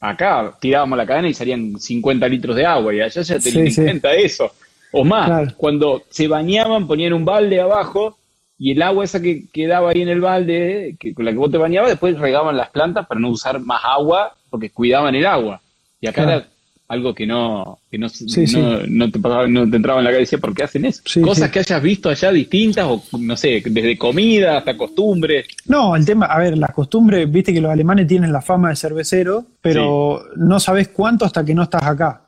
acá 0.03 0.53
tirábamos 0.61 0.99
la 0.99 1.07
cadena 1.07 1.29
y 1.29 1.35
salían 1.35 1.79
50 1.79 2.29
litros 2.29 2.57
de 2.57 2.67
agua 2.67 2.93
y 2.93 3.01
allá 3.01 3.23
ya 3.23 3.39
tenían 3.39 3.69
en 3.69 3.75
cuenta 3.75 4.13
eso. 4.13 4.51
O 4.91 5.05
más, 5.05 5.55
cuando 5.55 6.03
se 6.11 6.29
bañaban 6.29 6.87
ponían 6.87 7.13
un 7.13 7.25
balde 7.25 7.61
abajo 7.61 8.19
y 8.59 8.73
el 8.73 8.83
agua 8.83 9.05
esa 9.05 9.23
que 9.23 9.45
quedaba 9.53 9.91
ahí 9.91 10.03
en 10.03 10.09
el 10.09 10.21
balde, 10.21 10.97
que, 10.99 11.15
con 11.15 11.25
la 11.25 11.31
que 11.31 11.39
vos 11.39 11.51
te 11.51 11.57
bañabas, 11.57 11.91
después 11.91 12.19
regaban 12.19 12.57
las 12.57 12.71
plantas 12.71 13.07
para 13.07 13.21
no 13.21 13.31
usar 13.31 13.61
más 13.61 13.81
agua 13.85 14.35
porque 14.51 14.71
cuidaban 14.71 15.15
el 15.15 15.25
agua. 15.25 15.63
Y 16.01 16.09
acá 16.09 16.25
era 16.25 16.47
algo 16.93 17.15
que 17.15 17.27
no, 17.27 17.79
que 17.91 17.97
no, 17.97 18.07
no, 18.07 19.11
te, 19.11 19.19
no 19.49 19.71
te 19.71 19.77
entraba 19.77 20.01
en 20.01 20.05
la 20.05 20.13
cabeza, 20.13 20.37
¿por 20.37 20.55
qué 20.55 20.65
hacen 20.65 20.85
eso? 20.85 21.03
Cosas 21.23 21.51
que 21.51 21.61
hayas 21.61 21.83
visto 21.83 22.11
allá 22.11 22.31
distintas, 22.31 22.85
o 22.87 23.03
no 23.19 23.35
sé, 23.35 23.63
desde 23.65 23.97
comida 23.97 24.59
hasta 24.59 24.77
costumbres. 24.77 25.47
No, 25.65 25.97
el 25.97 26.05
tema, 26.05 26.27
a 26.27 26.39
ver, 26.39 26.59
las 26.59 26.73
costumbres, 26.73 27.33
viste 27.33 27.55
que 27.55 27.63
los 27.63 27.73
alemanes 27.73 28.07
tienen 28.07 28.31
la 28.31 28.43
fama 28.43 28.69
de 28.69 28.77
cervecero, 28.77 29.47
pero 29.63 30.23
no 30.37 30.61
sabes 30.61 30.89
cuánto 30.89 31.25
hasta 31.25 31.43
que 31.43 31.55
no 31.55 31.63
estás 31.63 31.83
acá. 31.83 32.27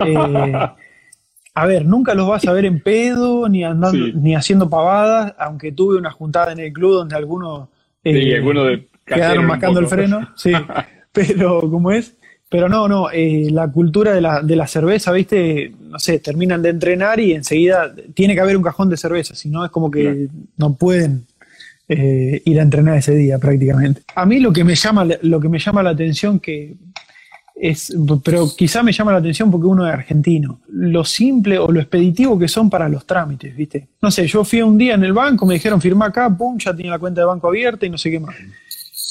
Eh, 0.00 0.52
a 1.54 1.66
ver, 1.66 1.86
nunca 1.86 2.14
los 2.14 2.26
vas 2.26 2.44
a 2.48 2.52
ver 2.52 2.64
en 2.64 2.80
pedo, 2.80 3.48
ni 3.48 3.62
andando, 3.62 4.04
ni 4.14 4.34
haciendo 4.34 4.68
pavadas, 4.68 5.32
aunque 5.38 5.70
tuve 5.70 5.96
una 5.96 6.10
juntada 6.10 6.50
en 6.50 6.58
el 6.58 6.72
club 6.72 6.94
donde 6.94 7.14
algunos, 7.14 7.68
eh, 8.02 8.88
quedaron 9.04 9.46
marcando 9.46 9.78
el 9.78 9.86
freno, 9.86 10.28
sí, 10.34 10.50
pero 11.12 11.60
como 11.70 11.92
es, 11.92 12.16
pero 12.48 12.68
no, 12.68 12.86
no, 12.86 13.10
eh, 13.10 13.48
la 13.50 13.68
cultura 13.70 14.12
de 14.12 14.20
la, 14.20 14.40
de 14.40 14.54
la 14.54 14.66
cerveza, 14.66 15.10
viste, 15.10 15.72
no 15.80 15.98
sé, 15.98 16.20
terminan 16.20 16.62
de 16.62 16.68
entrenar 16.68 17.18
y 17.18 17.32
enseguida 17.32 17.92
tiene 18.14 18.34
que 18.34 18.40
haber 18.40 18.56
un 18.56 18.62
cajón 18.62 18.88
de 18.88 18.96
cerveza, 18.96 19.34
si 19.34 19.48
no 19.48 19.64
es 19.64 19.70
como 19.70 19.90
que 19.90 20.28
no 20.56 20.74
pueden 20.74 21.26
eh, 21.88 22.42
ir 22.44 22.60
a 22.60 22.62
entrenar 22.62 22.98
ese 22.98 23.14
día 23.14 23.38
prácticamente. 23.38 24.02
A 24.14 24.24
mí 24.26 24.38
lo 24.38 24.52
que 24.52 24.62
me 24.62 24.76
llama, 24.76 25.06
lo 25.22 25.40
que 25.40 25.48
me 25.48 25.58
llama 25.58 25.82
la 25.82 25.90
atención 25.90 26.38
que 26.38 26.76
es, 27.56 27.92
pero 28.22 28.46
quizá 28.56 28.82
me 28.82 28.92
llama 28.92 29.12
la 29.12 29.18
atención 29.18 29.50
porque 29.50 29.66
uno 29.66 29.86
es 29.86 29.92
argentino, 29.92 30.60
lo 30.68 31.04
simple 31.04 31.58
o 31.58 31.72
lo 31.72 31.80
expeditivo 31.80 32.38
que 32.38 32.48
son 32.48 32.70
para 32.70 32.88
los 32.88 33.06
trámites, 33.06 33.56
viste. 33.56 33.88
No 34.00 34.10
sé, 34.10 34.26
yo 34.28 34.44
fui 34.44 34.62
un 34.62 34.78
día 34.78 34.94
en 34.94 35.02
el 35.02 35.12
banco, 35.12 35.46
me 35.46 35.54
dijeron 35.54 35.80
firma 35.80 36.06
acá, 36.06 36.28
pum, 36.36 36.58
ya 36.58 36.76
tenía 36.76 36.92
la 36.92 36.98
cuenta 36.98 37.22
de 37.22 37.26
banco 37.26 37.48
abierta 37.48 37.86
y 37.86 37.90
no 37.90 37.98
sé 37.98 38.10
qué 38.10 38.20
más. 38.20 38.36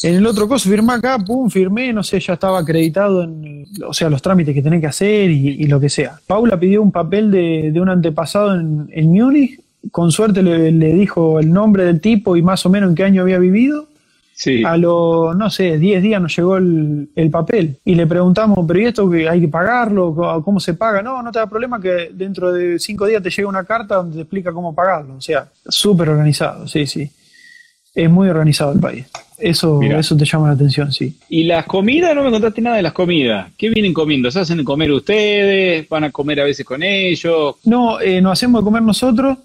En 0.04 0.16
el 0.16 0.26
otro 0.26 0.48
coso 0.48 0.70
firmé 0.70 0.94
acá, 0.94 1.18
pum, 1.18 1.50
firmé, 1.50 1.94
no 1.94 2.04
sé, 2.04 2.20
ya 2.20 2.34
estaba 2.34 2.60
acreditado 2.60 3.24
en, 3.24 3.66
o 3.88 3.94
sea, 3.94 4.10
los 4.10 4.22
trámites 4.22 4.54
que 4.54 4.62
tenía 4.62 4.82
que 4.82 4.88
hacer 4.88 5.30
y, 5.30 5.66
lo 5.68 5.80
que 5.80 5.90
sea. 5.90 6.20
Paula 6.28 6.60
pidió 6.60 6.82
un 6.82 6.92
papel 6.92 7.32
de, 7.32 7.80
un 7.80 7.90
antepasado 7.90 8.56
en, 8.56 8.90
en 8.92 9.12
Múnich, 9.12 9.60
con 9.92 10.12
suerte 10.12 10.42
le, 10.42 10.72
dijo 10.94 11.40
el 11.40 11.52
nombre 11.52 11.86
del 11.86 12.02
tipo 12.02 12.36
y 12.36 12.42
más 12.42 12.66
o 12.66 12.70
menos 12.70 12.90
en 12.90 12.96
qué 12.96 13.04
año 13.04 13.22
había 13.22 13.40
vivido. 13.40 13.88
Sí. 14.34 14.66
A 14.66 14.76
los, 14.76 15.34
no 15.38 15.50
sé, 15.50 15.78
10 15.78 16.04
días 16.04 16.22
nos 16.22 16.36
llegó 16.36 16.58
el, 16.58 17.30
papel 17.32 17.78
y 17.86 17.96
le 17.96 18.06
preguntamos, 18.06 18.66
pero 18.68 18.82
¿y 18.82 18.86
esto 18.86 19.10
que 19.10 19.30
hay 19.30 19.40
que 19.40 19.48
pagarlo? 19.48 20.14
¿Cómo 20.44 20.60
se 20.60 20.74
paga? 20.74 21.02
No, 21.02 21.24
no 21.24 21.32
te 21.32 21.40
da 21.40 21.48
problema 21.48 21.80
que 21.80 22.10
dentro 22.14 22.52
de 22.52 22.78
5 22.78 23.06
días 23.06 23.24
te 23.24 23.30
llega 23.30 23.48
una 23.48 23.64
carta 23.64 23.96
donde 23.96 24.16
te 24.16 24.22
explica 24.24 24.52
cómo 24.52 24.76
pagarlo. 24.76 25.16
O 25.16 25.22
sea, 25.22 25.48
súper 25.70 26.10
organizado, 26.10 26.68
sí, 26.68 26.86
sí. 26.86 27.10
Es 27.96 28.10
muy 28.10 28.28
organizado 28.30 28.74
el 28.74 28.80
país. 28.80 29.06
Eso, 29.38 29.82
eso 29.82 30.16
te 30.16 30.26
llama 30.26 30.48
la 30.48 30.54
atención, 30.54 30.92
sí. 30.92 31.16
¿Y 31.30 31.44
las 31.44 31.66
comidas? 31.66 32.16
No 32.16 32.24
me 32.24 32.32
contaste 32.32 32.62
nada 32.62 32.78
de 32.78 32.84
las 32.84 32.94
comidas. 32.94 33.52
¿Qué 33.58 33.70
vienen 33.70 33.94
comiendo? 33.94 34.30
¿Se 34.32 34.40
hacen 34.40 34.64
comer 34.64 34.92
ustedes? 34.92 35.88
¿Van 35.90 36.06
a 36.06 36.12
comer 36.12 36.42
a 36.42 36.46
veces 36.46 36.66
con 36.66 36.84
ellos? 36.84 37.56
No, 37.66 38.00
eh, 38.00 38.22
nos 38.22 38.34
hacemos 38.34 38.62
de 38.62 38.66
comer 38.66 38.82
nosotros. 38.82 39.38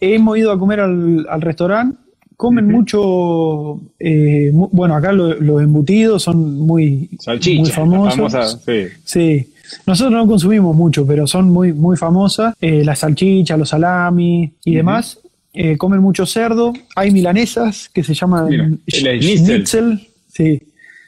Hemos 0.00 0.38
ido 0.38 0.52
a 0.52 0.58
comer 0.58 0.80
al, 0.80 1.40
restaurante. 1.40 1.98
Comen 2.36 2.68
mucho, 2.70 3.80
eh, 3.98 4.50
bueno, 4.52 4.94
acá 4.94 5.10
los 5.10 5.62
embutidos 5.62 6.22
son 6.22 6.58
muy, 6.58 7.08
muy 7.26 7.70
famosos. 7.70 8.60
sí. 9.04 9.46
Nosotros 9.86 10.12
no 10.12 10.26
consumimos 10.26 10.74
mucho, 10.76 11.06
pero 11.06 11.26
son 11.26 11.50
muy, 11.50 11.72
muy 11.72 11.96
famosas. 11.96 12.54
Eh, 12.60 12.84
las 12.84 13.00
salchichas, 13.00 13.58
los 13.58 13.68
salami 13.68 14.52
y 14.64 14.74
demás. 14.74 15.18
Eh, 15.56 15.78
comen 15.78 16.00
mucho 16.00 16.26
cerdo, 16.26 16.72
hay 16.94 17.10
milanesas 17.10 17.88
que 17.88 18.04
se 18.04 18.12
llaman 18.12 18.80
schnitzel. 18.86 20.06
Sí. 20.28 20.60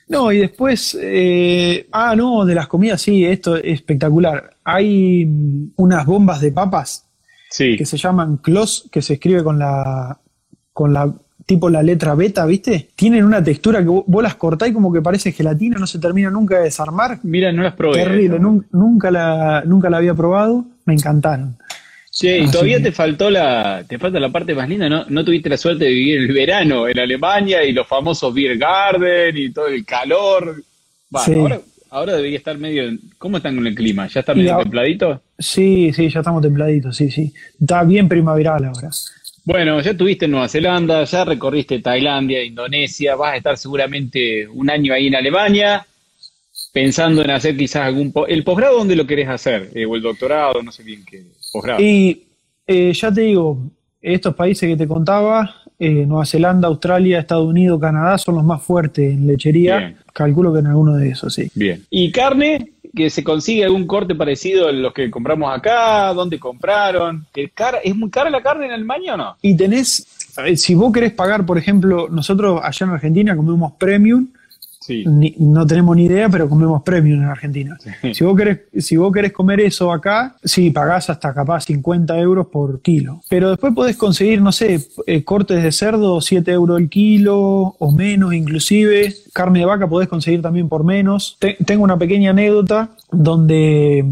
No, 0.09 0.33
y 0.33 0.39
después, 0.39 0.99
eh, 1.01 1.87
ah, 1.93 2.17
no, 2.17 2.47
de 2.47 2.55
las 2.55 2.67
comidas, 2.67 3.03
sí, 3.03 3.27
esto 3.27 3.57
es 3.57 3.75
espectacular. 3.75 4.57
Hay 4.65 5.27
mm, 5.27 5.73
unas 5.77 6.07
bombas 6.07 6.41
de 6.41 6.53
papas 6.53 7.05
que 7.57 7.85
se 7.85 7.97
llaman 7.97 8.39
Klos, 8.39 8.89
que 8.91 9.03
se 9.03 9.15
escribe 9.15 9.43
con 9.45 9.59
la, 9.59 10.19
con 10.73 10.95
la, 10.95 11.13
tipo 11.45 11.69
la 11.69 11.83
letra 11.83 12.15
beta, 12.15 12.47
¿viste? 12.47 12.91
Tienen 12.95 13.25
una 13.25 13.43
textura 13.43 13.81
que 13.81 13.89
vos, 13.89 14.23
las 14.23 14.37
cortás 14.37 14.69
y 14.69 14.73
como 14.73 14.93
que 14.93 15.03
parece 15.03 15.33
gelatina, 15.33 15.79
no 15.79 15.87
se 15.87 15.99
termina 15.99 16.31
nunca 16.31 16.59
de 16.59 16.65
desarmar. 16.65 17.19
Mira, 17.23 17.53
no 17.53 17.63
las 17.63 17.75
probé. 17.75 18.05
Terrible, 18.05 18.39
nunca, 18.39 19.11
la, 19.11 19.63
nunca 19.67 19.91
la 19.91 19.99
había 19.99 20.15
probado, 20.15 20.65
me 20.87 20.95
encantaron. 20.95 21.59
Sí, 22.19 22.27
y 22.31 22.51
todavía 22.51 22.83
te 22.83 22.91
faltó 22.91 23.31
la, 23.31 23.85
te 23.87 23.97
falta 23.97 24.19
la 24.19 24.29
parte 24.29 24.53
más 24.53 24.69
linda, 24.69 24.89
¿no? 24.89 25.05
No 25.09 25.25
tuviste 25.25 25.49
la 25.49 25.57
suerte 25.57 25.85
de 25.85 25.91
vivir 25.91 26.19
el 26.19 26.33
verano 26.33 26.89
en 26.89 26.99
Alemania 26.99 27.63
y 27.63 27.71
los 27.71 27.87
famosos 27.87 28.35
Beer 28.35 28.59
Garden 28.59 29.37
y 29.37 29.53
todo 29.53 29.69
el 29.69 29.85
calor. 29.85 30.65
Bueno, 31.11 31.63
ahora, 31.91 32.17
debería 32.17 32.39
estar 32.39 32.59
medio, 32.59 32.91
¿cómo 33.19 33.37
están 33.37 33.55
con 33.55 33.69
el 33.69 33.75
clima? 33.77 34.09
¿Ya 34.09 34.19
está 34.19 34.35
medio 34.35 34.59
templadito? 34.59 35.23
Sí, 35.39 35.93
sí, 35.93 36.09
ya 36.09 36.19
estamos 36.19 36.43
templaditos, 36.43 36.97
sí, 36.97 37.09
sí. 37.09 37.33
Está 37.61 37.85
bien 37.85 38.09
primaveral 38.09 38.65
ahora. 38.65 38.91
Bueno, 39.45 39.81
ya 39.81 39.93
estuviste 39.93 40.25
en 40.25 40.33
Nueva 40.33 40.49
Zelanda, 40.49 41.05
ya 41.05 41.25
recorriste 41.25 41.79
Tailandia, 41.79 42.43
Indonesia, 42.43 43.15
vas 43.15 43.35
a 43.35 43.37
estar 43.37 43.57
seguramente 43.57 44.49
un 44.49 44.69
año 44.69 44.93
ahí 44.93 45.07
en 45.07 45.15
Alemania, 45.15 45.87
pensando 46.73 47.23
en 47.23 47.31
hacer 47.31 47.57
quizás 47.57 47.83
algún... 47.87 48.13
¿El 48.27 48.43
posgrado 48.43 48.79
dónde 48.79 48.97
lo 48.97 49.07
querés 49.07 49.29
hacer? 49.29 49.71
Eh, 49.73 49.87
o 49.87 49.95
el 49.95 50.03
doctorado, 50.03 50.61
no 50.65 50.73
sé 50.73 50.83
bien 50.83 51.05
qué. 51.05 51.23
Y 51.79 52.29
eh, 52.67 52.93
ya 52.93 53.13
te 53.13 53.23
digo, 53.23 53.59
estos 54.01 54.35
países 54.35 54.69
que 54.69 54.77
te 54.77 54.87
contaba, 54.87 55.55
eh, 55.79 56.05
Nueva 56.07 56.27
Zelanda, 56.27 56.69
Australia, 56.69 57.21
Estados 57.21 57.47
Unidos, 57.47 57.81
Canadá, 57.81 58.19
son 58.19 58.35
los 58.37 58.45
más 58.45 58.63
fuertes 58.63 59.13
en 59.13 59.27
lechería. 59.27 59.97
Calculo 60.13 60.53
que 60.53 60.61
en 60.61 60.67
alguno 60.67 60.97
de 60.97 61.11
esos, 61.11 61.33
sí. 61.35 61.51
Bien. 61.55 61.85
¿Y 61.91 62.11
carne? 62.11 62.73
¿Que 62.95 63.11
se 63.11 63.23
consigue 63.23 63.65
algún 63.65 63.87
corte 63.87 64.15
parecido 64.15 64.69
a 64.69 64.73
los 64.73 64.93
que 64.93 65.11
compramos 65.11 65.57
acá? 65.57 66.13
¿Dónde 66.15 66.39
compraron? 66.39 67.27
¿Es 67.35 67.95
muy 67.95 68.11
cara 68.11 68.31
la 68.31 68.43
carne 68.43 68.67
en 68.67 68.73
Alemania 68.73 69.15
o 69.15 69.17
no? 69.17 69.37
Y 69.43 69.57
tenés, 69.57 70.07
si 70.57 70.75
vos 70.75 70.93
querés 70.93 71.13
pagar, 71.13 71.47
por 71.47 71.59
ejemplo, 71.59 72.09
nosotros 72.11 72.61
allá 72.63 72.87
en 72.87 72.93
Argentina 72.93 73.37
comemos 73.37 73.73
premium, 73.73 74.29
no 75.39 75.67
tenemos 75.67 75.97
ni 75.97 76.05
idea, 76.05 76.29
pero 76.29 76.49
comemos 76.49 76.83
premium 76.83 77.23
en 77.23 77.29
Argentina. 77.29 77.77
Si, 78.13 78.25
vos 78.25 78.37
querés, 78.37 78.61
si 78.79 78.97
vos 78.97 79.13
querés 79.13 79.33
comer 79.33 79.61
eso 79.61 79.93
acá, 79.93 80.37
sí, 80.43 80.71
pagás 80.71 81.11
hasta 81.11 81.33
capaz 81.35 81.65
50 81.65 82.19
euros 82.19 82.47
por 82.49 82.81
kilo. 82.83 83.21
Pero 83.29 83.51
después 83.51 83.75
podés 83.75 83.97
conseguir, 83.97 84.41
no 84.41 84.53
sé, 84.53 84.81
eh, 85.07 85.25
cortes 85.25 85.63
de 85.63 85.73
cerdo, 85.73 86.21
7 86.21 86.51
euros 86.53 86.81
el 86.81 86.89
kilo 86.89 87.39
o 87.39 87.93
menos 87.93 88.35
inclusive. 88.35 89.15
Carne 89.33 89.61
de 89.61 89.67
vaca 89.67 89.89
podés 89.89 90.09
conseguir 90.09 90.43
también 90.43 90.69
por 90.69 90.85
menos. 90.85 91.39
tengo 91.65 91.85
una 91.85 91.99
pequeña 91.99 92.31
anécdota 92.31 92.91
donde, 93.11 94.05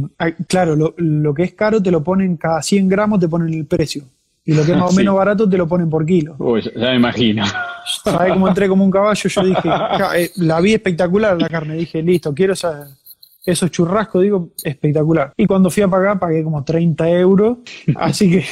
claro, 0.47 0.77
lo, 0.77 0.95
lo 0.97 1.35
que 1.35 1.45
es 1.45 1.55
caro 1.55 1.83
te 1.83 1.91
lo 1.91 2.03
ponen 2.03 2.37
cada 2.37 2.63
100 2.63 2.89
gramos, 2.89 3.21
te 3.21 3.29
ponen 3.29 3.53
el 3.53 3.67
precio 3.67 4.05
y 4.47 4.55
lo 4.55 4.65
que 4.65 4.73
es 4.73 4.79
más 4.79 4.93
o 4.93 4.95
menos 4.97 5.17
barato 5.17 5.49
te 5.49 5.59
lo 5.59 5.67
ponen 5.67 5.91
por 5.91 6.07
kilo. 6.07 6.37
Uy, 6.39 6.63
ya 6.63 6.91
me 6.91 6.97
imagino. 6.97 7.45
¿Sabes 8.05 8.33
cómo 8.33 8.49
entré 8.49 8.69
como 8.69 8.85
un 8.85 8.91
caballo? 8.91 9.29
Yo 9.29 9.43
dije, 9.43 9.69
eh, 10.17 10.31
la 10.37 10.61
vi 10.61 10.75
espectacular 10.75 11.41
la 11.41 11.49
carne, 11.49 11.75
dije, 11.75 12.01
listo, 12.03 12.33
quiero 12.33 12.53
esa, 12.53 12.89
esos 13.45 13.71
churrascos, 13.71 14.23
digo, 14.23 14.51
espectacular. 14.63 15.35
Y 15.37 15.47
cuando 15.47 15.69
fui 15.69 15.83
a 15.83 15.89
pagar, 15.89 16.19
pagué 16.19 16.45
como 16.45 16.65
30 16.65 17.11
euros, 17.11 17.59
así 17.97 18.31
que, 18.31 18.45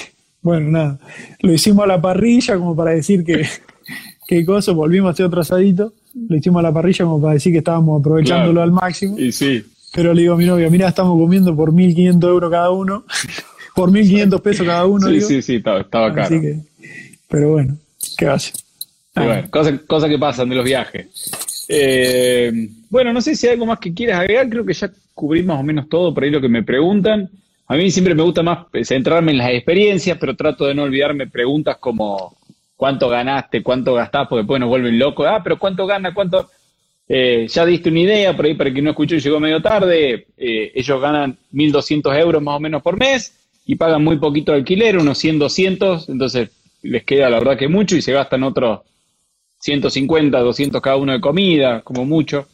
bueno, 0.43 0.71
nada, 0.71 0.99
lo 1.41 1.53
hicimos 1.53 1.85
a 1.85 1.87
la 1.87 2.01
parrilla 2.01 2.59
como 2.59 2.75
para 2.75 2.91
decir 2.91 3.25
que, 3.25 3.47
qué 4.27 4.45
cosa, 4.45 4.73
volvimos 4.73 5.09
a 5.09 5.13
hacer 5.13 5.27
otro 5.27 5.41
asadito, 5.43 5.93
lo 6.29 6.37
hicimos 6.37 6.59
a 6.61 6.63
la 6.65 6.73
parrilla 6.73 7.05
como 7.05 7.21
para 7.21 7.35
decir 7.35 7.53
que 7.53 7.59
estábamos 7.59 8.01
aprovechándolo 8.01 8.63
al 8.63 8.73
máximo. 8.73 9.19
Y 9.19 9.31
sí. 9.31 9.65
Pero 9.93 10.13
le 10.13 10.23
digo 10.23 10.35
a 10.35 10.37
mi 10.37 10.47
novia, 10.47 10.69
mira, 10.71 10.89
estamos 10.89 11.17
comiendo 11.17 11.55
por 11.55 11.73
1.500 11.73 12.29
euros 12.29 12.51
cada 12.51 12.71
uno 12.71 13.05
por 13.75 13.91
1.500 13.91 14.41
pesos 14.41 14.67
cada 14.67 14.87
uno. 14.87 15.09
Sí, 15.09 15.21
sí, 15.21 15.43
sí, 15.43 15.57
estaba, 15.57 15.81
estaba 15.81 16.15
caro. 16.15 16.41
pero 17.29 17.51
bueno, 17.51 17.77
¿qué 18.17 18.27
hace? 18.27 18.53
Bueno, 19.15 19.51
cosas 19.51 19.81
cosa 19.87 20.09
que 20.09 20.19
pasan 20.19 20.49
de 20.49 20.57
los 20.57 20.65
viajes. 20.65 21.67
Eh, 21.69 22.69
bueno, 22.91 23.13
no 23.13 23.21
sé 23.21 23.35
si 23.35 23.47
hay 23.47 23.55
algo 23.55 23.67
más 23.67 23.79
que 23.79 23.95
quieras 23.95 24.21
agregar, 24.21 24.49
creo 24.49 24.65
que 24.65 24.75
ya 24.75 24.91
cubrí 25.15 25.43
más 25.43 25.59
o 25.59 25.63
menos 25.63 25.89
todo 25.89 26.13
por 26.13 26.25
ahí 26.25 26.31
lo 26.31 26.41
que 26.41 26.49
me 26.49 26.63
preguntan. 26.63 27.31
A 27.67 27.77
mí 27.77 27.91
siempre 27.91 28.15
me 28.15 28.23
gusta 28.23 28.43
más 28.43 28.67
centrarme 28.83 29.33
en 29.33 29.39
las 29.39 29.51
experiencias, 29.51 30.19
pero 30.19 30.37
trato 30.37 30.67
de 30.67 30.75
no 30.75 30.83
olvidarme 30.83 31.27
preguntas 31.27 31.79
como 31.79 32.37
cuánto 32.77 33.09
ganaste, 33.09 33.63
cuánto 33.63 33.95
gastás, 33.95 34.27
porque 34.29 34.43
después 34.43 34.61
nos 34.61 34.69
vuelven 34.69 34.99
locos. 34.99 35.27
Ah, 35.29 35.41
pero 35.43 35.59
cuánto 35.59 35.87
gana, 35.87 36.13
cuánto... 36.13 36.51
Eh, 37.07 37.47
ya 37.49 37.67
diste 37.67 37.91
una 37.91 38.01
idea, 38.01 38.35
por 38.35 38.47
ahí 38.47 38.55
para 38.55 38.73
quien 38.73 38.85
no 38.85 38.91
escuchó 38.91 39.15
y 39.15 39.21
llegó 39.21 39.39
medio 39.39 39.61
tarde, 39.61 40.27
eh, 40.39 40.73
ellos 40.75 41.01
ganan 41.01 41.37
1.200 41.53 42.19
euros 42.19 42.43
más 42.43 42.57
o 42.57 42.61
menos 42.61 42.83
por 42.83 42.99
mes 42.99 43.44
y 43.67 43.77
pagan 43.77 44.05
muy 44.05 44.19
poquito 44.19 44.53
de 44.53 44.59
alquiler, 44.59 44.99
unos 44.99 45.19
100, 45.19 45.39
200, 45.39 46.09
entonces 46.09 46.51
les 46.83 47.05
queda 47.05 47.31
la 47.31 47.39
verdad 47.39 47.57
que 47.57 47.69
mucho 47.69 47.97
y 47.97 48.03
se 48.03 48.13
gastan 48.13 48.43
otros 48.43 48.81
150, 49.61 50.39
200 50.39 50.83
cada 50.83 50.97
uno 50.97 51.13
de 51.13 51.21
comida, 51.21 51.81
como 51.81 52.05
mucho. 52.05 52.47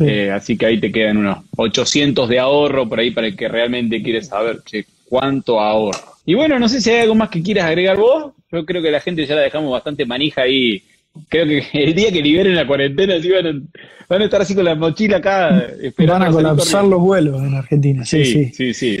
Eh, 0.00 0.30
así 0.30 0.56
que 0.56 0.66
ahí 0.66 0.78
te 0.78 0.92
quedan 0.92 1.18
unos 1.18 1.38
800 1.56 2.28
de 2.28 2.38
ahorro 2.38 2.88
por 2.88 3.00
ahí 3.00 3.10
para 3.10 3.28
el 3.28 3.36
que 3.36 3.48
realmente 3.48 4.02
quiere 4.02 4.22
saber 4.22 4.60
cuánto 5.08 5.60
ahorro. 5.60 6.14
Y 6.26 6.34
bueno, 6.34 6.58
no 6.58 6.68
sé 6.68 6.80
si 6.80 6.90
hay 6.90 7.00
algo 7.02 7.14
más 7.14 7.28
que 7.30 7.42
quieras 7.42 7.66
agregar 7.66 7.96
vos. 7.96 8.32
Yo 8.50 8.64
creo 8.64 8.82
que 8.82 8.90
la 8.90 9.00
gente 9.00 9.26
ya 9.26 9.34
la 9.34 9.42
dejamos 9.42 9.72
bastante 9.72 10.04
manija 10.04 10.42
ahí. 10.42 10.82
Creo 11.28 11.46
que 11.46 11.64
el 11.84 11.94
día 11.94 12.12
que 12.12 12.22
liberen 12.22 12.54
la 12.54 12.66
cuarentena 12.66 13.14
van, 14.08 14.20
a, 14.20 14.24
estar 14.24 14.42
así 14.42 14.54
con 14.54 14.64
la 14.64 14.74
mochila 14.74 15.18
acá 15.18 15.66
esperando. 15.80 16.24
Van 16.24 16.28
a 16.28 16.32
colapsar 16.32 16.84
los 16.84 17.00
vuelos 17.00 17.42
en 17.42 17.54
Argentina, 17.54 18.04
sí, 18.04 18.24
sí. 18.24 18.52
Sí, 18.52 18.74
sí. 18.74 18.98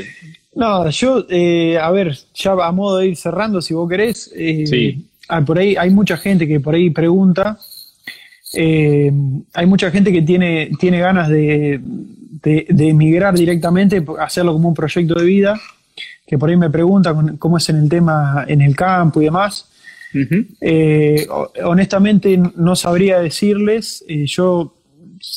No, 0.54 0.88
yo, 0.88 1.26
eh, 1.28 1.78
a 1.78 1.90
ver, 1.90 2.16
ya 2.34 2.52
a 2.52 2.72
modo 2.72 2.98
de 2.98 3.08
ir 3.08 3.16
cerrando, 3.16 3.60
si 3.60 3.74
vos 3.74 3.88
querés. 3.88 4.30
Eh, 4.34 4.66
sí. 4.66 5.06
Ah, 5.28 5.40
por 5.40 5.58
ahí 5.58 5.74
hay 5.76 5.90
mucha 5.90 6.16
gente 6.16 6.46
que 6.46 6.60
por 6.60 6.74
ahí 6.74 6.90
pregunta 6.90 7.58
eh, 8.56 9.12
hay 9.52 9.66
mucha 9.66 9.90
gente 9.90 10.12
que 10.12 10.22
tiene, 10.22 10.70
tiene 10.78 11.00
ganas 11.00 11.28
de, 11.28 11.80
emigrar 12.44 13.34
directamente, 13.34 14.04
hacerlo 14.18 14.52
como 14.52 14.68
un 14.68 14.74
proyecto 14.74 15.14
de 15.14 15.24
vida, 15.24 15.60
que 16.26 16.38
por 16.38 16.50
ahí 16.50 16.56
me 16.56 16.70
pregunta 16.70 17.14
cómo 17.38 17.56
es 17.56 17.68
en 17.68 17.76
el 17.76 17.88
tema 17.88 18.44
en 18.46 18.60
el 18.62 18.76
campo 18.76 19.20
y 19.20 19.24
demás. 19.26 19.70
Eh, 20.60 21.26
honestamente 21.64 22.40
no 22.56 22.76
sabría 22.76 23.18
decirles, 23.18 24.04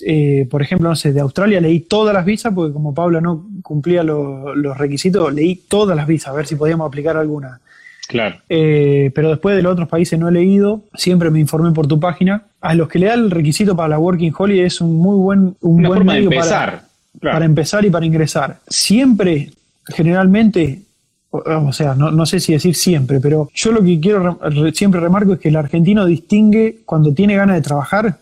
eh, 0.06 0.48
por 0.50 0.62
ejemplo, 0.62 0.90
no 0.90 0.96
sé, 0.96 1.14
de 1.14 1.22
Australia 1.22 1.62
leí 1.62 1.82
todas 1.82 2.14
las 2.14 2.26
visas, 2.26 2.54
porque 2.54 2.74
como 2.74 2.94
Pablo 2.94 3.22
no 3.22 3.46
cumplía 3.62 4.04
los 4.04 4.78
requisitos, 4.78 5.34
leí 5.34 5.56
todas 5.68 5.96
las 5.96 6.08
visas, 6.08 6.30
a 6.30 6.34
ver 6.34 6.48
si 6.48 6.56
podíamos 6.56 6.88
aplicar 6.88 7.18
alguna. 7.18 7.60
Claro. 8.08 8.38
Eh, 8.48 9.12
pero 9.14 9.30
después 9.30 9.56
de 9.56 9.62
los 9.62 9.74
otros 9.74 9.90
países 9.90 10.18
no 10.18 10.30
he 10.30 10.32
leído, 10.32 10.84
siempre 10.94 11.30
me 11.30 11.40
informé 11.40 11.72
por 11.72 11.88
tu 11.88 12.00
página. 12.00 12.44
A 12.62 12.74
los 12.74 12.88
que 12.88 13.00
le 13.00 13.08
da 13.08 13.16
el 13.16 13.32
requisito 13.32 13.76
para 13.76 13.90
la 13.90 14.00
Working 14.00 14.34
Holiday 14.38 14.66
es 14.66 14.80
un 14.80 14.96
muy 14.96 15.18
buen, 15.18 15.56
un 15.62 15.84
buen 15.84 16.06
medio 16.06 16.32
empezar. 16.32 16.84
Para, 17.20 17.34
para, 17.34 17.46
empezar 17.46 17.84
y 17.84 17.90
para 17.90 18.06
ingresar. 18.06 18.60
Siempre, 18.68 19.52
generalmente, 19.88 20.84
o, 21.30 21.74
sea, 21.74 21.96
no, 21.96 22.26
sé 22.26 22.40
si 22.40 22.54
decir 22.54 22.76
siempre, 22.76 23.20
pero 23.20 23.50
yo 23.54 23.72
lo 23.72 23.84
que 23.84 24.00
quiero 24.00 24.40
siempre 24.74 25.02
remarco 25.02 25.34
es 25.34 25.40
que 25.40 25.50
el 25.50 25.58
argentino 25.58 26.06
distingue 26.06 26.80
cuando 26.86 27.14
tiene 27.14 27.36
ganas 27.36 27.58
de 27.58 27.62
trabajar, 27.62 28.18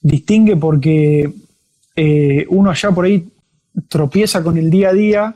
distingue 0.00 0.56
porque 0.56 1.32
eh, 1.96 2.46
uno 2.48 2.70
allá 2.70 2.90
por 2.90 3.04
ahí 3.04 3.28
tropieza 3.88 4.42
con 4.42 4.58
el 4.58 4.70
día 4.70 4.90
a 4.90 4.92
día 4.92 5.34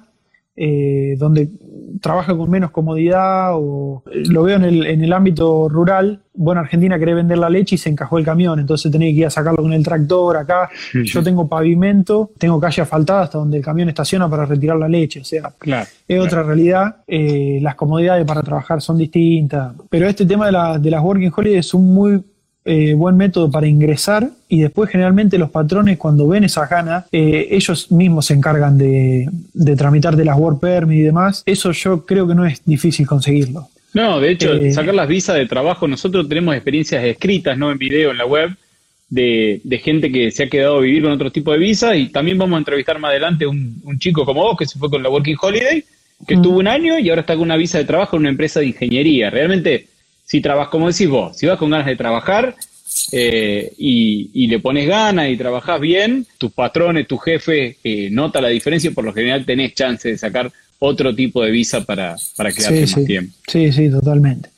eh, 0.56 1.16
donde 1.18 1.50
trabaja 2.00 2.36
con 2.36 2.48
menos 2.48 2.70
comodidad 2.70 3.52
o 3.54 4.04
lo 4.06 4.42
veo 4.44 4.56
en 4.56 4.64
el, 4.64 4.86
en 4.86 5.02
el 5.02 5.12
ámbito 5.12 5.68
rural. 5.68 6.20
Bueno, 6.32 6.60
Argentina 6.60 6.98
quería 6.98 7.14
vender 7.14 7.38
la 7.38 7.48
leche 7.48 7.74
y 7.74 7.78
se 7.78 7.88
encajó 7.88 8.18
el 8.18 8.24
camión, 8.24 8.60
entonces 8.60 8.92
tenía 8.92 9.08
que 9.08 9.20
ir 9.20 9.26
a 9.26 9.30
sacarlo 9.30 9.62
con 9.62 9.72
el 9.72 9.82
tractor 9.82 10.36
acá. 10.36 10.70
Yo 10.92 11.22
tengo 11.22 11.48
pavimento, 11.48 12.30
tengo 12.38 12.60
calle 12.60 12.82
asfaltada 12.82 13.22
hasta 13.22 13.38
donde 13.38 13.58
el 13.58 13.64
camión 13.64 13.88
estaciona 13.88 14.28
para 14.28 14.44
retirar 14.44 14.76
la 14.76 14.88
leche, 14.88 15.20
o 15.20 15.24
sea, 15.24 15.52
es 16.06 16.20
otra 16.20 16.42
realidad. 16.42 16.96
Eh, 17.06 17.58
las 17.62 17.74
comodidades 17.74 18.24
para 18.24 18.42
trabajar 18.42 18.80
son 18.80 18.98
distintas, 18.98 19.74
pero 19.88 20.06
este 20.06 20.26
tema 20.26 20.46
de, 20.46 20.52
la, 20.52 20.78
de 20.78 20.90
las 20.90 21.02
working 21.02 21.32
holidays 21.34 21.66
es 21.66 21.74
un 21.74 21.94
muy 21.94 22.22
eh, 22.66 22.94
buen 22.94 23.16
método 23.16 23.50
para 23.50 23.66
ingresar 23.66 24.30
y 24.48 24.60
después 24.60 24.88
generalmente 24.90 25.36
los 25.36 25.50
patrones 25.50 25.98
cuando 25.98 26.26
ven 26.26 26.44
esa 26.44 26.66
gana, 26.66 27.04
eh, 27.12 27.48
ellos 27.50 27.92
mismos 27.92 28.26
se 28.26 28.34
encargan 28.34 28.78
de, 28.78 29.28
de 29.52 29.76
tramitar 29.76 30.16
de 30.16 30.24
las 30.24 30.38
work 30.38 30.60
permit 30.60 31.00
y 31.00 31.02
demás. 31.02 31.42
Eso 31.44 31.72
yo 31.72 32.06
creo 32.06 32.26
que 32.26 32.34
no 32.34 32.46
es 32.46 32.64
difícil 32.64 33.06
conseguirlo. 33.06 33.68
No, 33.92 34.18
de 34.18 34.30
hecho, 34.30 34.54
eh, 34.54 34.72
sacar 34.72 34.94
las 34.94 35.08
visas 35.08 35.36
de 35.36 35.46
trabajo, 35.46 35.86
nosotros 35.86 36.28
tenemos 36.28 36.54
experiencias 36.54 37.04
escritas, 37.04 37.56
no 37.56 37.70
en 37.70 37.78
video, 37.78 38.10
en 38.10 38.18
la 38.18 38.26
web, 38.26 38.50
de, 39.08 39.60
gente 39.82 40.10
que 40.10 40.30
se 40.32 40.44
ha 40.44 40.48
quedado 40.48 40.78
a 40.78 40.80
vivir 40.80 41.02
con 41.02 41.12
otro 41.12 41.30
tipo 41.30 41.52
de 41.52 41.58
visa 41.58 41.94
y 41.94 42.08
también 42.08 42.36
vamos 42.38 42.56
a 42.56 42.58
entrevistar 42.58 42.98
más 42.98 43.10
adelante 43.10 43.46
un, 43.46 43.80
un 43.84 43.98
chico 43.98 44.24
como 44.24 44.42
vos 44.42 44.56
que 44.58 44.66
se 44.66 44.78
fue 44.78 44.90
con 44.90 45.02
la 45.02 45.10
Working 45.10 45.36
Holiday, 45.40 45.84
que 46.26 46.34
estuvo 46.34 46.58
un 46.58 46.66
año 46.66 46.98
y 46.98 47.10
ahora 47.10 47.20
está 47.20 47.34
con 47.34 47.42
una 47.42 47.56
visa 47.56 47.78
de 47.78 47.84
trabajo 47.84 48.16
en 48.16 48.20
una 48.20 48.30
empresa 48.30 48.60
de 48.60 48.66
ingeniería. 48.66 49.30
Realmente 49.30 49.86
si 50.24 50.40
trabajas, 50.40 50.70
como 50.70 50.88
decís 50.90 51.08
vos, 51.08 51.36
si 51.36 51.46
vas 51.46 51.58
con 51.58 51.70
ganas 51.70 51.86
de 51.86 51.96
trabajar 51.96 52.54
eh, 53.12 53.72
y, 53.78 54.46
le 54.46 54.58
pones 54.60 54.88
ganas 54.88 55.28
y 55.28 55.36
trabajas 55.36 55.80
bien, 55.80 56.26
tus 56.38 56.52
patrones, 56.52 57.06
tu 57.06 57.18
jefe 57.18 57.76
eh, 57.82 58.08
nota 58.10 58.40
la 58.40 58.48
diferencia 58.48 58.90
y 58.90 58.94
por 58.94 59.04
lo 59.04 59.12
general 59.12 59.44
tenés 59.44 59.74
chance 59.74 60.08
de 60.08 60.18
sacar 60.18 60.50
otro 60.78 61.14
tipo 61.14 61.42
de 61.42 61.50
visa 61.50 61.84
para, 61.84 62.16
para 62.36 62.52
quedarte 62.52 62.80
más 62.82 63.04
tiempo. 63.04 63.34
Sí, 63.46 63.72
sí, 63.72 63.90
totalmente. 63.90 64.50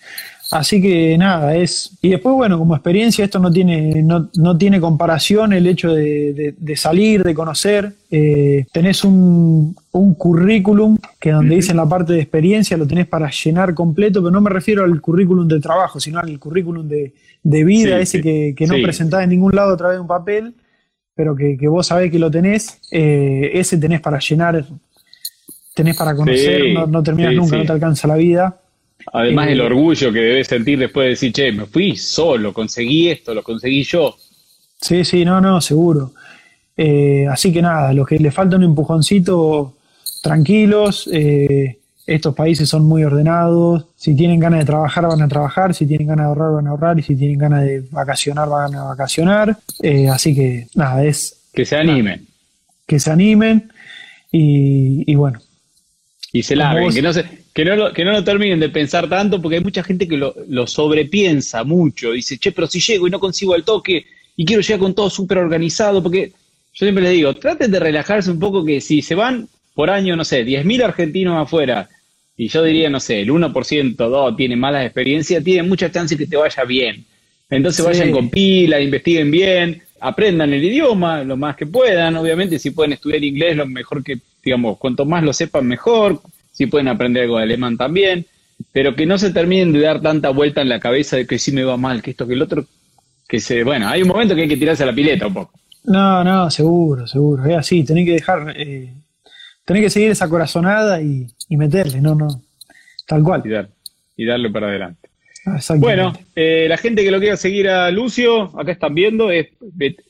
Así 0.52 0.80
que 0.80 1.18
nada, 1.18 1.56
es. 1.56 1.90
Y 2.00 2.10
después, 2.10 2.34
bueno, 2.36 2.58
como 2.58 2.76
experiencia, 2.76 3.24
esto 3.24 3.40
no 3.40 3.50
tiene, 3.50 4.02
no, 4.02 4.30
no 4.36 4.56
tiene 4.56 4.80
comparación 4.80 5.52
el 5.52 5.66
hecho 5.66 5.92
de, 5.92 6.54
salir, 6.76 7.24
de 7.24 7.34
conocer. 7.34 7.92
Eh, 8.10 8.64
tenés 8.72 9.02
un, 9.02 9.74
un, 9.90 10.14
currículum 10.14 10.98
que 11.18 11.32
donde 11.32 11.56
dice 11.56 11.72
en 11.72 11.78
la 11.78 11.88
parte 11.88 12.12
de 12.12 12.20
experiencia 12.20 12.76
lo 12.76 12.86
tenés 12.86 13.08
para 13.08 13.28
llenar 13.28 13.74
completo, 13.74 14.20
pero 14.20 14.30
no 14.30 14.40
me 14.40 14.50
refiero 14.50 14.84
al 14.84 15.00
currículum 15.00 15.48
de 15.48 15.58
trabajo, 15.58 15.98
sino 15.98 16.20
al 16.20 16.38
currículum 16.38 16.86
de, 16.86 17.12
vida, 17.64 17.98
ese 17.98 18.20
que, 18.20 18.54
que, 18.56 18.66
no 18.66 18.74
presentás 18.74 19.24
en 19.24 19.30
ningún 19.30 19.54
lado 19.54 19.74
a 19.74 19.76
través 19.76 19.96
de 19.96 20.00
un 20.00 20.06
papel, 20.06 20.54
pero 21.16 21.34
que, 21.34 21.56
vos 21.66 21.88
sabés 21.88 22.12
que 22.12 22.20
lo 22.20 22.30
tenés. 22.30 22.78
Eh, 22.92 23.50
ese 23.54 23.78
tenés 23.78 24.00
para 24.00 24.20
llenar, 24.20 24.64
tenés 25.74 25.96
para 25.96 26.14
conocer, 26.14 26.72
no, 26.72 26.86
no 26.86 27.02
terminas 27.02 27.34
nunca, 27.34 27.56
no 27.56 27.64
te 27.64 27.72
alcanza 27.72 28.06
la 28.06 28.14
vida. 28.14 28.60
Además 29.12 29.48
el 29.48 29.60
eh, 29.60 29.62
orgullo 29.62 30.12
que 30.12 30.20
debes 30.20 30.48
sentir 30.48 30.78
después 30.78 31.04
de 31.04 31.10
decir, 31.10 31.32
che, 31.32 31.52
me 31.52 31.66
fui 31.66 31.96
solo, 31.96 32.52
conseguí 32.52 33.08
esto, 33.08 33.34
lo 33.34 33.42
conseguí 33.42 33.82
yo. 33.84 34.16
Sí, 34.80 35.04
sí, 35.04 35.24
no, 35.24 35.40
no, 35.40 35.60
seguro. 35.60 36.12
Eh, 36.76 37.26
así 37.30 37.52
que 37.52 37.62
nada, 37.62 37.92
los 37.92 38.06
que 38.06 38.18
le 38.18 38.30
falta 38.30 38.56
un 38.56 38.64
empujoncito, 38.64 39.74
tranquilos. 40.22 41.08
Eh, 41.12 41.78
estos 42.06 42.34
países 42.34 42.68
son 42.68 42.84
muy 42.84 43.04
ordenados. 43.04 43.86
Si 43.96 44.14
tienen 44.14 44.38
ganas 44.38 44.60
de 44.60 44.66
trabajar, 44.66 45.06
van 45.06 45.22
a 45.22 45.28
trabajar. 45.28 45.74
Si 45.74 45.86
tienen 45.86 46.08
ganas 46.08 46.26
de 46.26 46.28
ahorrar, 46.28 46.52
van 46.52 46.66
a 46.66 46.70
ahorrar. 46.70 46.98
Y 46.98 47.02
si 47.02 47.16
tienen 47.16 47.38
ganas 47.38 47.64
de 47.64 47.84
vacacionar, 47.90 48.48
van 48.48 48.74
a 48.74 48.84
vacacionar. 48.84 49.56
así 50.12 50.34
que 50.34 50.68
nada, 50.74 51.04
es. 51.04 51.40
Que 51.52 51.64
se 51.64 51.76
animen. 51.76 52.26
que 52.86 53.00
se 53.00 53.10
animen. 53.10 53.72
Y, 54.30 55.14
bueno. 55.14 55.40
Y 56.32 56.42
se 56.42 56.54
laven, 56.54 56.92
que 56.92 57.00
no 57.00 57.12
se 57.12 57.45
que 57.56 57.64
no, 57.64 57.74
lo, 57.74 57.90
que 57.94 58.04
no 58.04 58.12
lo 58.12 58.22
terminen 58.22 58.60
de 58.60 58.68
pensar 58.68 59.08
tanto, 59.08 59.40
porque 59.40 59.56
hay 59.56 59.64
mucha 59.64 59.82
gente 59.82 60.06
que 60.06 60.18
lo, 60.18 60.34
lo 60.46 60.66
sobrepiensa 60.66 61.64
mucho. 61.64 62.12
Dice, 62.12 62.36
che, 62.36 62.52
pero 62.52 62.66
si 62.66 62.80
llego 62.80 63.08
y 63.08 63.10
no 63.10 63.18
consigo 63.18 63.54
el 63.54 63.64
toque 63.64 64.04
y 64.36 64.44
quiero 64.44 64.60
llegar 64.60 64.78
con 64.78 64.94
todo 64.94 65.08
súper 65.08 65.38
organizado, 65.38 66.02
porque 66.02 66.32
yo 66.74 66.84
siempre 66.84 67.02
les 67.02 67.12
digo, 67.12 67.32
traten 67.32 67.70
de 67.70 67.80
relajarse 67.80 68.30
un 68.30 68.38
poco 68.38 68.62
que 68.62 68.82
si 68.82 69.00
se 69.00 69.14
van 69.14 69.48
por 69.74 69.88
año, 69.88 70.16
no 70.16 70.24
sé, 70.26 70.44
10.000 70.44 70.84
argentinos 70.84 71.42
afuera, 71.42 71.88
y 72.36 72.48
yo 72.48 72.62
diría, 72.62 72.90
no 72.90 73.00
sé, 73.00 73.22
el 73.22 73.30
1%, 73.30 73.96
2 73.96 74.36
tiene 74.36 74.54
malas 74.54 74.84
experiencias, 74.84 75.42
tienen 75.42 75.66
muchas 75.66 75.90
chances 75.90 76.18
que 76.18 76.26
te 76.26 76.36
vaya 76.36 76.62
bien. 76.64 77.06
Entonces 77.48 77.82
vayan 77.82 78.12
con 78.12 78.28
pila, 78.28 78.82
investiguen 78.82 79.30
bien, 79.30 79.82
aprendan 80.00 80.52
el 80.52 80.62
idioma 80.62 81.24
lo 81.24 81.38
más 81.38 81.56
que 81.56 81.64
puedan, 81.64 82.16
obviamente 82.16 82.58
si 82.58 82.72
pueden 82.72 82.92
estudiar 82.92 83.24
inglés, 83.24 83.56
lo 83.56 83.66
mejor 83.66 84.04
que, 84.04 84.18
digamos, 84.44 84.76
cuanto 84.76 85.06
más 85.06 85.24
lo 85.24 85.32
sepan 85.32 85.66
mejor, 85.66 86.20
si 86.56 86.66
pueden 86.66 86.88
aprender 86.88 87.24
algo 87.24 87.36
de 87.36 87.42
alemán 87.42 87.76
también, 87.76 88.24
pero 88.72 88.96
que 88.96 89.04
no 89.04 89.18
se 89.18 89.30
terminen 89.30 89.72
de 89.72 89.80
dar 89.80 90.00
tanta 90.00 90.30
vuelta 90.30 90.62
en 90.62 90.70
la 90.70 90.80
cabeza 90.80 91.16
de 91.16 91.26
que 91.26 91.38
sí 91.38 91.52
me 91.52 91.64
va 91.64 91.76
mal, 91.76 92.00
que 92.00 92.12
esto, 92.12 92.26
que 92.26 92.32
el 92.32 92.40
otro, 92.40 92.64
que 93.28 93.40
se, 93.40 93.62
bueno, 93.62 93.88
hay 93.88 94.00
un 94.00 94.08
momento 94.08 94.34
que 94.34 94.42
hay 94.42 94.48
que 94.48 94.56
tirarse 94.56 94.82
a 94.82 94.86
la 94.86 94.94
pileta 94.94 95.26
un 95.26 95.34
poco. 95.34 95.52
No, 95.84 96.24
no, 96.24 96.50
seguro, 96.50 97.06
seguro, 97.06 97.44
es 97.44 97.56
así, 97.58 97.84
tenés 97.84 98.06
que 98.06 98.12
dejar, 98.12 98.54
eh, 98.56 98.90
tenés 99.66 99.82
que 99.82 99.90
seguir 99.90 100.10
esa 100.12 100.30
corazonada 100.30 100.98
y, 101.02 101.26
meterle, 101.50 102.00
no, 102.00 102.14
no, 102.14 102.42
tal 103.06 103.22
cual. 103.22 103.42
Y, 104.16 104.24
darle 104.24 104.48
para 104.48 104.68
adelante. 104.68 105.10
Bueno, 105.76 106.14
eh, 106.34 106.64
la 106.68 106.78
gente 106.78 107.04
que 107.04 107.10
lo 107.10 107.20
quiera 107.20 107.36
seguir 107.36 107.68
a 107.68 107.90
Lucio, 107.90 108.58
acá 108.58 108.72
están 108.72 108.94
viendo, 108.94 109.30
¿es 109.30 109.48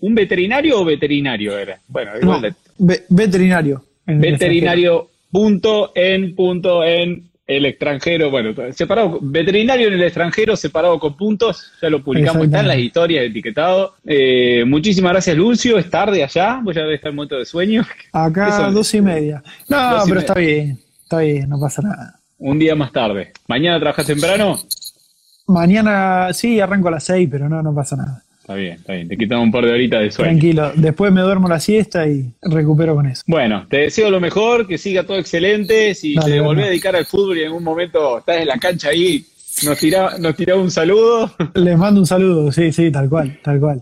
un 0.01 0.15
veterinario 0.15 0.81
o 0.81 0.85
veterinario 0.85 1.59
era? 1.59 1.81
Bueno, 1.89 2.13
igual 2.23 2.55
de... 2.79 3.03
veterinario. 3.09 3.83
Veterinario 4.07 5.11
punto 5.31 5.93
en 5.95 6.35
punto 6.35 6.85
en 6.85 7.29
el 7.47 7.65
extranjero, 7.65 8.31
bueno, 8.31 8.55
separado, 8.73 9.19
veterinario 9.23 9.87
en 9.87 9.95
el 9.95 10.03
extranjero, 10.03 10.57
separado 10.57 10.99
con 10.99 11.17
puntos, 11.17 11.73
ya 11.81 11.89
lo 11.89 12.03
publicamos, 12.03 12.47
está 12.47 12.61
en 12.61 12.69
las 12.69 12.79
historias 12.79 13.25
etiquetado. 13.25 13.95
Eh, 14.05 14.65
muchísimas 14.67 15.13
gracias, 15.13 15.37
Lucio, 15.37 15.79
es 15.79 15.89
tarde 15.89 16.25
allá, 16.25 16.61
voy 16.63 16.77
a 16.77 16.93
estar 16.93 17.13
momento 17.13 17.39
de 17.39 17.45
sueño. 17.45 17.87
Acá 18.13 18.71
dos 18.71 18.93
y 18.95 19.01
media. 19.01 19.43
No, 19.69 20.03
pero 20.09 20.21
está 20.21 20.35
bien, 20.35 20.79
está 21.03 21.21
bien, 21.21 21.49
no 21.49 21.61
pasa 21.61 21.83
nada. 21.83 22.19
Un 22.39 22.59
día 22.59 22.75
más 22.75 22.93
tarde. 22.93 23.33
¿Mañana 23.47 23.79
trabajas 23.79 24.07
temprano? 24.07 24.59
Mañana 25.47 26.33
sí, 26.33 26.59
arranco 26.59 26.89
a 26.89 26.93
las 26.93 27.05
seis, 27.05 27.29
pero 27.31 27.49
no, 27.49 27.63
no 27.63 27.73
pasa 27.73 27.95
nada. 27.95 28.25
Está 28.47 28.55
bien, 28.55 28.75
está 28.75 28.93
bien. 28.93 29.09
Te 29.09 29.17
quitamos 29.17 29.43
un 29.43 29.51
par 29.51 29.67
de 29.67 29.73
horitas 29.73 30.01
de 30.01 30.11
sueño. 30.13 30.31
Tranquilo. 30.31 30.71
Después 30.77 31.11
me 31.13 31.21
duermo 31.21 31.49
la 31.49 31.59
siesta 31.59 32.07
y 32.07 32.33
recupero 32.41 32.95
con 32.95 33.07
eso. 33.07 33.25
Bueno, 33.27 33.67
te 33.69 33.79
deseo 33.79 34.09
lo 34.09 34.21
mejor, 34.21 34.69
que 34.69 34.79
siga 34.79 35.03
todo 35.03 35.19
excelente. 35.19 35.93
Si 35.97 36.15
te 36.15 36.41
volvés 36.41 36.67
a 36.67 36.69
dedicar 36.69 36.95
al 36.95 37.07
fútbol 37.07 37.39
y 37.39 37.41
en 37.41 37.47
algún 37.49 37.65
momento 37.65 38.19
estás 38.19 38.37
en 38.37 38.47
la 38.47 38.57
cancha 38.59 38.91
ahí, 38.91 39.25
nos 39.65 39.77
tira, 39.81 40.17
nos 40.21 40.37
tira 40.37 40.55
un 40.55 40.71
saludo. 40.71 41.35
Les 41.55 41.77
mando 41.77 41.99
un 41.99 42.07
saludo, 42.07 42.53
sí, 42.53 42.71
sí, 42.71 42.93
tal 42.93 43.09
cual, 43.09 43.37
tal 43.43 43.59
cual. 43.59 43.81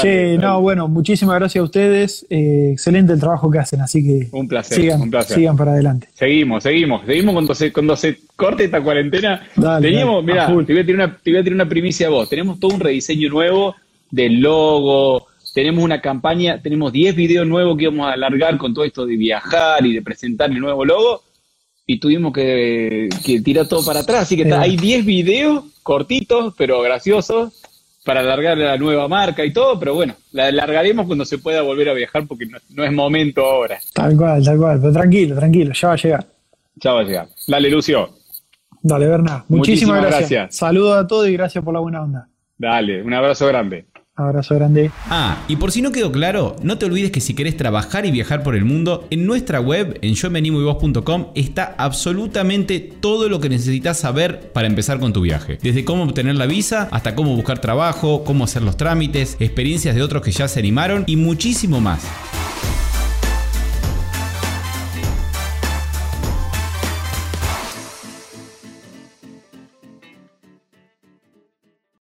che, 0.00 0.38
no, 0.38 0.62
bueno, 0.62 0.88
muchísimas 0.88 1.38
gracias 1.38 1.60
a 1.60 1.64
ustedes. 1.64 2.26
Eh, 2.30 2.70
excelente 2.72 3.12
el 3.12 3.20
trabajo 3.20 3.50
que 3.50 3.58
hacen, 3.58 3.82
así 3.82 4.02
que. 4.02 4.28
Un 4.32 4.48
placer, 4.48 4.78
sigan, 4.78 5.02
un 5.02 5.10
placer. 5.10 5.36
Sigan 5.36 5.58
para 5.58 5.72
adelante. 5.72 6.08
Seguimos, 6.14 6.62
seguimos. 6.62 7.04
Seguimos 7.04 7.34
cuando 7.34 7.54
se, 7.54 7.70
cuando 7.70 7.94
se 7.96 8.16
corte 8.34 8.64
esta 8.64 8.82
cuarentena. 8.82 9.42
teníamos, 9.82 10.24
mira, 10.24 10.46
te, 10.46 10.54
voy 10.54 10.78
a 10.78 10.86
tirar 10.86 11.06
una, 11.06 11.18
te 11.22 11.30
voy 11.30 11.40
a 11.40 11.42
tirar 11.42 11.54
una 11.54 11.68
primicia 11.68 12.06
a 12.06 12.10
vos. 12.10 12.30
Tenemos 12.30 12.58
todo 12.58 12.72
un 12.72 12.80
rediseño 12.80 13.28
nuevo 13.28 13.76
del 14.10 14.40
logo. 14.40 15.26
Tenemos 15.54 15.82
una 15.82 16.00
campaña, 16.00 16.60
tenemos 16.62 16.92
10 16.92 17.14
videos 17.16 17.46
nuevos 17.46 17.76
que 17.76 17.84
íbamos 17.84 18.08
a 18.08 18.12
alargar 18.12 18.56
con 18.56 18.72
todo 18.72 18.84
esto 18.84 19.06
de 19.06 19.16
viajar 19.16 19.84
y 19.84 19.92
de 19.92 20.02
presentar 20.02 20.50
el 20.50 20.60
nuevo 20.60 20.84
logo. 20.84 21.22
Y 21.86 21.98
tuvimos 21.98 22.32
que, 22.32 23.08
tirar 23.42 23.66
todo 23.66 23.84
para 23.84 24.00
atrás. 24.00 24.22
Así 24.22 24.36
que 24.36 24.52
hay 24.52 24.76
10 24.76 25.04
videos 25.04 25.64
cortitos, 25.82 26.54
pero 26.56 26.80
graciosos, 26.82 27.60
para 28.04 28.20
alargar 28.20 28.56
la 28.58 28.76
nueva 28.76 29.08
marca 29.08 29.44
y 29.44 29.52
todo. 29.52 29.78
Pero 29.80 29.94
bueno, 29.94 30.14
la 30.30 30.46
alargaremos 30.46 31.06
cuando 31.06 31.24
se 31.24 31.38
pueda 31.38 31.62
volver 31.62 31.88
a 31.88 31.94
viajar 31.94 32.26
porque 32.28 32.46
no, 32.46 32.84
es 32.84 32.92
momento 32.92 33.44
ahora. 33.44 33.80
Tal 33.92 34.16
cual, 34.16 34.44
tal 34.44 34.58
cual. 34.58 34.78
Pero 34.80 34.92
tranquilo, 34.92 35.36
tranquilo, 35.36 35.72
ya 35.72 35.88
va 35.88 35.94
a 35.94 35.96
llegar. 35.96 36.26
Ya 36.76 36.92
va 36.92 37.00
a 37.00 37.04
llegar. 37.04 37.28
Dale, 37.48 37.70
Lucio. 37.70 38.10
Dale, 38.82 39.06
Berna. 39.06 39.44
Muchísimas, 39.48 40.00
gracias. 40.04 40.56
Saludos 40.56 40.96
a 40.96 41.06
todos 41.06 41.28
y 41.28 41.32
gracias 41.32 41.62
por 41.62 41.74
la 41.74 41.80
buena 41.80 42.02
onda. 42.02 42.28
Dale, 42.56 43.02
un 43.02 43.12
abrazo 43.12 43.46
grande. 43.46 43.86
Abrazo 44.20 44.54
grande. 44.54 44.90
Ah, 45.08 45.38
y 45.48 45.56
por 45.56 45.72
si 45.72 45.82
no 45.82 45.92
quedó 45.92 46.12
claro, 46.12 46.56
no 46.62 46.78
te 46.78 46.86
olvides 46.86 47.10
que 47.10 47.20
si 47.20 47.34
querés 47.34 47.56
trabajar 47.56 48.06
y 48.06 48.10
viajar 48.10 48.42
por 48.42 48.54
el 48.54 48.64
mundo, 48.64 49.06
en 49.10 49.26
nuestra 49.26 49.60
web, 49.60 49.98
en 50.02 50.14
yomenimoyvos.com, 50.14 51.26
está 51.34 51.74
absolutamente 51.78 52.80
todo 53.00 53.28
lo 53.28 53.40
que 53.40 53.48
necesitas 53.48 53.98
saber 53.98 54.50
para 54.52 54.66
empezar 54.66 55.00
con 55.00 55.12
tu 55.12 55.20
viaje. 55.20 55.58
Desde 55.62 55.84
cómo 55.84 56.04
obtener 56.04 56.36
la 56.36 56.46
visa, 56.46 56.88
hasta 56.90 57.14
cómo 57.14 57.34
buscar 57.34 57.60
trabajo, 57.60 58.24
cómo 58.24 58.44
hacer 58.44 58.62
los 58.62 58.76
trámites, 58.76 59.36
experiencias 59.40 59.94
de 59.94 60.02
otros 60.02 60.22
que 60.22 60.32
ya 60.32 60.48
se 60.48 60.60
animaron 60.60 61.04
y 61.06 61.16
muchísimo 61.16 61.80
más. 61.80 62.04